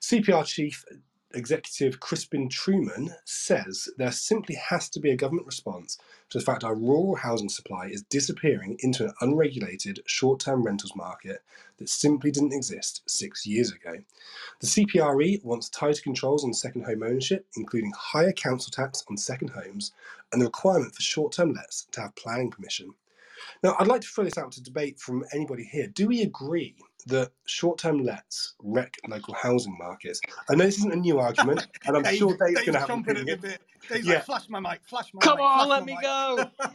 CPR 0.00 0.44
chief 0.44 0.84
Executive 1.32 2.00
Crispin 2.00 2.48
Truman 2.48 3.14
says 3.24 3.88
there 3.96 4.10
simply 4.10 4.56
has 4.56 4.88
to 4.88 4.98
be 4.98 5.10
a 5.10 5.16
government 5.16 5.46
response 5.46 5.96
to 6.28 6.38
the 6.38 6.44
fact 6.44 6.64
our 6.64 6.74
rural 6.74 7.14
housing 7.14 7.48
supply 7.48 7.86
is 7.86 8.02
disappearing 8.02 8.76
into 8.80 9.04
an 9.04 9.14
unregulated 9.20 10.00
short 10.06 10.40
term 10.40 10.64
rentals 10.64 10.96
market 10.96 11.42
that 11.78 11.88
simply 11.88 12.32
didn't 12.32 12.52
exist 12.52 13.02
six 13.06 13.46
years 13.46 13.70
ago. 13.70 13.98
The 14.60 14.66
CPRE 14.66 15.44
wants 15.44 15.68
tighter 15.68 16.02
controls 16.02 16.44
on 16.44 16.52
second 16.52 16.82
home 16.82 17.04
ownership, 17.04 17.46
including 17.56 17.92
higher 17.96 18.32
council 18.32 18.72
tax 18.72 19.04
on 19.08 19.16
second 19.16 19.50
homes 19.50 19.92
and 20.32 20.40
the 20.40 20.46
requirement 20.46 20.96
for 20.96 21.02
short 21.02 21.32
term 21.32 21.52
lets 21.52 21.84
to 21.92 22.00
have 22.00 22.16
planning 22.16 22.50
permission. 22.50 22.94
Now, 23.62 23.76
I'd 23.78 23.86
like 23.88 24.00
to 24.02 24.08
throw 24.08 24.24
this 24.24 24.38
out 24.38 24.52
to 24.52 24.62
debate 24.62 24.98
from 25.00 25.24
anybody 25.34 25.64
here. 25.64 25.86
Do 25.88 26.06
we 26.08 26.22
agree 26.22 26.76
that 27.06 27.32
short-term 27.46 27.98
lets 28.04 28.54
wreck 28.62 28.96
local 29.08 29.34
housing 29.34 29.76
markets? 29.78 30.20
I 30.50 30.54
know 30.54 30.64
this 30.64 30.78
isn't 30.78 30.92
a 30.92 30.96
new 30.96 31.18
argument, 31.18 31.66
and 31.86 31.96
I'm 31.96 32.02
Dave, 32.02 32.18
sure 32.18 32.36
Dave's 32.36 32.54
Dave's 32.54 32.66
going 32.66 32.74
to 32.74 32.80
have 32.80 32.90
an 32.90 33.02
chomping 33.04 33.08
at 33.20 33.26
the 33.26 33.32
opinion. 33.32 33.40
bit. 33.40 33.60
Dave's 33.88 34.06
Yeah. 34.06 34.14
like, 34.16 34.24
flash 34.24 34.48
my 34.48 34.60
mic, 34.60 34.80
flash 34.84 35.12
my 35.14 35.18
mic. 35.18 35.22
Come 35.22 35.38
mic. 35.38 35.44
on, 35.46 35.68
let 35.68 35.84
me 35.84 35.94
mic." 35.94 36.02
go. 36.02 36.50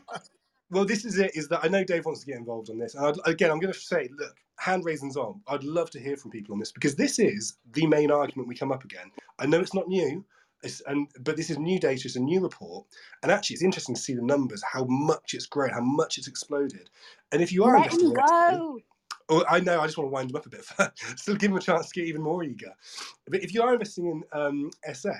Well, 0.71 0.83
this 0.85 1.05
is 1.05 1.19
it. 1.19 1.31
Is 1.35 1.47
that 1.49 1.63
I 1.63 1.67
know 1.67 1.83
Dave 1.83 2.05
wants 2.05 2.21
to 2.21 2.25
get 2.25 2.37
involved 2.37 2.69
on 2.71 2.79
this, 2.79 2.95
and 2.95 3.05
I'd, 3.05 3.15
again, 3.25 3.51
I'm 3.51 3.59
going 3.59 3.71
to 3.71 3.79
say, 3.79 4.09
look, 4.17 4.35
hand 4.57 4.83
raisins 4.83 5.15
on. 5.15 5.41
I'd 5.47 5.63
love 5.63 5.91
to 5.91 5.99
hear 5.99 6.17
from 6.17 6.31
people 6.31 6.53
on 6.53 6.59
this 6.59 6.71
because 6.71 6.95
this 6.95 7.19
is 7.19 7.57
the 7.73 7.85
main 7.85 8.09
argument 8.11 8.49
we 8.49 8.55
come 8.55 8.71
up 8.71 8.83
again. 8.83 9.11
I 9.39 9.45
know 9.45 9.59
it's 9.59 9.75
not 9.75 9.87
new, 9.87 10.25
it's, 10.25 10.25
and 10.87 11.07
but 11.19 11.37
this 11.37 11.49
is 11.49 11.57
new 11.57 11.79
data, 11.79 12.01
it's 12.05 12.15
a 12.15 12.19
new 12.19 12.41
report, 12.41 12.85
and 13.23 13.31
actually, 13.31 13.55
it's 13.55 13.63
interesting 13.63 13.95
to 13.95 14.01
see 14.01 14.13
the 14.13 14.21
numbers, 14.21 14.63
how 14.63 14.85
much 14.85 15.33
it's 15.33 15.45
grown, 15.45 15.69
how 15.69 15.81
much 15.81 16.17
it's 16.17 16.27
exploded, 16.27 16.89
and 17.31 17.41
if 17.41 17.51
you 17.51 17.63
are 17.63 17.75
Let 17.75 17.85
investing 17.85 18.11
him 18.11 18.17
in 18.17 18.23
SA, 18.25 18.51
go. 18.51 18.79
Oh, 19.27 19.43
I 19.49 19.59
know. 19.59 19.79
I 19.81 19.85
just 19.87 19.97
want 19.97 20.07
to 20.07 20.11
wind 20.11 20.29
them 20.29 20.35
up 20.35 20.45
a 20.45 20.49
bit. 20.49 20.65
Still 21.17 21.35
give 21.35 21.49
them 21.49 21.57
a 21.57 21.61
chance 21.61 21.89
to 21.89 21.99
get 21.99 22.07
even 22.07 22.21
more 22.21 22.43
eager. 22.43 22.73
But 23.27 23.43
if 23.43 23.53
you 23.53 23.63
are 23.63 23.73
investing 23.73 24.05
in 24.05 24.23
um, 24.39 24.69
SA, 24.93 25.13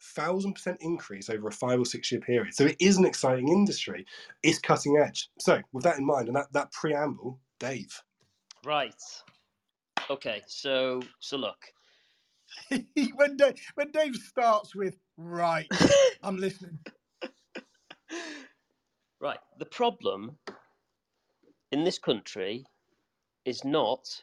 thousand 0.00 0.54
percent 0.54 0.78
increase 0.80 1.30
over 1.30 1.48
a 1.48 1.52
five 1.52 1.80
or 1.80 1.84
six 1.84 2.12
year 2.12 2.20
period. 2.20 2.54
So 2.54 2.66
it 2.66 2.76
is 2.80 2.98
an 2.98 3.06
exciting 3.06 3.48
industry. 3.48 4.06
It's 4.42 4.58
cutting 4.58 4.98
edge. 4.98 5.30
So 5.38 5.62
with 5.72 5.84
that 5.84 5.98
in 5.98 6.06
mind 6.06 6.28
and 6.28 6.36
that, 6.36 6.52
that 6.52 6.72
preamble, 6.72 7.40
Dave. 7.58 8.02
Right. 8.64 8.94
Okay. 10.10 10.42
So 10.46 11.00
so 11.20 11.36
look. 11.36 11.72
when, 13.14 13.36
Dave, 13.36 13.54
when 13.74 13.90
Dave 13.90 14.16
starts 14.16 14.74
with, 14.74 14.96
right, 15.16 15.68
I'm 16.22 16.36
listening. 16.36 16.78
Right. 19.20 19.38
The 19.58 19.66
problem 19.66 20.36
in 21.72 21.84
this 21.84 21.98
country 21.98 22.66
is 23.44 23.64
not 23.64 24.22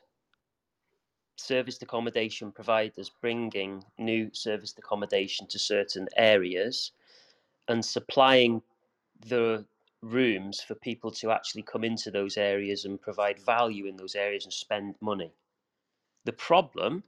serviced 1.36 1.82
accommodation 1.82 2.52
providers 2.52 3.10
bringing 3.22 3.84
new 3.98 4.30
serviced 4.34 4.78
accommodation 4.78 5.48
to 5.48 5.58
certain 5.60 6.08
areas 6.16 6.92
and 7.68 7.84
supplying 7.84 8.62
the 9.28 9.66
rooms 10.02 10.62
for 10.62 10.76
people 10.76 11.10
to 11.10 11.32
actually 11.32 11.64
come 11.64 11.84
into 11.84 12.12
those 12.12 12.38
areas 12.38 12.86
and 12.86 13.02
provide 13.02 13.40
value 13.40 13.88
in 13.88 13.96
those 13.98 14.16
areas 14.16 14.44
and 14.46 14.54
spend 14.54 14.96
money. 15.02 15.34
The 16.26 16.34
problem, 16.34 17.04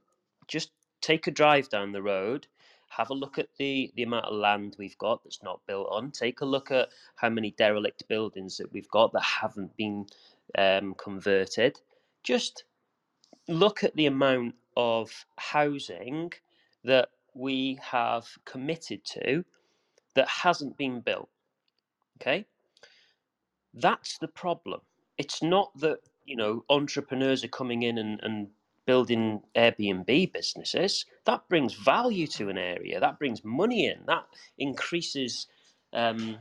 just 0.48 0.70
take 1.00 1.26
a 1.26 1.30
drive 1.30 1.68
down 1.68 1.92
the 1.92 2.02
road, 2.02 2.46
have 2.88 3.10
a 3.10 3.14
look 3.14 3.38
at 3.38 3.48
the, 3.58 3.92
the 3.96 4.02
amount 4.02 4.26
of 4.26 4.34
land 4.34 4.76
we've 4.78 4.98
got 4.98 5.22
that's 5.22 5.42
not 5.42 5.60
built 5.66 5.88
on, 5.90 6.10
take 6.10 6.40
a 6.40 6.46
look 6.46 6.70
at 6.70 6.88
how 7.16 7.28
many 7.28 7.50
derelict 7.52 8.06
buildings 8.08 8.56
that 8.56 8.72
we've 8.72 8.90
got 8.90 9.12
that 9.12 9.22
haven't 9.22 9.76
been 9.76 10.06
um, 10.56 10.94
converted. 10.94 11.80
Just 12.22 12.64
look 13.48 13.84
at 13.84 13.94
the 13.96 14.06
amount 14.06 14.54
of 14.76 15.26
housing 15.38 16.32
that 16.84 17.08
we 17.34 17.78
have 17.82 18.26
committed 18.44 19.04
to 19.04 19.44
that 20.14 20.28
hasn't 20.28 20.76
been 20.76 21.00
built. 21.00 21.28
Okay? 22.20 22.46
That's 23.74 24.18
the 24.18 24.28
problem. 24.28 24.80
It's 25.18 25.42
not 25.42 25.70
that, 25.80 25.98
you 26.24 26.36
know, 26.36 26.64
entrepreneurs 26.70 27.44
are 27.44 27.48
coming 27.48 27.82
in 27.82 27.98
and, 27.98 28.20
and 28.22 28.48
building 28.86 29.42
Airbnb 29.56 30.32
businesses. 30.32 31.04
That 31.24 31.48
brings 31.48 31.74
value 31.74 32.26
to 32.28 32.48
an 32.48 32.58
area. 32.58 33.00
That 33.00 33.18
brings 33.18 33.44
money 33.44 33.86
in. 33.86 33.98
That 34.06 34.24
increases 34.58 35.46
um, 35.92 36.38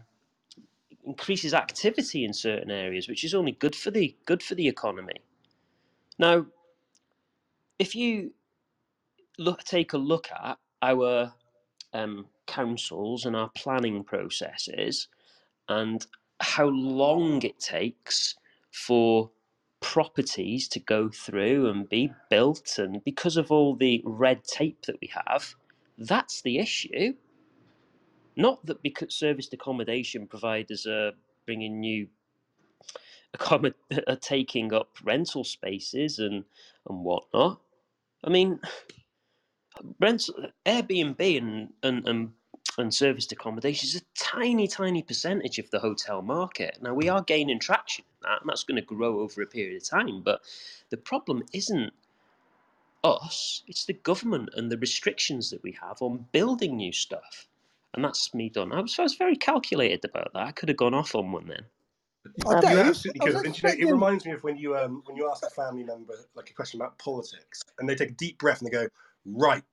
increases 1.04 1.54
activity 1.54 2.26
in 2.26 2.34
certain 2.34 2.72
areas, 2.72 3.08
which 3.08 3.24
is 3.24 3.34
only 3.34 3.54
good 3.54 3.76
for 3.76 3.92
the 3.92 4.16
good 4.26 4.42
for 4.42 4.56
the 4.56 4.68
economy. 4.68 5.22
Now, 6.18 6.46
if 7.80 7.96
you 7.96 8.32
look 9.38 9.64
take 9.64 9.94
a 9.94 9.98
look 9.98 10.30
at 10.32 10.58
our 10.82 11.34
um, 11.94 12.28
councils 12.48 13.26
and 13.26 13.36
our 13.36 13.50
planning 13.56 14.04
processes 14.04 15.08
and 15.68 16.06
how 16.40 16.66
long 16.68 17.42
it 17.42 17.60
takes 17.60 18.36
for 18.72 19.32
properties 19.86 20.68
to 20.70 20.82
go 20.82 21.10
through 21.10 21.70
and 21.70 21.88
be 21.90 22.12
built 22.32 22.80
and 22.80 23.04
because 23.06 23.38
of 23.38 23.52
all 23.52 23.76
the 23.78 24.02
red 24.06 24.44
tape 24.44 24.82
that 24.88 24.98
we 25.02 25.12
have 25.28 25.56
that's 26.00 26.42
the 26.44 26.60
issue. 26.60 27.16
Not 28.38 28.66
that 28.68 28.84
because 28.84 29.16
serviced 29.16 29.54
accommodation 29.54 30.28
providers 30.28 30.88
are 30.88 31.14
bringing 31.46 31.80
new 31.80 32.08
accommod- 33.38 33.76
are 34.08 34.18
taking 34.18 34.74
up 34.74 34.90
rental 35.04 35.44
spaces 35.44 36.20
and 36.20 36.46
and 36.90 37.06
whatnot. 37.06 37.62
I 38.24 38.30
mean 38.30 38.60
rent 40.02 40.30
Airbnb 40.66 41.38
and 41.38 41.70
and 41.84 42.08
and, 42.10 42.32
and 42.82 42.94
serviced 42.94 43.32
accommodation 43.32 43.88
is 43.88 43.96
a 43.96 44.06
tiny, 44.18 44.68
tiny 44.68 45.02
percentage 45.04 45.60
of 45.60 45.70
the 45.72 45.80
hotel 45.80 46.22
market. 46.22 46.78
Now 46.82 46.94
we 46.94 47.10
are 47.10 47.22
gaining 47.22 47.60
traction 47.60 48.06
in 48.06 48.30
that, 48.30 48.42
and 48.42 48.50
that's 48.50 48.64
going 48.64 48.76
to 48.76 48.82
grow 48.86 49.20
over 49.20 49.42
a 49.42 49.48
period 49.48 49.82
of 49.82 49.90
time. 49.90 50.22
But 50.22 50.42
the 50.90 50.98
problem 50.98 51.44
isn't 51.54 51.94
us; 53.04 53.64
it's 53.68 53.86
the 53.86 53.94
government 53.94 54.50
and 54.56 54.72
the 54.72 54.78
restrictions 54.78 55.50
that 55.52 55.64
we 55.64 55.72
have 55.82 56.02
on 56.02 56.26
building 56.32 56.78
new 56.78 56.92
stuff. 56.92 57.48
And 57.94 58.04
that's 58.04 58.34
me 58.34 58.50
done. 58.50 58.74
I 58.74 58.82
was, 58.82 59.00
I 59.00 59.04
was 59.04 59.16
very 59.16 59.38
calculated 59.38 60.04
about 60.04 60.34
that. 60.34 60.48
I 60.48 60.52
could 60.52 60.70
have 60.70 60.78
gone 60.78 60.94
off 60.94 61.16
on 61.16 61.32
one 61.32 61.48
then. 61.48 61.66
Oh, 62.46 62.60
You 62.62 62.80
absolutely 62.80 63.22
I 63.22 63.26
was 63.26 63.36
could. 63.36 63.46
And, 63.46 63.58
you 63.58 63.70
know, 63.70 63.76
it 63.90 63.92
reminds 63.92 64.26
me 64.26 64.32
of 64.34 64.44
when 64.44 64.58
you 64.58 64.76
um, 64.78 65.02
when 65.06 65.16
you 65.16 65.30
ask 65.30 65.44
a 65.46 65.50
family 65.50 65.84
member 65.84 66.16
like 66.36 66.50
a 66.50 66.54
question 66.54 66.82
about 66.82 66.98
politics, 66.98 67.62
and 67.80 67.88
they 67.88 67.96
take 67.96 68.10
a 68.10 68.14
deep 68.14 68.38
breath 68.38 68.60
and 68.62 68.68
they 68.68 68.72
go, 68.72 68.88
"Right." 69.26 69.64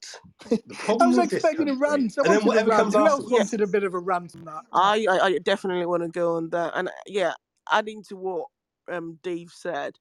The 0.66 0.76
I 1.00 1.06
was 1.06 1.18
with 1.18 1.30
this 1.30 1.44
expecting 1.44 1.68
a 1.68 1.74
rant. 1.74 2.18
I 2.18 2.22
and 2.24 2.32
then 2.34 2.44
whatever 2.46 2.70
rant. 2.70 2.72
comes 2.72 2.94
Who 2.94 3.06
else 3.06 3.26
afterwards. 3.26 3.30
wanted 3.30 3.60
a 3.62 3.66
bit 3.66 3.84
of 3.84 3.94
a 3.94 4.00
rant 4.00 4.34
on 4.36 4.44
that? 4.46 4.64
I, 4.72 5.06
I, 5.10 5.18
I 5.26 5.38
definitely 5.38 5.86
want 5.86 6.04
to 6.04 6.10
go 6.10 6.36
on 6.36 6.50
that. 6.50 6.72
And 6.76 6.88
uh, 6.88 6.92
yeah, 7.06 7.34
adding 7.72 8.04
to 8.10 8.16
what 8.16 8.48
um 8.92 9.20
Dave 9.22 9.50
said, 9.52 9.96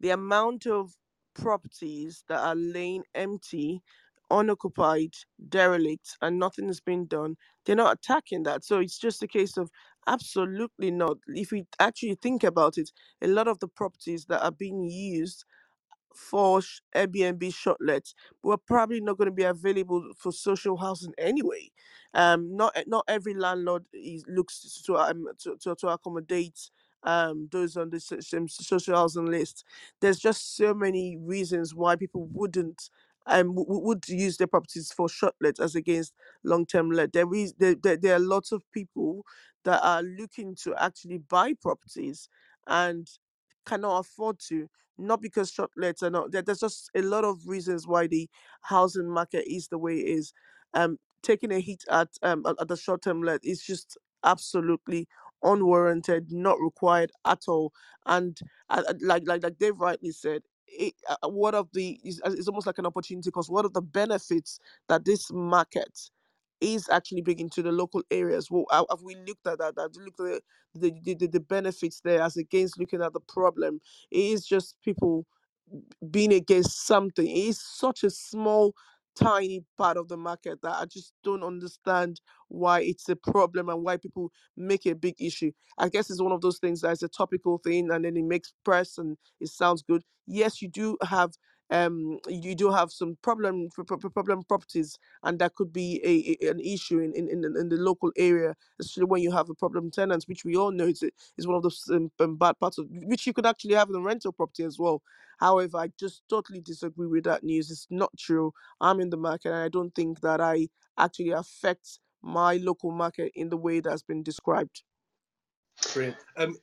the 0.00 0.10
amount 0.10 0.66
of 0.66 0.94
properties 1.34 2.24
that 2.28 2.40
are 2.40 2.56
laying 2.56 3.04
empty, 3.14 3.82
unoccupied, 4.30 5.14
derelict, 5.48 6.16
and 6.22 6.38
nothing 6.38 6.68
has 6.68 6.80
been 6.80 7.06
done, 7.06 7.36
they're 7.66 7.76
not 7.76 7.94
attacking 7.98 8.44
that. 8.44 8.64
So 8.64 8.80
it's 8.80 8.98
just 8.98 9.22
a 9.24 9.28
case 9.28 9.56
of 9.58 9.70
absolutely 10.08 10.92
not. 10.92 11.18
If 11.28 11.52
we 11.52 11.66
actually 11.80 12.16
think 12.16 12.44
about 12.44 12.78
it, 12.78 12.90
a 13.22 13.28
lot 13.28 13.48
of 13.48 13.60
the 13.60 13.68
properties 13.68 14.26
that 14.26 14.44
are 14.44 14.52
being 14.52 14.84
used 14.84 15.44
for 16.16 16.60
Airbnb 16.96 17.54
shortlets 17.54 18.14
were 18.42 18.58
probably 18.58 19.00
not 19.00 19.18
going 19.18 19.26
to 19.30 19.32
be 19.32 19.44
available 19.44 20.12
for 20.18 20.32
social 20.32 20.76
housing 20.78 21.14
anyway. 21.18 21.70
Um, 22.14 22.56
not 22.56 22.76
e- 22.78 22.84
not 22.88 23.04
every 23.08 23.34
landlord 23.34 23.86
is 23.92 24.24
looks 24.28 24.82
to 24.86 24.96
um 24.96 25.26
to, 25.40 25.56
to, 25.62 25.76
to 25.76 25.88
accommodate 25.88 26.70
um 27.04 27.48
those 27.52 27.76
on 27.76 27.90
the 27.90 28.00
same 28.22 28.48
social 28.48 28.96
housing 28.96 29.26
list. 29.26 29.64
There's 30.00 30.18
just 30.20 30.56
so 30.56 30.74
many 30.74 31.18
reasons 31.18 31.74
why 31.74 31.96
people 31.96 32.28
wouldn't 32.32 32.90
um 33.26 33.54
w- 33.54 33.80
would 33.80 34.08
use 34.08 34.38
their 34.38 34.48
properties 34.48 34.92
for 34.92 35.08
shortlets 35.08 35.60
as 35.60 35.74
against 35.76 36.14
long 36.44 36.66
term 36.66 36.90
let. 36.90 37.12
There 37.12 37.32
is 37.34 37.54
there, 37.54 37.76
there 37.76 37.96
there 37.98 38.16
are 38.16 38.20
lots 38.20 38.52
of 38.52 38.62
people 38.72 39.24
that 39.64 39.80
are 39.84 40.02
looking 40.02 40.54
to 40.64 40.74
actually 40.82 41.18
buy 41.18 41.54
properties 41.54 42.28
and 42.66 43.08
cannot 43.66 43.98
afford 44.00 44.38
to 44.48 44.68
not 44.98 45.22
because 45.22 45.50
shortlets 45.50 46.02
are 46.02 46.10
not 46.10 46.32
there, 46.32 46.42
there's 46.42 46.60
just 46.60 46.90
a 46.94 47.02
lot 47.02 47.24
of 47.24 47.48
reasons 47.48 47.86
why 47.86 48.06
the 48.06 48.28
housing 48.62 49.10
market 49.10 49.44
is 49.46 49.68
the 49.68 49.78
way 49.78 49.96
it 49.96 50.08
is. 50.08 50.32
Um 50.74 50.98
taking 51.22 51.52
a 51.52 51.60
hit 51.60 51.84
at 51.90 52.10
um 52.22 52.44
at, 52.46 52.68
the 52.68 52.76
short 52.76 53.02
term 53.02 53.22
let 53.22 53.44
is 53.44 53.62
just 53.62 53.98
absolutely 54.24 55.08
unwarranted 55.42 56.32
not 56.32 56.58
required 56.60 57.12
at 57.26 57.42
all. 57.48 57.72
And 58.06 58.38
uh, 58.70 58.84
uh, 58.88 58.94
like 59.02 59.24
like 59.26 59.42
like 59.42 59.58
dave 59.58 59.78
rightly 59.78 60.12
said 60.12 60.42
it, 60.68 60.94
uh, 61.08 61.28
one 61.28 61.54
of 61.54 61.70
the 61.72 62.00
is 62.04 62.20
it's 62.26 62.48
almost 62.48 62.66
like 62.66 62.78
an 62.78 62.86
opportunity 62.86 63.28
because 63.30 63.50
one 63.50 63.64
of 63.66 63.74
the 63.74 63.82
benefits 63.82 64.60
that 64.88 65.04
this 65.04 65.30
market 65.32 66.10
is 66.64 66.88
actually 66.90 67.22
bringing 67.22 67.50
to 67.50 67.62
the 67.62 67.72
local 67.72 68.02
areas. 68.10 68.50
Well, 68.50 68.66
have 68.72 69.02
we 69.02 69.16
looked 69.16 69.46
at 69.46 69.58
that? 69.58 69.74
We 69.96 70.04
looked 70.04 70.20
at 70.20 70.42
the, 70.74 70.92
the, 71.02 71.14
the, 71.14 71.28
the 71.28 71.40
benefits 71.40 72.00
there 72.00 72.22
as 72.22 72.36
against 72.36 72.78
looking 72.78 73.02
at 73.02 73.12
the 73.12 73.20
problem? 73.20 73.80
It 74.10 74.18
is 74.20 74.46
just 74.46 74.76
people 74.84 75.26
being 76.10 76.32
against 76.32 76.86
something. 76.86 77.26
It 77.26 77.32
is 77.50 77.60
such 77.62 78.04
a 78.04 78.10
small 78.10 78.74
tiny 79.16 79.64
part 79.78 79.96
of 79.96 80.08
the 80.08 80.16
market 80.16 80.60
that 80.62 80.74
I 80.76 80.86
just 80.86 81.12
don't 81.24 81.44
understand 81.44 82.20
why 82.48 82.82
it's 82.82 83.08
a 83.08 83.16
problem 83.16 83.68
and 83.68 83.82
why 83.84 83.96
people 83.96 84.32
make 84.56 84.86
it 84.86 84.90
a 84.90 84.96
big 84.96 85.14
issue. 85.20 85.52
I 85.78 85.88
guess 85.88 86.10
it's 86.10 86.22
one 86.22 86.32
of 86.32 86.40
those 86.40 86.58
things 86.58 86.80
that's 86.82 87.02
a 87.02 87.08
topical 87.08 87.58
thing 87.58 87.90
and 87.90 88.04
then 88.04 88.16
it 88.16 88.24
makes 88.24 88.52
press 88.64 88.98
and 88.98 89.16
it 89.40 89.48
sounds 89.48 89.82
good. 89.82 90.02
Yes, 90.26 90.62
you 90.62 90.68
do 90.68 90.98
have 91.02 91.32
um 91.70 92.18
you 92.28 92.54
do 92.54 92.70
have 92.70 92.92
some 92.92 93.18
problem 93.22 93.68
pro- 93.74 93.84
pro- 93.84 94.10
problem 94.10 94.42
properties 94.44 94.98
and 95.24 95.38
that 95.40 95.54
could 95.56 95.72
be 95.72 96.00
a, 96.04 96.46
a- 96.46 96.50
an 96.50 96.60
issue 96.60 97.00
in, 97.00 97.14
in, 97.14 97.28
in, 97.30 97.42
the- 97.42 97.60
in 97.60 97.68
the 97.70 97.76
local 97.76 98.12
area 98.16 98.54
especially 98.80 99.04
when 99.06 99.22
you 99.22 99.32
have 99.32 99.50
a 99.50 99.54
problem 99.54 99.90
tenants 99.90 100.28
which 100.28 100.44
we 100.44 100.56
all 100.56 100.72
know 100.72 100.86
is, 100.86 101.04
is 101.38 101.46
one 101.46 101.56
of 101.56 101.62
those 101.64 101.84
um, 101.92 102.10
um, 102.20 102.36
bad 102.36 102.58
parts 102.60 102.78
of 102.78 102.86
which 102.90 103.26
you 103.26 103.34
could 103.34 103.46
actually 103.46 103.74
have 103.74 103.90
in 103.90 103.96
a 103.96 104.00
rental 104.00 104.32
property 104.32 104.64
as 104.64 104.78
well. 104.78 105.02
However 105.40 105.78
i 105.78 105.90
just 106.00 106.22
totally 106.30 106.60
disagree 106.62 107.08
with 107.08 107.24
that 107.24 107.44
news. 107.44 107.70
It's 107.70 107.88
not 107.90 108.12
true. 108.18 108.52
I'm 108.80 109.00
in 109.00 109.10
the 109.10 109.18
market 109.18 109.50
and 109.50 109.58
i 109.64 109.68
don't 109.70 109.94
think 109.94 110.20
that 110.22 110.40
i 110.40 110.68
actually 110.98 111.30
affect 111.32 112.00
my 112.22 112.56
local 112.58 112.92
market 112.92 113.32
in 113.36 113.50
the 113.50 113.58
way 113.58 113.80
that's 113.80 114.02
been 114.02 114.22
described 114.24 114.82
Brilliant. 115.92 116.16
Um, 116.36 116.56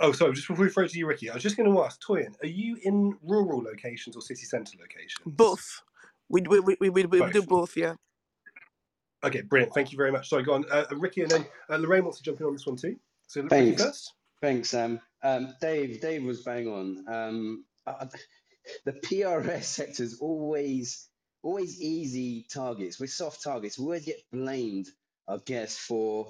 oh, 0.00 0.12
sorry. 0.12 0.34
Just 0.34 0.48
before 0.48 0.64
we 0.64 0.70
throw 0.70 0.84
it 0.84 0.90
to 0.90 0.98
you, 0.98 1.06
Ricky, 1.06 1.30
I 1.30 1.34
was 1.34 1.42
just 1.42 1.56
going 1.56 1.72
to 1.72 1.82
ask 1.82 2.00
Toyin, 2.00 2.34
are 2.42 2.48
you 2.48 2.76
in 2.82 3.16
rural 3.22 3.62
locations 3.62 4.16
or 4.16 4.22
city 4.22 4.44
centre 4.44 4.76
locations? 4.78 5.22
both 5.26 5.82
we, 6.28 6.42
we, 6.42 6.60
we, 6.60 6.76
we, 6.80 6.90
we, 6.90 7.04
we 7.04 7.30
do 7.30 7.40
Both. 7.40 7.48
both 7.48 7.76
yeah 7.76 7.94
Okay, 9.22 9.42
brilliant. 9.42 9.74
Thank 9.74 9.92
you 9.92 9.98
very 9.98 10.10
much. 10.10 10.28
Sorry, 10.30 10.42
go 10.42 10.54
on, 10.54 10.64
uh, 10.70 10.84
Ricky, 10.92 11.22
and 11.22 11.30
then 11.30 11.46
uh, 11.68 11.76
Lorraine 11.76 12.04
wants 12.04 12.18
to 12.18 12.24
jump 12.24 12.40
in 12.40 12.46
on 12.46 12.52
this 12.54 12.66
one 12.66 12.76
too. 12.76 12.96
So 13.26 13.42
Ricky 13.42 13.76
first. 13.76 14.14
Thanks, 14.40 14.70
Sam. 14.70 15.00
Um, 15.22 15.54
Dave, 15.60 16.00
Dave 16.00 16.24
was 16.24 16.42
bang 16.42 16.66
on. 16.66 17.04
Um, 17.06 17.64
uh, 17.86 18.06
the 18.86 18.92
PRS 18.92 19.64
sector 19.64 20.02
is 20.02 20.18
always, 20.20 21.08
always 21.42 21.80
easy 21.80 22.46
targets. 22.50 22.98
We're 22.98 23.08
soft 23.08 23.42
targets. 23.42 23.78
We 23.78 23.84
always 23.84 24.06
get 24.06 24.22
blamed, 24.32 24.88
I 25.28 25.36
guess, 25.44 25.76
for 25.76 26.28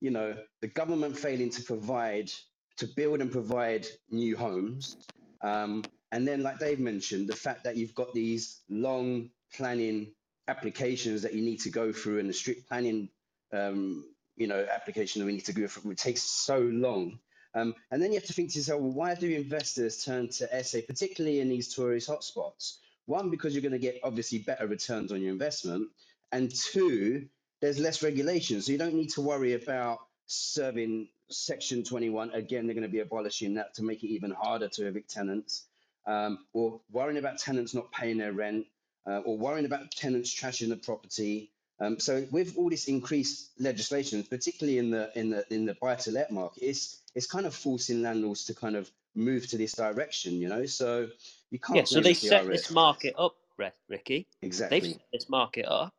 you 0.00 0.10
know 0.10 0.34
the 0.60 0.68
government 0.68 1.16
failing 1.16 1.50
to 1.50 1.62
provide, 1.62 2.30
to 2.78 2.86
build 2.86 3.20
and 3.20 3.30
provide 3.30 3.86
new 4.10 4.36
homes. 4.36 4.96
Um, 5.42 5.84
and 6.12 6.26
then, 6.26 6.42
like 6.42 6.58
Dave 6.58 6.80
mentioned, 6.80 7.28
the 7.28 7.36
fact 7.36 7.64
that 7.64 7.76
you've 7.76 7.94
got 7.94 8.12
these 8.12 8.60
long 8.68 9.30
planning 9.54 10.12
applications 10.48 11.22
that 11.22 11.34
you 11.34 11.42
need 11.42 11.60
to 11.60 11.70
go 11.70 11.92
through 11.92 12.18
and 12.18 12.28
the 12.28 12.32
strict 12.32 12.68
planning 12.68 13.08
um, 13.52 14.04
you 14.36 14.46
know 14.46 14.66
application 14.72 15.20
that 15.20 15.26
we 15.26 15.32
need 15.32 15.44
to 15.44 15.52
go 15.52 15.66
through 15.66 15.92
it 15.92 15.98
takes 15.98 16.22
so 16.22 16.58
long. 16.58 17.18
Um, 17.54 17.74
and 17.90 18.00
then 18.00 18.12
you 18.12 18.18
have 18.18 18.28
to 18.28 18.32
think 18.32 18.52
to 18.52 18.58
yourself 18.58 18.80
well, 18.80 18.92
why 18.92 19.14
do 19.14 19.28
investors 19.28 20.04
turn 20.04 20.28
to 20.28 20.64
SA 20.64 20.78
particularly 20.86 21.40
in 21.40 21.48
these 21.48 21.74
tourist 21.74 22.08
hotspots? 22.08 22.78
One 23.06 23.30
because 23.30 23.54
you're 23.54 23.62
going 23.62 23.72
to 23.72 23.78
get 23.78 24.00
obviously 24.04 24.38
better 24.38 24.66
returns 24.66 25.10
on 25.12 25.20
your 25.20 25.32
investment. 25.32 25.88
And 26.32 26.54
two 26.54 27.28
there's 27.60 27.78
less 27.78 28.02
regulation 28.02 28.60
so 28.60 28.72
you 28.72 28.78
don't 28.78 28.94
need 28.94 29.10
to 29.10 29.20
worry 29.20 29.54
about 29.54 29.98
serving 30.26 31.08
section 31.30 31.82
21 31.84 32.30
again 32.32 32.66
they're 32.66 32.74
going 32.74 32.82
to 32.82 32.88
be 32.88 33.00
abolishing 33.00 33.54
that 33.54 33.74
to 33.74 33.82
make 33.82 34.02
it 34.02 34.08
even 34.08 34.30
harder 34.30 34.68
to 34.68 34.86
evict 34.86 35.10
tenants 35.10 35.64
um, 36.06 36.38
or 36.52 36.80
worrying 36.90 37.18
about 37.18 37.38
tenants 37.38 37.74
not 37.74 37.90
paying 37.92 38.18
their 38.18 38.32
rent 38.32 38.66
uh, 39.06 39.18
or 39.18 39.36
worrying 39.36 39.66
about 39.66 39.90
tenants 39.90 40.34
trashing 40.34 40.68
the 40.68 40.76
property. 40.76 41.50
Um, 41.80 41.98
so 41.98 42.26
with 42.30 42.56
all 42.56 42.68
this 42.68 42.86
increased 42.88 43.50
legislation, 43.58 44.22
particularly 44.22 44.78
in 44.78 44.90
the 44.90 45.10
in 45.18 45.30
the 45.30 45.44
in 45.52 45.64
the 45.64 45.74
buy 45.74 45.94
to 45.96 46.10
let 46.10 46.30
market, 46.30 46.62
it's 46.62 47.00
it's 47.14 47.26
kind 47.26 47.46
of 47.46 47.54
forcing 47.54 48.02
landlords 48.02 48.44
to 48.46 48.54
kind 48.54 48.76
of 48.76 48.90
move 49.14 49.46
to 49.48 49.56
this 49.56 49.72
direction, 49.72 50.34
you 50.34 50.48
know. 50.48 50.66
So 50.66 51.08
you 51.50 51.58
can't 51.58 51.78
Yeah, 51.78 51.84
so 51.84 52.00
they 52.00 52.14
set 52.14 52.46
this 52.46 52.70
market 52.70 53.14
up, 53.18 53.34
Ri- 53.56 53.72
Ricky. 53.88 54.26
Exactly 54.42 54.80
They've 54.80 54.90
set 54.92 55.00
this 55.12 55.28
market 55.30 55.66
up. 55.66 55.94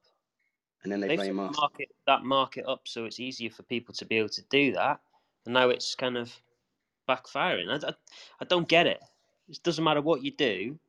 And 0.83 0.91
then 0.91 0.99
they 0.99 1.09
They've 1.09 1.17
blame 1.17 1.39
us. 1.39 1.55
market 1.55 1.89
that 2.07 2.23
market 2.23 2.65
up 2.67 2.81
so 2.85 3.05
it's 3.05 3.19
easier 3.19 3.49
for 3.49 3.63
people 3.63 3.93
to 3.95 4.05
be 4.05 4.17
able 4.17 4.29
to 4.29 4.43
do 4.49 4.73
that, 4.73 4.99
and 5.45 5.53
now 5.53 5.69
it's 5.69 5.95
kind 5.95 6.17
of 6.17 6.31
backfiring. 7.09 7.69
I, 7.69 7.87
I, 7.87 7.93
I 8.41 8.45
don't 8.45 8.67
get 8.67 8.87
it. 8.87 9.01
It 9.49 9.61
doesn't 9.63 9.83
matter 9.83 10.01
what 10.01 10.23
you 10.23 10.31
do. 10.31 10.79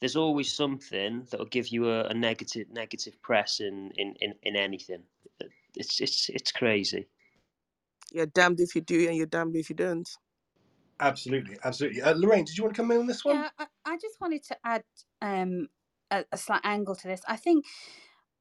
There's 0.00 0.16
always 0.16 0.52
something 0.52 1.26
that 1.30 1.38
will 1.38 1.46
give 1.46 1.68
you 1.68 1.88
a, 1.88 2.04
a 2.06 2.14
negative 2.14 2.68
negative 2.70 3.20
press 3.22 3.60
in, 3.60 3.92
in, 3.96 4.14
in, 4.20 4.34
in 4.42 4.56
anything. 4.56 5.02
It's 5.76 6.00
it's 6.00 6.28
it's 6.28 6.52
crazy. 6.52 7.06
you're 8.12 8.26
damned 8.26 8.60
if 8.60 8.74
you 8.74 8.80
do 8.80 9.08
and 9.08 9.16
you're 9.16 9.26
damned 9.26 9.56
if 9.56 9.70
you 9.70 9.76
don't 9.76 10.08
Absolutely, 11.02 11.56
absolutely. 11.64 12.00
Uh, 12.00 12.14
Lorraine, 12.14 12.44
did 12.44 12.56
you 12.56 12.62
want 12.62 12.76
to 12.76 12.80
come 12.80 12.92
in 12.92 12.98
on 13.00 13.06
this 13.08 13.24
one? 13.24 13.34
Yeah, 13.34 13.48
I, 13.58 13.66
I 13.84 13.96
just 13.96 14.20
wanted 14.20 14.44
to 14.44 14.56
add 14.64 14.84
um, 15.20 15.68
a, 16.12 16.24
a 16.30 16.38
slight 16.38 16.60
angle 16.62 16.94
to 16.94 17.08
this. 17.08 17.22
I 17.26 17.34
think 17.34 17.64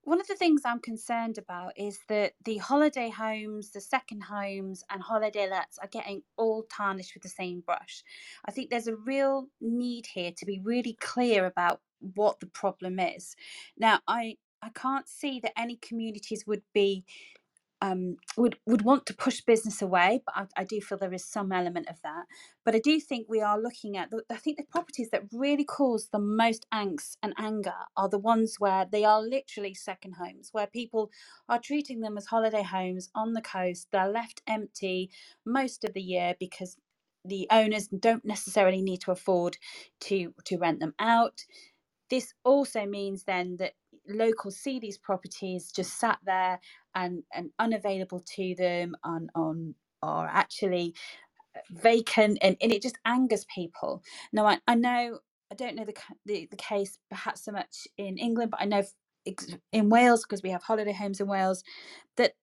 one 0.04 0.22
of 0.22 0.28
the 0.28 0.36
things 0.36 0.62
I'm 0.66 0.80
concerned 0.80 1.38
about 1.38 1.74
is 1.78 1.99
that 2.10 2.34
the 2.45 2.58
holiday 2.58 3.10
homes, 3.10 3.72
the 3.72 3.82
second 3.82 4.24
homes, 4.24 4.84
and 4.89 5.02
holiday 5.02 5.49
lets 5.49 5.78
are 5.80 5.88
getting 5.88 6.24
all 6.38 6.64
tarnished 6.64 7.14
with 7.14 7.24
the 7.24 7.30
same 7.30 7.62
brush. 7.62 8.04
I 8.45 8.52
think 8.52 8.70
there's 8.70 8.88
a 8.88 8.95
real 8.95 9.47
need 9.62 10.08
here 10.08 10.32
to 10.38 10.45
be 10.45 10.60
really 10.64 10.97
clear 10.99 11.45
about 11.45 11.82
what 12.16 12.39
the 12.39 12.47
problem 12.47 12.99
is. 12.99 13.36
Now, 13.78 13.99
I 14.08 14.38
I 14.64 14.70
can't 14.70 15.08
see 15.08 15.39
that 15.41 15.60
any 15.60 15.76
communities 15.78 16.45
would 16.47 16.64
be 16.74 17.04
um, 17.82 18.18
would 18.38 18.58
would 18.66 18.84
want 18.84 19.06
to 19.08 19.16
push 19.16 19.42
business 19.42 19.82
away, 19.82 20.22
but 20.26 20.36
I, 20.38 20.62
I 20.62 20.64
do 20.66 20.82
feel 20.82 20.98
there 20.98 21.14
is 21.14 21.26
some 21.26 21.52
element 21.52 21.90
of 21.90 22.02
that. 22.04 22.26
But 22.66 22.76
I 22.76 22.80
do 22.80 23.00
think 23.00 23.28
we 23.30 23.42
are 23.42 23.60
looking 23.60 23.98
at. 23.98 24.12
The, 24.12 24.24
I 24.30 24.38
think 24.38 24.58
the 24.58 24.64
properties 24.64 25.10
that 25.12 25.24
really 25.34 25.66
cause 25.66 26.10
the 26.12 26.20
most 26.20 26.68
angst 26.74 27.18
and 27.24 27.34
anger 27.38 27.74
are 27.98 28.10
the 28.10 28.20
ones 28.20 28.58
where 28.60 28.86
they 28.92 29.06
are 29.06 29.22
literally 29.22 29.74
second 29.74 30.14
homes, 30.14 30.50
where 30.52 30.68
people 30.68 31.12
are 31.50 31.60
treating 31.60 32.02
them 32.02 32.18
as 32.18 32.28
holiday 32.28 32.64
homes 32.64 33.10
on 33.16 33.34
the 33.34 33.42
coast. 33.42 33.88
They're 33.92 34.10
left 34.10 34.42
empty 34.48 35.10
most 35.46 35.84
of 35.84 35.94
the 35.94 36.02
year 36.02 36.36
because 36.40 36.78
the 37.26 37.48
owners 37.52 37.88
don't 37.88 38.26
necessarily 38.26 38.82
need 38.82 39.02
to 39.02 39.12
afford 39.12 39.58
to 40.02 40.34
to 40.46 40.58
rent 40.58 40.80
them 40.80 40.94
out 41.00 41.42
this 42.10 42.34
also 42.44 42.86
means 42.86 43.24
then 43.24 43.58
that 43.58 43.74
locals 44.08 44.58
see 44.58 44.80
these 44.80 44.97
properties 44.97 45.72
just 45.72 45.99
sat 45.99 46.20
there 46.26 46.60
and 46.95 47.24
and 47.34 47.52
unavailable 47.60 48.22
to 48.22 48.56
them 48.58 48.95
on 49.04 49.30
on 49.36 49.76
or 50.04 50.28
actually 50.28 50.95
vacant 51.72 52.39
and, 52.41 52.58
and 52.62 52.74
it 52.74 52.82
just 52.84 52.97
angers 53.06 53.45
people. 53.54 54.04
Now 54.34 54.47
I, 54.47 54.60
I 54.68 54.76
know 54.76 55.20
i 55.52 55.56
don't 55.56 55.76
know 55.76 55.86
the, 55.86 55.93
the 56.26 56.47
the 56.52 56.58
case 56.58 56.99
perhaps 57.10 57.45
so 57.45 57.54
much 57.54 57.88
in 57.97 58.18
england 58.18 58.52
but 58.52 58.62
i 58.62 58.66
know 58.66 58.84
in 59.72 59.89
wales 59.89 60.24
because 60.24 60.43
we 60.43 60.49
have 60.52 60.64
holiday 60.64 60.93
homes 60.93 61.22
in 61.22 61.28
wales 61.28 61.64
that 62.18 62.34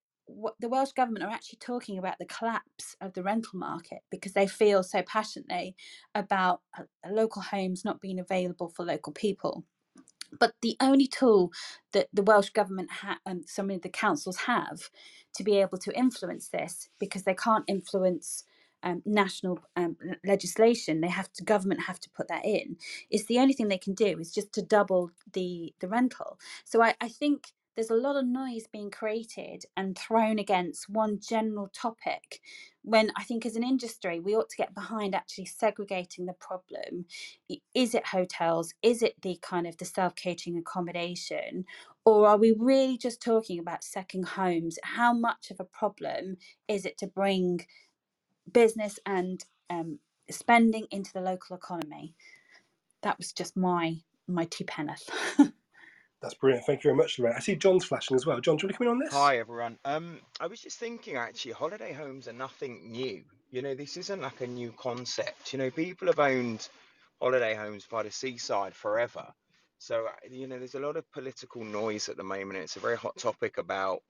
the 0.61 0.69
welsh 0.71 0.93
government 0.93 1.25
are 1.25 1.31
actually 1.33 1.59
talking 1.61 1.99
about 1.99 2.19
the 2.19 2.27
collapse 2.27 2.97
of 3.03 3.15
the 3.15 3.23
rental 3.23 3.59
market 3.59 4.01
because 4.11 4.33
they 4.35 4.47
feel 4.47 4.83
so 4.83 5.03
passionately 5.03 5.77
about 6.15 6.63
uh, 6.79 6.85
local 7.11 7.43
homes 7.43 7.85
not 7.85 8.01
being 8.01 8.21
available 8.21 8.69
for 8.77 8.85
local 8.87 9.13
people 9.13 9.65
but 10.39 10.55
the 10.63 10.77
only 10.81 11.07
tool 11.09 11.53
that 11.93 12.09
the 12.13 12.23
Welsh 12.23 12.51
government 12.51 12.91
ha- 12.91 13.21
and 13.27 13.49
some 13.49 13.71
of 13.71 13.83
the 13.83 13.89
councils 13.91 14.39
have 14.47 14.91
to 15.37 15.45
be 15.45 15.59
able 15.61 15.79
to 15.79 15.97
influence 15.99 16.49
this, 16.49 16.89
because 16.99 17.25
they 17.25 17.35
can't 17.35 17.65
influence 17.69 18.45
um, 18.83 19.03
national 19.07 19.61
um, 19.77 19.97
legislation, 20.25 21.01
they 21.01 21.09
have 21.09 21.33
to 21.35 21.45
government 21.45 21.83
have 21.83 22.01
to 22.01 22.11
put 22.11 22.29
that 22.29 22.45
in. 22.45 22.77
Is 23.11 23.27
the 23.27 23.39
only 23.41 23.55
thing 23.55 23.69
they 23.69 23.79
can 23.79 23.95
do 23.95 24.19
is 24.21 24.33
just 24.33 24.53
to 24.55 24.63
double 24.63 25.11
the 25.33 25.75
the 25.81 25.89
rental. 25.89 26.39
So 26.65 26.83
I, 26.83 26.95
I 27.01 27.09
think 27.09 27.53
there's 27.79 27.91
a 27.91 27.95
lot 27.95 28.17
of 28.17 28.27
noise 28.27 28.67
being 28.67 28.91
created 28.91 29.65
and 29.77 29.97
thrown 29.97 30.41
against 30.41 30.91
one 30.91 31.21
general 31.21 31.69
topic 31.73 32.41
when 32.83 33.13
I 33.17 33.23
think 33.23 33.47
as 33.47 33.55
an 33.55 33.63
industry 33.63 34.19
we 34.19 34.35
ought 34.35 34.49
to 34.51 34.57
get 34.57 34.75
behind 34.75 35.15
actually 35.15 35.45
segregating 35.45 36.27
the 36.27 36.33
problem. 36.33 37.05
Is 37.77 37.95
it 37.95 38.05
hotels? 38.09 38.75
Is 38.83 39.01
it 39.01 39.15
the 39.23 39.39
kind 39.43 39.65
of 39.65 39.77
the 39.77 39.85
self-catering 39.85 40.59
accommodation? 40.59 41.67
Or 42.05 42.27
are 42.27 42.37
we 42.37 42.53
really 42.59 42.99
just 42.99 43.23
talking 43.23 43.61
about 43.61 43.85
second 43.85 44.27
homes? 44.27 44.81
How 44.83 45.13
much 45.13 45.53
of 45.53 45.61
a 45.61 45.65
problem 45.65 46.39
is 46.67 46.85
it 46.85 46.99
to 46.99 47.07
bring 47.07 47.65
business 48.51 48.99
and 49.07 49.45
um, 49.71 50.01
spending 50.29 50.89
into 50.91 51.13
the 51.13 51.21
local 51.21 51.55
economy? 51.55 52.17
That 53.03 53.19
was 53.19 53.33
just 53.33 53.57
my 53.57 53.99
my 54.27 54.47
two 54.47 54.65
penneth 54.65 55.09
That's 56.21 56.35
brilliant. 56.35 56.67
Thank 56.67 56.83
you 56.83 56.89
very 56.89 56.97
much, 56.97 57.19
Lorraine. 57.19 57.37
I 57.37 57.41
see 57.41 57.55
John's 57.55 57.85
flashing 57.85 58.17
as 58.17 58.27
well. 58.27 58.41
John, 58.41 58.57
do 58.57 58.63
you 58.63 58.67
want 58.67 58.73
to 58.73 58.79
come 58.79 58.87
in 58.89 58.93
on 58.93 58.99
this? 58.99 59.13
Hi 59.13 59.39
everyone. 59.39 59.79
Um, 59.85 60.19
I 60.41 60.49
was 60.49 60.61
just 60.61 60.79
thinking 60.79 61.17
actually, 61.17 61.53
holiday 61.53 61.93
homes 61.93 62.27
are 62.27 62.33
nothing 62.33 62.91
new. 62.91 63.23
You 63.51 63.63
know, 63.63 63.75
this 63.75 63.97
isn't 63.97 64.21
like 64.21 64.41
a 64.41 64.47
new 64.47 64.73
concept. 64.73 65.53
You 65.53 65.61
know, 65.61 65.71
people 65.71 66.09
have 66.09 66.19
owned 66.19 66.69
holiday 67.23 67.55
homes 67.55 67.87
by 67.87 68.03
the 68.03 68.11
seaside 68.11 68.75
forever. 68.75 69.27
So, 69.79 70.07
uh, 70.07 70.29
you 70.29 70.49
know, 70.49 70.59
there's 70.59 70.75
a 70.75 70.81
lot 70.81 70.97
of 70.97 71.11
political 71.13 71.65
noise 71.65 72.09
at 72.09 72.17
the 72.17 72.25
moment. 72.25 72.59
It's 72.59 72.77
a 72.77 72.81
very 72.81 72.97
hot 72.97 73.17
topic 73.17 73.59
about, 73.59 74.03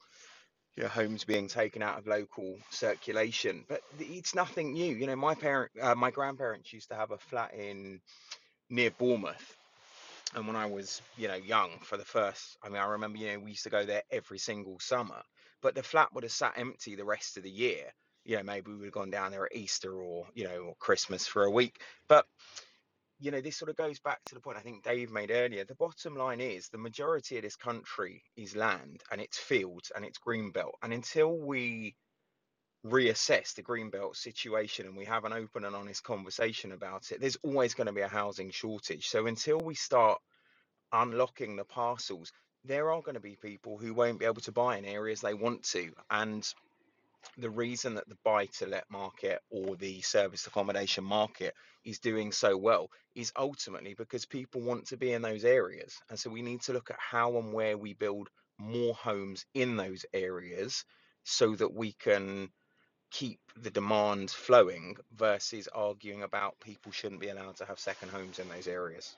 you 0.77 0.85
know, 0.85 0.89
homes 0.89 1.25
being 1.25 1.47
taken 1.47 1.83
out 1.83 1.99
of 1.99 2.07
local 2.07 2.57
circulation. 2.71 3.67
But 3.69 3.83
it's 3.99 4.35
nothing 4.35 4.73
new. 4.73 4.97
You 4.97 5.07
know, 5.07 5.17
my 5.17 5.35
parent, 5.35 5.73
uh, 5.81 5.95
my 5.95 6.11
grandparents 6.11 6.73
used 6.73 6.89
to 6.89 6.95
have 6.95 7.11
a 7.11 7.19
flat 7.19 7.53
in 7.53 8.01
near 8.71 8.91
Bournemouth 8.91 9.58
And 10.35 10.47
when 10.47 10.57
I 10.57 10.67
was, 10.67 11.01
you 11.17 11.29
know, 11.29 11.37
young 11.37 11.79
for 11.83 11.97
the 11.97 12.05
first, 12.05 12.59
I 12.63 12.69
mean, 12.69 12.83
I 12.83 12.87
remember, 12.87 13.19
you 13.19 13.33
know, 13.33 13.39
we 13.39 13.51
used 13.51 13.65
to 13.65 13.71
go 13.71 13.85
there 13.85 14.03
every 14.11 14.39
single 14.39 14.79
summer, 14.79 15.23
but 15.63 15.75
the 15.75 15.83
flat 15.83 16.13
would 16.13 16.25
have 16.25 16.33
sat 16.33 16.55
empty 16.57 16.95
the 16.95 17.05
rest 17.05 17.37
of 17.37 17.43
the 17.43 17.51
year. 17.51 17.85
You 18.25 18.37
know, 18.37 18.43
maybe 18.43 18.71
we 18.71 18.77
would 18.77 18.85
have 18.87 18.93
gone 18.93 19.11
down 19.11 19.31
there 19.31 19.47
at 19.47 19.57
Easter 19.57 20.03
or, 20.03 20.27
you 20.35 20.45
know, 20.45 20.59
or 20.59 20.75
Christmas 20.79 21.27
for 21.27 21.45
a 21.45 21.51
week. 21.51 21.81
But, 22.09 22.27
you 23.19 23.31
know, 23.31 23.41
this 23.41 23.57
sort 23.57 23.71
of 23.71 23.77
goes 23.77 23.99
back 24.01 24.23
to 24.27 24.35
the 24.35 24.41
point 24.41 24.59
I 24.59 24.61
think 24.61 24.85
Dave 24.85 25.11
made 25.11 25.31
earlier. 25.31 25.65
The 25.65 25.75
bottom 25.75 26.15
line 26.15 26.41
is 26.41 26.69
the 26.69 26.79
majority 26.79 27.39
of 27.39 27.43
this 27.43 27.57
country 27.57 28.23
is 28.37 28.55
land 28.55 29.03
and 29.11 29.23
it's 29.23 29.39
fields 29.39 29.91
and 29.97 30.05
it's 30.05 30.19
green 30.19 30.51
belt. 30.51 30.77
And 30.83 30.93
until 30.93 31.39
we 31.39 31.97
reassess 32.87 33.55
the 33.55 33.63
greenbelt 33.63 34.17
situation 34.17 34.87
and 34.87 34.97
we 34.97 35.05
have 35.05 35.25
an 35.25 35.33
open 35.33 35.65
and 35.65 35.75
honest 35.75 36.03
conversation 36.05 36.73
about 36.73 37.11
it, 37.11 37.21
there's 37.21 37.37
always 37.43 37.75
going 37.75 37.87
to 37.87 37.93
be 37.93 38.01
a 38.01 38.09
housing 38.09 38.51
shortage. 38.51 39.09
So 39.09 39.27
until 39.27 39.59
we 39.59 39.75
start 39.75 40.21
unlocking 40.93 41.57
the 41.57 41.65
parcels, 41.65 42.33
there 42.65 42.93
are 42.93 43.03
going 43.03 43.15
to 43.15 43.21
be 43.21 43.37
people 43.37 43.79
who 43.79 43.95
won't 43.95 44.19
be 44.19 44.27
able 44.27 44.43
to 44.43 44.53
buy 44.53 44.77
in 44.77 44.85
areas 44.85 45.21
they 45.21 45.35
want 45.35 45.63
to. 45.65 45.93
And 46.11 46.47
the 47.37 47.51
reason 47.51 47.95
that 47.95 48.09
the 48.09 48.17
buy 48.25 48.47
to 48.47 48.67
let 48.67 48.91
market 48.91 49.41
or 49.51 49.77
the 49.77 50.01
service 50.01 50.47
accommodation 50.47 51.05
market 51.05 51.55
is 51.85 51.99
doing 51.99 52.33
so 52.33 52.57
well 52.57 52.89
is 53.15 53.33
ultimately 53.37 53.95
because 53.95 54.25
people 54.25 54.61
want 54.61 54.87
to 54.87 54.97
be 54.97 55.13
in 55.13 55.23
those 55.23 55.45
areas. 55.45 55.97
And 56.11 56.19
so 56.19 56.31
we 56.31 56.43
need 56.43 56.63
to 56.63 56.73
look 56.73 56.91
at 56.91 56.99
how 56.99 57.37
and 57.39 57.53
where 57.53 57.77
we 57.77 57.95
build 57.95 58.29
more 58.59 58.95
homes 58.95 59.45
in 59.55 59.77
those 59.77 60.05
areas 60.13 60.85
so 61.25 61.55
that 61.55 61.73
we 61.75 61.93
can 61.93 62.51
keep 63.11 63.41
the 63.57 63.71
demand 63.71 64.31
flowing 64.31 64.97
versus 65.17 65.69
arguing 65.69 66.23
about 66.23 66.61
people 66.61 66.93
shouldn't 66.93 67.21
be 67.21 67.29
allowed 67.29 67.57
to 67.57 67.65
have 67.65 67.79
second 67.79 68.11
homes 68.11 68.39
in 68.39 68.49
those 68.49 68.69
areas. 68.69 69.15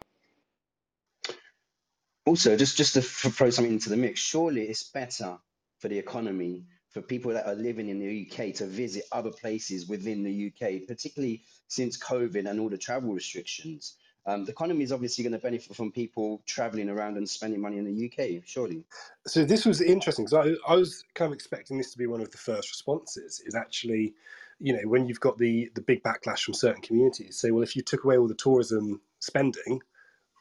Also, 2.26 2.56
just 2.56 2.76
just 2.76 2.94
to 2.94 3.02
throw 3.02 3.50
something 3.50 3.72
into 3.72 3.90
the 3.90 3.96
mix, 3.96 4.20
surely 4.20 4.62
it's 4.62 4.84
better 4.84 5.38
for 5.78 5.88
the 5.88 5.98
economy 5.98 6.64
for 6.90 7.00
people 7.00 7.32
that 7.32 7.46
are 7.46 7.54
living 7.54 7.88
in 7.88 7.98
the 7.98 8.28
UK 8.28 8.54
to 8.54 8.66
visit 8.66 9.04
other 9.12 9.30
places 9.30 9.88
within 9.88 10.22
the 10.22 10.52
UK, 10.52 10.86
particularly 10.86 11.42
since 11.68 11.96
COVID 11.98 12.48
and 12.48 12.60
all 12.60 12.68
the 12.68 12.78
travel 12.78 13.14
restrictions. 13.14 13.96
Um, 14.26 14.44
the 14.44 14.52
economy 14.52 14.84
is 14.84 14.92
obviously 14.92 15.24
going 15.24 15.32
to 15.32 15.38
benefit 15.38 15.74
from 15.74 15.90
people 15.90 16.42
traveling 16.46 16.90
around 16.90 17.16
and 17.16 17.28
spending 17.28 17.60
money 17.60 17.78
in 17.78 17.84
the 17.84 18.06
UK, 18.06 18.42
surely. 18.44 18.84
So 19.26 19.44
this 19.44 19.64
was 19.64 19.80
interesting 19.80 20.26
because 20.26 20.56
I, 20.68 20.72
I 20.72 20.76
was 20.76 21.04
kind 21.14 21.30
of 21.30 21.34
expecting 21.34 21.78
this 21.78 21.92
to 21.92 21.98
be 21.98 22.06
one 22.06 22.20
of 22.20 22.30
the 22.30 22.38
first 22.38 22.70
responses. 22.70 23.42
Is 23.46 23.54
actually, 23.54 24.14
you 24.58 24.74
know, 24.74 24.82
when 24.88 25.06
you've 25.08 25.20
got 25.20 25.38
the 25.38 25.70
the 25.74 25.80
big 25.80 26.02
backlash 26.02 26.42
from 26.42 26.54
certain 26.54 26.82
communities, 26.82 27.38
say, 27.38 27.50
well, 27.50 27.62
if 27.62 27.74
you 27.74 27.82
took 27.82 28.04
away 28.04 28.18
all 28.18 28.28
the 28.28 28.34
tourism 28.34 29.00
spending, 29.20 29.80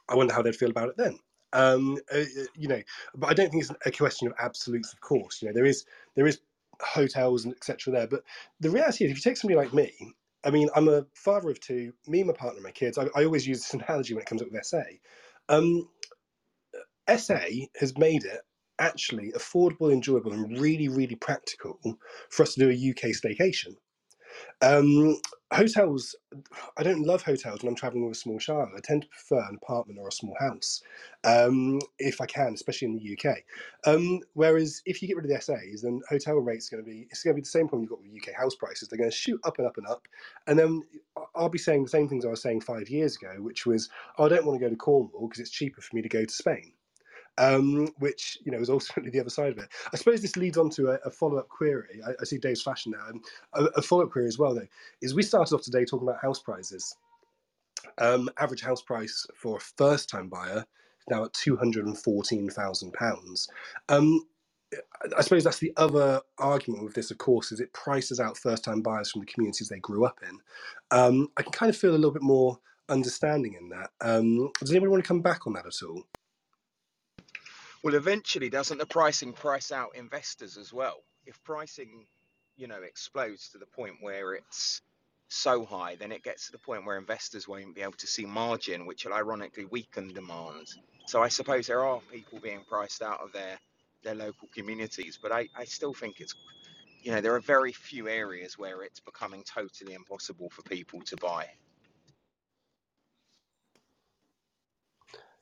I 0.09 0.15
wonder 0.15 0.33
how 0.33 0.41
they'd 0.41 0.55
feel 0.55 0.71
about 0.71 0.89
it 0.89 0.97
then. 0.97 1.17
Um, 1.53 1.97
uh, 2.13 2.19
uh, 2.19 2.45
you 2.55 2.67
know, 2.67 2.81
but 3.15 3.27
I 3.27 3.33
don't 3.33 3.49
think 3.49 3.63
it's 3.63 3.73
a 3.85 3.91
question 3.91 4.27
of 4.27 4.33
absolutes. 4.39 4.91
Of 4.93 4.99
course, 5.01 5.41
you 5.41 5.47
know, 5.47 5.53
there 5.53 5.65
is 5.65 5.85
there 6.15 6.27
is 6.27 6.41
hotels 6.81 7.45
and 7.45 7.53
etc. 7.53 7.93
there, 7.93 8.07
but 8.07 8.23
the 8.59 8.69
reality 8.69 9.05
is, 9.05 9.11
if 9.11 9.17
you 9.17 9.21
take 9.21 9.37
somebody 9.37 9.57
like 9.57 9.73
me, 9.73 9.93
I 10.43 10.51
mean, 10.51 10.69
I'm 10.75 10.87
a 10.87 11.05
father 11.15 11.49
of 11.49 11.59
two. 11.59 11.93
Me, 12.07 12.23
my 12.23 12.33
partner, 12.33 12.61
my 12.61 12.71
kids. 12.71 12.97
I, 12.97 13.07
I 13.15 13.25
always 13.25 13.47
use 13.47 13.59
this 13.59 13.73
analogy 13.81 14.13
when 14.13 14.21
it 14.23 14.27
comes 14.27 14.41
up 14.41 14.49
with 14.51 14.65
SA. 14.65 14.81
Um, 15.49 15.87
SA 17.17 17.39
has 17.79 17.97
made 17.97 18.23
it 18.23 18.41
actually 18.79 19.31
affordable, 19.33 19.91
enjoyable, 19.91 20.31
and 20.33 20.59
really, 20.59 20.87
really 20.87 21.15
practical 21.15 21.79
for 22.29 22.43
us 22.43 22.53
to 22.53 22.59
do 22.61 22.69
a 22.69 22.91
UK 22.91 23.13
staycation. 23.13 23.75
Um, 24.61 25.19
hotels, 25.51 26.15
I 26.77 26.83
don't 26.83 27.03
love 27.03 27.23
hotels 27.23 27.61
when 27.61 27.69
I'm 27.69 27.75
traveling 27.75 28.05
with 28.05 28.17
a 28.17 28.19
small 28.19 28.39
child. 28.39 28.69
I 28.75 28.79
tend 28.83 29.03
to 29.03 29.07
prefer 29.07 29.39
an 29.47 29.57
apartment 29.61 29.99
or 29.99 30.07
a 30.07 30.11
small 30.11 30.35
house, 30.39 30.81
um, 31.23 31.79
if 31.97 32.21
I 32.21 32.25
can, 32.25 32.53
especially 32.53 32.87
in 32.89 32.95
the 32.95 33.17
UK. 33.17 33.37
Um, 33.85 34.21
whereas 34.33 34.81
if 34.85 35.01
you 35.01 35.07
get 35.07 35.17
rid 35.17 35.25
of 35.25 35.31
the 35.31 35.41
SAs, 35.41 35.81
then 35.81 36.01
hotel 36.09 36.35
rates 36.35 36.71
are 36.71 36.77
going 36.77 36.85
to 36.85 36.91
be 36.91 37.07
it's 37.09 37.23
going 37.23 37.33
to 37.33 37.39
be 37.39 37.41
the 37.41 37.47
same 37.47 37.67
problem 37.67 37.83
you've 37.83 37.89
got 37.89 38.01
with 38.01 38.29
UK 38.29 38.35
house 38.35 38.55
prices. 38.55 38.87
They're 38.87 38.99
going 38.99 39.11
to 39.11 39.15
shoot 39.15 39.39
up 39.43 39.57
and 39.57 39.67
up 39.67 39.77
and 39.77 39.87
up, 39.87 40.07
and 40.47 40.57
then 40.57 40.83
I'll 41.35 41.49
be 41.49 41.57
saying 41.57 41.83
the 41.83 41.89
same 41.89 42.07
things 42.07 42.25
I 42.25 42.29
was 42.29 42.41
saying 42.41 42.61
five 42.61 42.89
years 42.89 43.15
ago, 43.15 43.35
which 43.39 43.65
was 43.65 43.89
oh, 44.17 44.25
I 44.25 44.29
don't 44.29 44.45
want 44.45 44.59
to 44.59 44.65
go 44.65 44.69
to 44.69 44.75
Cornwall 44.75 45.27
because 45.27 45.39
it's 45.39 45.49
cheaper 45.49 45.81
for 45.81 45.95
me 45.95 46.01
to 46.01 46.09
go 46.09 46.25
to 46.25 46.33
Spain 46.33 46.73
um, 47.39 47.87
which 47.97 48.37
you 48.43 48.51
know 48.51 48.59
is 48.59 48.69
ultimately 48.69 49.09
the 49.09 49.19
other 49.19 49.29
side 49.29 49.51
of 49.51 49.57
it. 49.57 49.69
I 49.91 49.97
suppose 49.97 50.21
this 50.21 50.35
leads 50.35 50.57
on 50.57 50.69
to 50.71 50.89
a, 50.89 50.99
a 51.05 51.09
follow-up 51.09 51.47
query. 51.47 52.01
I, 52.05 52.11
I, 52.19 52.25
see 52.25 52.37
Dave's 52.37 52.61
flashing 52.61 52.91
now. 52.91 53.07
and 53.07 53.23
a, 53.53 53.63
a 53.77 53.81
follow-up 53.81 54.11
query 54.11 54.27
as 54.27 54.37
well, 54.37 54.53
though, 54.53 54.67
is 55.01 55.15
we 55.15 55.23
started 55.23 55.55
off 55.55 55.63
today 55.63 55.85
talking 55.85 56.07
about 56.07 56.21
house 56.21 56.39
prices. 56.39 56.95
Um, 57.97 58.29
average 58.37 58.61
house 58.61 58.81
price 58.81 59.25
for 59.35 59.57
a 59.57 59.59
first-time 59.59 60.27
buyer 60.27 60.59
is 60.59 61.05
now 61.09 61.23
at 61.23 61.33
two 61.33 61.55
hundred 61.55 61.85
and 61.87 61.97
fourteen 61.97 62.49
thousand 62.49 62.93
pounds. 62.93 63.47
Um, 63.87 64.27
I 65.17 65.21
suppose 65.21 65.43
that's 65.43 65.57
the 65.57 65.73
other 65.77 66.21
argument 66.37 66.83
with 66.83 66.93
this, 66.93 67.09
of 67.09 67.17
course, 67.17 67.51
is 67.51 67.59
it 67.59 67.73
prices 67.73 68.19
out 68.19 68.37
first-time 68.37 68.81
buyers 68.81 69.09
from 69.09 69.21
the 69.21 69.27
communities 69.27 69.67
they 69.67 69.79
grew 69.79 70.05
up 70.05 70.19
in. 70.21 70.37
Um, 70.91 71.29
I 71.37 71.41
can 71.41 71.51
kind 71.53 71.71
of 71.71 71.77
feel 71.77 71.91
a 71.91 71.97
little 71.97 72.11
bit 72.11 72.21
more 72.21 72.59
understanding 72.87 73.55
in 73.59 73.69
that. 73.69 73.89
Um, 74.01 74.51
does 74.59 74.69
anybody 74.69 74.89
want 74.89 75.03
to 75.03 75.07
come 75.07 75.21
back 75.21 75.47
on 75.47 75.53
that 75.53 75.65
at 75.65 75.87
all? 75.87 76.03
Well, 77.83 77.95
eventually, 77.95 78.49
doesn't 78.49 78.77
the 78.77 78.85
pricing 78.85 79.31
price 79.33 79.71
out 79.71 79.95
investors 79.95 80.57
as 80.57 80.73
well? 80.73 81.01
If 81.25 81.41
pricing, 81.43 82.07
you 82.57 82.67
know, 82.67 82.81
explodes 82.81 83.49
to 83.49 83.57
the 83.57 83.65
point 83.67 83.95
where 84.01 84.33
it's 84.33 84.81
so 85.29 85.63
high, 85.63 85.95
then 85.95 86.11
it 86.11 86.23
gets 86.23 86.47
to 86.47 86.51
the 86.51 86.57
point 86.57 86.85
where 86.85 86.97
investors 86.97 87.47
won't 87.47 87.75
be 87.75 87.81
able 87.81 87.93
to 87.93 88.07
see 88.07 88.25
margin, 88.25 88.85
which 88.85 89.05
will 89.05 89.13
ironically 89.13 89.65
weaken 89.65 90.13
demand. 90.13 90.67
So 91.07 91.23
I 91.23 91.29
suppose 91.29 91.67
there 91.67 91.85
are 91.85 92.01
people 92.11 92.39
being 92.39 92.65
priced 92.67 93.01
out 93.01 93.21
of 93.21 93.31
their 93.31 93.57
their 94.03 94.15
local 94.15 94.47
communities, 94.53 95.19
but 95.21 95.31
I, 95.31 95.47
I 95.55 95.65
still 95.65 95.93
think 95.93 96.19
it's 96.19 96.35
you 97.01 97.11
know 97.11 97.21
there 97.21 97.35
are 97.35 97.41
very 97.41 97.71
few 97.71 98.09
areas 98.09 98.57
where 98.57 98.83
it's 98.83 98.99
becoming 98.99 99.43
totally 99.43 99.93
impossible 99.93 100.49
for 100.49 100.63
people 100.63 101.01
to 101.01 101.15
buy. 101.17 101.47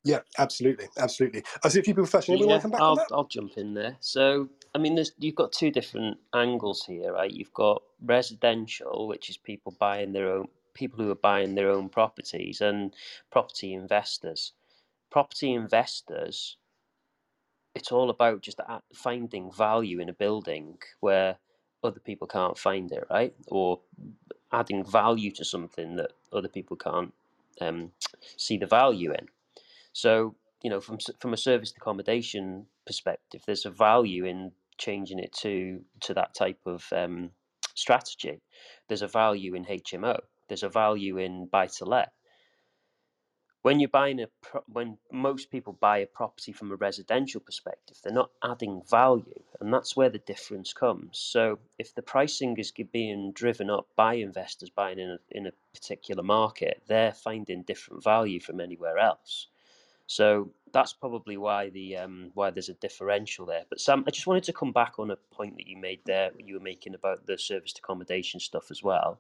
Yeah, 0.08 0.20
absolutely, 0.38 0.88
absolutely. 0.98 1.44
I 1.64 1.68
see 1.68 1.80
a 1.80 1.84
few 1.84 1.94
people 1.94 2.06
flashing. 2.06 2.36
Anyone 2.36 2.56
yeah, 2.56 2.62
come 2.62 2.72
back 2.72 2.82
I'll? 2.82 3.06
I'll 3.12 3.26
jump 3.26 3.58
in 3.58 3.74
there. 3.74 3.98
So, 4.00 4.48
I 4.74 4.78
mean, 4.78 4.96
there's 4.96 5.12
you've 5.20 5.36
got 5.36 5.52
two 5.52 5.70
different 5.70 6.18
angles 6.34 6.86
here, 6.86 7.12
right? 7.12 7.30
You've 7.30 7.54
got 7.54 7.84
residential, 8.02 9.08
which 9.08 9.30
is 9.30 9.36
people 9.36 9.76
buying 9.80 10.14
their 10.14 10.32
own 10.32 10.48
people 10.74 11.04
who 11.04 11.12
are 11.12 11.16
buying 11.16 11.56
their 11.56 11.70
own 11.70 11.90
properties, 11.90 12.62
and 12.62 12.94
property 13.32 13.74
investors. 13.74 14.54
Property 15.12 15.54
investors, 15.54 16.58
it's 17.76 17.92
all 17.92 18.10
about 18.10 18.42
just 18.42 18.60
finding 18.94 19.52
value 19.52 20.00
in 20.00 20.10
a 20.10 20.14
building 20.14 20.78
where 21.02 21.38
other 21.84 22.00
people 22.00 22.28
can't 22.28 22.58
find 22.58 22.92
it, 22.92 23.06
right? 23.10 23.34
Or 23.48 23.80
adding 24.52 24.86
value 24.86 25.32
to 25.32 25.46
something 25.46 25.96
that 25.98 26.12
other 26.32 26.48
people 26.48 26.78
can't 26.78 27.14
um, 27.62 27.92
see 28.38 28.58
the 28.58 28.68
value 28.68 29.12
in. 29.14 29.28
So, 29.98 30.36
you 30.62 30.70
know, 30.70 30.80
from 30.80 31.00
from 31.20 31.34
a 31.34 31.38
serviced 31.38 31.76
accommodation 31.76 32.68
perspective, 32.86 33.42
there's 33.48 33.66
a 33.66 33.72
value 33.72 34.26
in 34.26 34.52
changing 34.78 35.18
it 35.18 35.34
to 35.42 35.84
to 36.02 36.14
that 36.14 36.36
type 36.36 36.60
of 36.68 36.86
um, 36.94 37.32
strategy. 37.74 38.44
There's 38.88 39.02
a 39.02 39.08
value 39.08 39.56
in 39.56 39.66
HMO. 39.66 40.20
There's 40.48 40.62
a 40.62 40.70
value 40.70 41.18
in 41.18 41.48
buy 41.48 41.66
to 41.78 41.86
let. 41.86 42.12
When 43.64 43.80
you're 43.80 43.90
buying 43.90 44.20
a 44.20 44.28
pro- 44.40 44.62
when 44.68 45.00
most 45.12 45.50
people 45.50 45.74
buy 45.74 45.98
a 45.98 46.06
property 46.06 46.52
from 46.52 46.72
a 46.72 46.76
residential 46.76 47.42
perspective, 47.42 47.98
they're 48.04 48.14
not 48.14 48.30
adding 48.44 48.84
value, 48.88 49.42
and 49.60 49.74
that's 49.74 49.98
where 49.98 50.12
the 50.12 50.20
difference 50.20 50.74
comes. 50.74 51.18
So, 51.18 51.58
if 51.80 51.96
the 51.96 52.04
pricing 52.04 52.56
is 52.58 52.72
being 52.72 53.32
driven 53.32 53.72
up 53.72 53.88
by 53.96 54.14
investors 54.14 54.70
buying 54.70 55.00
in 55.00 55.10
a, 55.10 55.20
in 55.32 55.48
a 55.48 55.54
particular 55.74 56.22
market, 56.22 56.84
they're 56.88 57.16
finding 57.16 57.64
different 57.64 58.04
value 58.04 58.40
from 58.40 58.62
anywhere 58.62 59.00
else. 59.00 59.48
So 60.08 60.52
that's 60.72 60.94
probably 60.94 61.38
why 61.38 61.70
the 61.70 61.98
um, 61.98 62.32
why 62.34 62.50
there's 62.50 62.70
a 62.70 62.74
differential 62.76 63.46
there. 63.46 63.64
But 63.70 63.82
Sam, 63.82 64.04
I 64.08 64.12
just 64.12 64.28
wanted 64.28 64.44
to 64.46 64.54
come 64.54 64.72
back 64.72 65.00
on 65.00 65.12
a 65.12 65.18
point 65.32 65.58
that 65.58 65.68
you 65.68 65.78
made 65.78 66.00
there. 66.06 66.32
You 66.38 66.56
were 66.56 66.62
making 66.62 66.96
about 66.96 67.28
the 67.28 67.38
serviced 67.38 67.80
accommodation 67.80 68.40
stuff 68.40 68.72
as 68.72 68.82
well, 68.82 69.20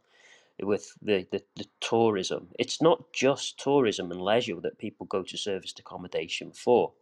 with 0.61 0.97
the, 1.01 1.27
the 1.31 1.43
the 1.57 1.65
tourism. 1.81 2.49
It's 2.57 2.81
not 2.81 3.11
just 3.13 3.59
tourism 3.59 4.11
and 4.11 4.21
leisure 4.21 4.61
that 4.61 4.77
people 4.77 5.05
go 5.05 5.23
to 5.23 5.37
serviced 5.37 5.79
accommodation 5.79 6.51
for. 6.51 6.93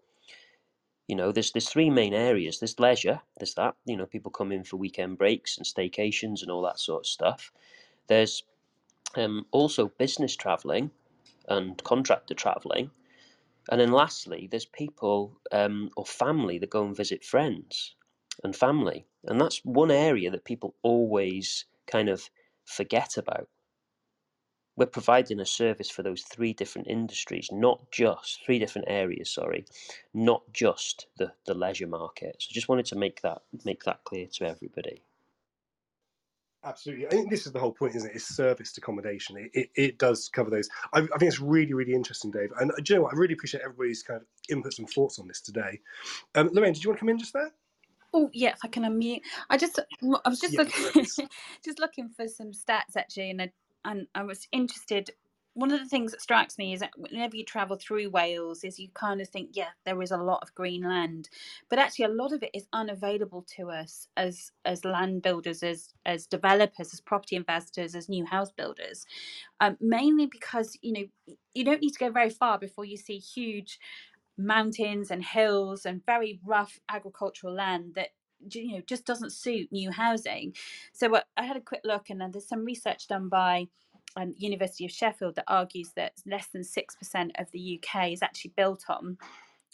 You 1.07 1.15
know, 1.15 1.31
there's 1.31 1.51
there's 1.51 1.69
three 1.69 1.91
main 1.91 2.15
areas. 2.15 2.59
There's 2.59 2.79
leisure. 2.79 3.21
There's 3.37 3.53
that. 3.55 3.75
You 3.85 3.97
know, 3.97 4.07
people 4.07 4.31
come 4.31 4.51
in 4.51 4.63
for 4.63 4.77
weekend 4.77 5.19
breaks 5.19 5.57
and 5.57 5.65
staycations 5.65 6.41
and 6.41 6.49
all 6.49 6.63
that 6.63 6.79
sort 6.79 7.01
of 7.01 7.07
stuff. 7.07 7.51
There's 8.07 8.43
um, 9.15 9.45
also 9.51 9.89
business 9.99 10.35
traveling 10.35 10.91
and 11.47 11.83
contractor 11.83 12.33
traveling 12.33 12.89
and 13.71 13.81
then 13.81 13.91
lastly, 13.91 14.47
there's 14.51 14.65
people 14.65 15.39
um, 15.51 15.89
or 15.97 16.05
family 16.05 16.59
that 16.59 16.69
go 16.69 16.85
and 16.85 16.95
visit 16.95 17.23
friends 17.25 17.95
and 18.43 18.55
family. 18.55 19.05
And 19.25 19.41
that's 19.41 19.65
one 19.65 19.91
area 19.91 20.31
that 20.31 20.45
people 20.45 20.75
always 20.83 21.65
kind 21.87 22.09
of 22.09 22.29
forget 22.65 23.17
about. 23.17 23.47
we're 24.77 24.87
providing 24.87 25.39
a 25.41 25.45
service 25.47 25.91
for 25.91 26.03
those 26.03 26.23
three 26.23 26.53
different 26.53 26.89
industries, 26.89 27.49
not 27.53 27.91
just 27.91 28.43
three 28.45 28.59
different 28.59 28.89
areas. 28.89 29.33
Sorry, 29.33 29.65
not 30.15 30.43
just 30.53 31.07
the 31.17 31.33
the 31.45 31.55
leisure 31.55 31.87
market. 31.87 32.37
So 32.39 32.49
I 32.51 32.55
just 32.55 32.69
wanted 32.69 32.87
to 32.87 32.97
make 32.97 33.21
that 33.21 33.43
make 33.65 33.85
that 33.85 34.03
clear 34.05 34.27
to 34.35 34.49
everybody. 34.49 35.03
Absolutely. 36.65 37.05
I 37.05 37.09
think 37.11 37.29
this 37.29 37.45
is 37.45 37.51
the 37.51 37.59
whole 37.59 37.71
point, 37.71 37.95
isn't 37.95 38.09
it? 38.09 38.15
It's 38.15 38.35
serviced 38.35 38.77
accommodation. 38.77 39.37
It, 39.37 39.51
it, 39.53 39.69
it 39.75 39.99
does 39.99 40.29
cover 40.29 40.49
those. 40.49 40.67
I, 40.93 40.99
I, 40.99 41.17
think 41.17 41.29
it's 41.29 41.39
really, 41.39 41.73
really 41.73 41.93
interesting, 41.93 42.31
Dave. 42.31 42.49
And 42.59 42.71
uh, 42.71 42.75
do 42.77 42.93
you 42.93 42.95
know 42.95 43.03
what? 43.03 43.13
I 43.13 43.17
really 43.17 43.33
appreciate 43.35 43.61
everybody's 43.61 44.01
kind 44.01 44.19
of 44.19 44.27
inputs 44.49 44.79
and 44.79 44.89
thoughts 44.89 45.19
on 45.19 45.27
this 45.27 45.41
today. 45.41 45.79
Um, 46.33 46.49
Lorraine, 46.53 46.73
did 46.73 46.83
you 46.83 46.89
want 46.89 46.97
to 46.97 47.01
come 47.01 47.09
in 47.09 47.19
just 47.19 47.33
there? 47.33 47.51
Oh 48.13 48.29
yeah, 48.33 48.49
if 48.49 48.59
I 48.63 48.67
can 48.69 48.83
unmute. 48.83 49.21
I 49.49 49.57
just 49.57 49.77
I 49.77 50.29
was 50.29 50.39
just 50.39 50.53
Yeah, 50.53 50.63
looking 50.63 51.05
just 51.65 51.79
looking 51.79 52.09
for 52.09 52.27
some 52.27 52.51
stats 52.51 52.95
actually, 52.95 53.29
and 53.29 53.41
I, 53.41 53.51
and 53.83 54.07
I 54.15 54.23
was 54.23 54.47
interested. 54.51 55.11
One 55.55 55.71
of 55.73 55.81
the 55.81 55.89
things 55.89 56.13
that 56.13 56.21
strikes 56.21 56.57
me 56.59 56.73
is 56.73 56.81
that 56.81 56.93
whenever 56.97 57.37
you 57.37 57.45
travel 57.45 57.77
through 57.77 58.09
Wales, 58.11 58.63
is 58.63 58.79
you 58.79 58.89
kind 58.95 59.21
of 59.21 59.29
think, 59.29 59.51
yeah, 59.53 59.71
there 59.85 60.01
is 60.01 60.11
a 60.11 60.17
lot 60.17 60.41
of 60.43 60.55
green 60.55 60.83
land, 60.83 61.29
but 61.69 61.79
actually 61.79 62.05
a 62.05 62.09
lot 62.09 62.33
of 62.33 62.43
it 62.43 62.51
is 62.55 62.67
unavailable 62.73 63.45
to 63.57 63.71
us 63.71 64.07
as 64.17 64.53
as 64.65 64.85
land 64.85 65.23
builders, 65.23 65.63
as 65.63 65.93
as 66.07 66.27
developers, 66.27 66.93
as 66.93 67.01
property 67.01 67.35
investors, 67.37 67.95
as 67.95 68.09
new 68.09 68.25
house 68.25 68.53
builders, 68.53 69.05
um, 69.61 69.77
mainly 69.81 70.27
because 70.27 70.77
you 70.81 70.93
know 70.93 71.05
you 71.55 71.65
don't 71.65 71.81
need 71.81 71.93
to 71.93 71.99
go 71.99 72.11
very 72.11 72.31
far 72.31 72.59
before 72.59 72.85
you 72.85 72.97
see 72.97 73.19
huge 73.19 73.79
mountains 74.37 75.11
and 75.11 75.23
hills 75.25 75.85
and 75.85 76.05
very 76.05 76.39
rough 76.45 76.79
agricultural 76.89 77.53
land 77.53 77.93
that 77.95 78.09
you 78.51 78.73
know 78.73 78.81
just 78.87 79.05
doesn't 79.05 79.31
suit 79.33 79.71
new 79.71 79.91
housing. 79.91 80.53
So 80.93 81.15
uh, 81.15 81.21
i 81.37 81.43
had 81.45 81.57
a 81.57 81.61
quick 81.61 81.81
look 81.85 82.09
and 82.09 82.21
then 82.21 82.31
there's 82.31 82.47
some 82.49 82.65
research 82.65 83.07
done 83.07 83.29
by 83.29 83.67
um, 84.15 84.33
university 84.37 84.85
of 84.85 84.91
sheffield 84.91 85.35
that 85.35 85.45
argues 85.47 85.91
that 85.95 86.13
less 86.25 86.47
than 86.53 86.61
6% 86.61 87.31
of 87.37 87.51
the 87.51 87.79
uk 87.79 88.11
is 88.11 88.21
actually 88.21 88.53
built 88.55 88.83
on 88.89 89.17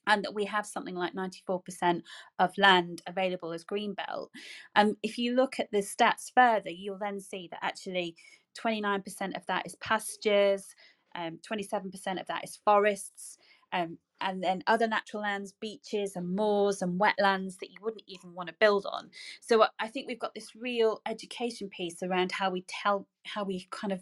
and 0.08 0.24
that 0.24 0.34
we 0.34 0.46
have 0.46 0.66
something 0.66 0.96
like 0.96 1.14
94% 1.14 2.02
of 2.40 2.58
land 2.58 3.02
available 3.08 3.52
as 3.52 3.64
greenbelt. 3.64 4.28
Um, 4.76 4.98
if 5.04 5.18
you 5.18 5.36
look 5.36 5.60
at 5.60 5.72
the 5.72 5.80
stats 5.80 6.32
further, 6.36 6.70
you'll 6.70 6.98
then 6.98 7.20
see 7.20 7.48
that 7.52 7.60
actually 7.62 8.16
29% 8.60 9.36
of 9.36 9.46
that 9.48 9.66
is 9.66 9.76
pastures, 9.76 10.76
um, 11.16 11.40
27% 11.50 12.20
of 12.20 12.28
that 12.28 12.44
is 12.44 12.60
forests, 12.66 13.38
um, 13.74 13.98
and 14.20 14.44
then 14.44 14.64
other 14.68 14.88
natural 14.88 15.24
lands, 15.24 15.54
beaches 15.60 16.16
and 16.16 16.36
moors 16.36 16.82
and 16.82 17.00
wetlands 17.00 17.58
that 17.60 17.72
you 17.72 17.78
wouldn't 17.82 18.04
even 18.08 18.34
want 18.34 18.50
to 18.50 18.56
build 18.60 18.86
on. 18.86 19.10
So 19.40 19.66
I 19.80 19.88
think 19.88 20.08
we've 20.08 20.20
got 20.20 20.36
this 20.36 20.56
real 20.56 21.02
education 21.08 21.70
piece 21.70 22.04
around 22.04 22.32
how 22.32 22.52
we 22.52 22.66
tell, 22.68 23.08
how 23.26 23.44
we 23.44 23.68
kind 23.72 23.94
of 23.94 24.02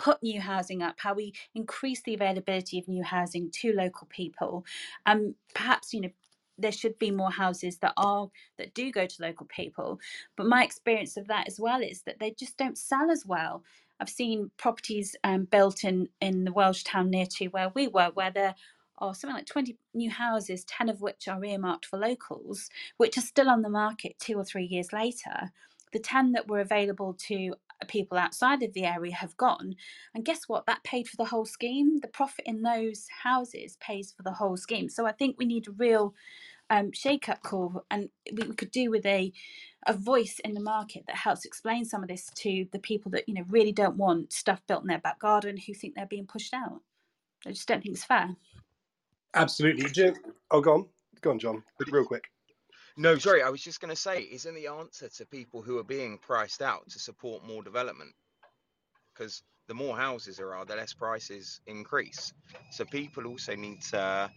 put 0.00 0.22
new 0.22 0.40
housing 0.40 0.82
up, 0.82 0.96
how 0.98 1.12
we 1.12 1.34
increase 1.54 2.00
the 2.02 2.14
availability 2.14 2.78
of 2.78 2.88
new 2.88 3.04
housing 3.04 3.50
to 3.50 3.72
local 3.74 4.06
people. 4.08 4.64
Um, 5.04 5.34
perhaps 5.54 5.92
you 5.92 6.00
know 6.00 6.10
there 6.58 6.72
should 6.72 6.98
be 6.98 7.10
more 7.10 7.30
houses 7.30 7.78
that 7.78 7.92
are 7.96 8.28
that 8.58 8.74
do 8.74 8.90
go 8.90 9.06
to 9.06 9.22
local 9.22 9.46
people. 9.46 10.00
But 10.36 10.46
my 10.46 10.64
experience 10.64 11.16
of 11.16 11.26
that 11.28 11.46
as 11.46 11.60
well 11.60 11.82
is 11.82 12.02
that 12.02 12.18
they 12.18 12.30
just 12.32 12.56
don't 12.56 12.78
sell 12.78 13.10
as 13.10 13.26
well. 13.26 13.62
I've 14.00 14.08
seen 14.08 14.50
properties 14.56 15.14
um, 15.22 15.44
built 15.44 15.84
in 15.84 16.08
in 16.20 16.44
the 16.44 16.52
Welsh 16.52 16.82
town 16.82 17.10
near 17.10 17.26
to 17.36 17.48
where 17.48 17.70
we 17.74 17.86
were, 17.86 18.10
where 18.14 18.30
there 18.30 18.54
are 18.98 19.14
something 19.14 19.36
like 19.36 19.46
20 19.46 19.76
new 19.94 20.10
houses, 20.10 20.64
10 20.64 20.88
of 20.88 21.00
which 21.02 21.28
are 21.28 21.44
earmarked 21.44 21.86
for 21.86 21.98
locals, 21.98 22.70
which 22.96 23.16
are 23.18 23.22
still 23.22 23.48
on 23.48 23.62
the 23.62 23.70
market 23.70 24.18
two 24.18 24.36
or 24.36 24.44
three 24.44 24.64
years 24.64 24.92
later. 24.92 25.52
The 25.92 25.98
10 25.98 26.32
that 26.32 26.48
were 26.48 26.60
available 26.60 27.14
to 27.28 27.54
people 27.88 28.18
outside 28.18 28.62
of 28.62 28.72
the 28.72 28.84
area 28.84 29.14
have 29.14 29.36
gone. 29.36 29.74
And 30.14 30.24
guess 30.24 30.48
what? 30.48 30.66
That 30.66 30.84
paid 30.84 31.08
for 31.08 31.16
the 31.16 31.24
whole 31.24 31.46
scheme. 31.46 31.98
The 32.00 32.08
profit 32.08 32.44
in 32.46 32.62
those 32.62 33.06
houses 33.22 33.76
pays 33.80 34.12
for 34.16 34.22
the 34.22 34.32
whole 34.32 34.56
scheme. 34.56 34.88
So 34.88 35.06
I 35.06 35.12
think 35.12 35.36
we 35.38 35.46
need 35.46 35.68
a 35.68 35.72
real 35.72 36.14
um, 36.70 36.92
shake 36.92 37.28
up 37.28 37.42
call, 37.42 37.84
and 37.90 38.08
we, 38.32 38.44
could 38.54 38.70
do 38.70 38.90
with 38.90 39.04
a 39.04 39.32
a 39.86 39.92
voice 39.92 40.40
in 40.44 40.54
the 40.54 40.60
market 40.60 41.04
that 41.06 41.16
helps 41.16 41.44
explain 41.44 41.84
some 41.84 42.02
of 42.02 42.08
this 42.08 42.30
to 42.36 42.66
the 42.70 42.78
people 42.78 43.10
that 43.10 43.28
you 43.28 43.34
know 43.34 43.44
really 43.48 43.72
don't 43.72 43.96
want 43.96 44.32
stuff 44.32 44.62
built 44.68 44.82
in 44.82 44.88
their 44.88 44.98
back 44.98 45.18
garden 45.18 45.56
who 45.56 45.74
think 45.74 45.94
they're 45.94 46.06
being 46.06 46.26
pushed 46.26 46.54
out. 46.54 46.80
I 47.44 47.50
just 47.50 47.66
don't 47.66 47.82
think 47.82 47.94
it's 47.96 48.04
fair. 48.04 48.36
Absolutely. 49.34 50.12
Oh, 50.50 50.60
go 50.60 50.74
on. 50.74 50.86
Go 51.20 51.30
on, 51.30 51.38
John. 51.38 51.62
Real 51.90 52.04
quick. 52.04 52.30
No, 53.00 53.16
sorry, 53.16 53.42
I 53.42 53.48
was 53.48 53.62
just 53.62 53.80
going 53.80 53.94
to 53.94 54.00
say, 54.00 54.20
isn't 54.30 54.54
the 54.54 54.66
answer 54.66 55.08
to 55.08 55.24
people 55.24 55.62
who 55.62 55.78
are 55.78 55.84
being 55.84 56.18
priced 56.18 56.60
out 56.60 56.86
to 56.90 56.98
support 56.98 57.42
more 57.42 57.62
development? 57.62 58.12
Because 59.14 59.42
the 59.68 59.72
more 59.72 59.96
houses 59.96 60.36
there 60.36 60.54
are, 60.54 60.66
the 60.66 60.76
less 60.76 60.92
prices 60.92 61.62
increase. 61.66 62.34
So 62.72 62.84
people 62.84 63.26
also 63.26 63.56
need 63.56 63.80
to, 63.92 64.30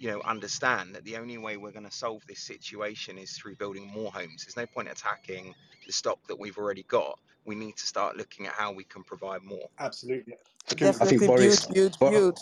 you 0.00 0.10
know, 0.10 0.20
understand 0.22 0.96
that 0.96 1.04
the 1.04 1.18
only 1.18 1.38
way 1.38 1.56
we're 1.56 1.70
going 1.70 1.84
to 1.84 1.92
solve 1.92 2.26
this 2.26 2.40
situation 2.40 3.16
is 3.16 3.30
through 3.38 3.54
building 3.54 3.86
more 3.86 4.10
homes. 4.10 4.44
There's 4.44 4.56
no 4.56 4.66
point 4.66 4.88
attacking 4.90 5.54
the 5.86 5.92
stock 5.92 6.18
that 6.26 6.40
we've 6.40 6.58
already 6.58 6.82
got. 6.88 7.16
We 7.44 7.54
need 7.54 7.76
to 7.76 7.86
start 7.86 8.16
looking 8.16 8.48
at 8.48 8.54
how 8.54 8.72
we 8.72 8.82
can 8.82 9.04
provide 9.04 9.44
more. 9.44 9.68
Absolutely. 9.78 10.34
I 10.68 10.72
I 10.72 10.74
think 10.74 10.80
Definitely 10.80 11.28
Boris, 11.28 11.66
build, 11.66 11.96
build, 12.00 12.00
Bo- 12.00 12.10
build. 12.10 12.38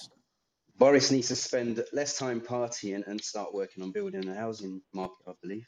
Boris 0.78 1.10
needs 1.10 1.28
to 1.28 1.36
spend 1.36 1.82
less 1.92 2.16
time 2.16 2.40
partying 2.40 3.06
and 3.06 3.20
start 3.20 3.52
working 3.52 3.82
on 3.82 3.90
building 3.90 4.28
a 4.28 4.34
housing 4.34 4.80
market, 4.92 5.16
I 5.26 5.32
believe. 5.42 5.66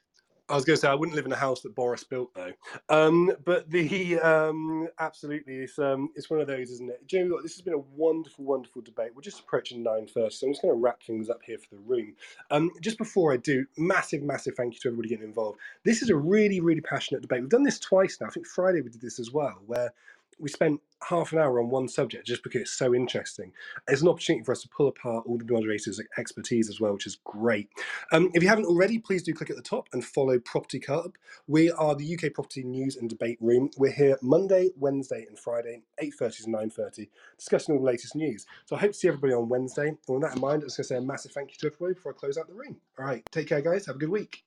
I 0.49 0.55
was 0.55 0.65
going 0.65 0.77
to 0.77 0.81
say 0.81 0.89
I 0.89 0.95
wouldn't 0.95 1.15
live 1.15 1.27
in 1.27 1.33
a 1.33 1.37
house 1.37 1.61
that 1.61 1.77
Boris 1.77 2.03
built 2.03 2.35
though. 2.35 2.53
Um, 2.89 3.33
but 3.45 3.71
the 3.71 4.19
um, 4.19 4.89
absolutely, 4.99 5.59
it's 5.59 5.79
um, 5.79 6.11
it's 6.17 6.29
one 6.29 6.41
of 6.41 6.49
those, 6.49 6.71
isn't 6.71 6.91
it? 6.91 7.03
You? 7.09 7.39
This 7.43 7.55
has 7.55 7.63
been 7.63 7.75
a 7.75 7.79
wonderful, 7.79 8.45
wonderful 8.45 8.83
debate. 8.83 9.11
We're 9.15 9.23
just 9.23 9.41
approaching 9.41 9.83
nine 9.83 10.09
first, 10.09 10.41
so 10.41 10.47
I'm 10.47 10.53
just 10.53 10.63
going 10.63 10.75
to 10.75 10.81
wrap 10.81 11.03
things 11.03 11.31
up 11.31 11.41
here 11.45 11.59
for 11.59 11.77
the 11.77 11.81
room. 11.81 12.15
Um, 12.51 12.71
just 12.81 12.99
before 12.99 13.33
I 13.33 13.37
do, 13.37 13.65
massive, 13.79 14.23
massive 14.23 14.55
thank 14.57 14.75
you 14.75 14.81
to 14.81 14.89
everybody 14.89 15.09
getting 15.09 15.25
involved. 15.25 15.61
This 15.85 16.03
is 16.03 16.11
a 16.11 16.17
really, 16.17 16.61
really 16.61 16.81
passionate 16.81 17.23
debate. 17.23 17.43
We've 17.43 17.51
done 17.51 17.63
this 17.63 17.79
twice 17.79 18.19
now. 18.21 18.27
I 18.27 18.31
think 18.31 18.47
Friday 18.47 18.81
we 18.81 18.91
did 18.91 19.01
this 19.01 19.21
as 19.21 19.31
well, 19.31 19.63
where 19.67 19.93
we 20.41 20.49
spent 20.49 20.81
half 21.09 21.33
an 21.33 21.39
hour 21.39 21.61
on 21.61 21.71
one 21.71 21.89
subject 21.89 22.27
just 22.27 22.43
because 22.43 22.63
it's 22.63 22.73
so 22.73 22.95
interesting. 22.95 23.53
It's 23.89 24.03
an 24.03 24.09
opportunity 24.09 24.45
for 24.45 24.53
us 24.53 24.63
to 24.63 24.69
pull 24.69 24.89
apart 24.89 25.25
all 25.27 25.39
the 25.39 25.51
moderators' 25.51 26.01
expertise 26.19 26.69
as 26.69 26.81
well, 26.81 26.93
which 26.93 27.07
is 27.07 27.19
great. 27.25 27.69
Um, 28.13 28.31
if 28.35 28.43
you 28.43 28.49
haven't 28.49 28.67
already, 28.67 28.99
please 28.99 29.23
do 29.23 29.33
click 29.33 29.51
at 29.51 29.57
the 29.57 29.63
top 29.63 29.89
and 29.93 30.05
follow 30.05 30.39
Property 30.39 30.81
Club. 30.81 31.17
We 31.47 31.71
are 31.71 31.95
the 31.95 32.15
UK 32.15 32.35
Property 32.35 32.65
News 32.65 32.97
and 32.97 33.09
Debate 33.09 33.39
Room. 33.41 33.71
We're 33.77 33.93
here 33.93 34.19
Monday, 34.23 34.71
Wednesday, 34.77 35.25
and 35.29 35.39
Friday, 35.39 35.83
8.30 36.03 36.45
to 36.45 36.51
9.30, 36.51 37.09
discussing 37.39 37.75
all 37.75 37.81
the 37.81 37.87
latest 37.87 38.15
news. 38.15 38.47
So 38.67 38.77
I 38.77 38.81
hope 38.81 38.93
to 38.93 38.99
see 38.99 39.09
everybody 39.09 39.33
on 39.33 39.49
Wednesday. 39.49 39.89
And 39.89 39.99
with 40.09 40.23
that 40.23 40.37
in 40.37 40.41
mind, 40.41 40.63
I'm 40.63 40.69
just 40.69 40.77
going 40.77 40.85
to 40.85 40.89
say 40.89 40.97
a 40.97 41.01
massive 41.01 41.33
thank 41.33 41.51
you 41.51 41.57
to 41.61 41.67
everybody 41.67 41.95
before 41.95 42.13
I 42.13 42.19
close 42.19 42.37
out 42.39 42.49
the 42.49 42.55
room. 42.55 42.77
All 42.99 43.05
right, 43.05 43.23
take 43.31 43.49
care, 43.49 43.61
guys. 43.61 43.87
Have 43.87 43.97
a 43.97 43.99
good 43.99 44.11
week. 44.11 44.45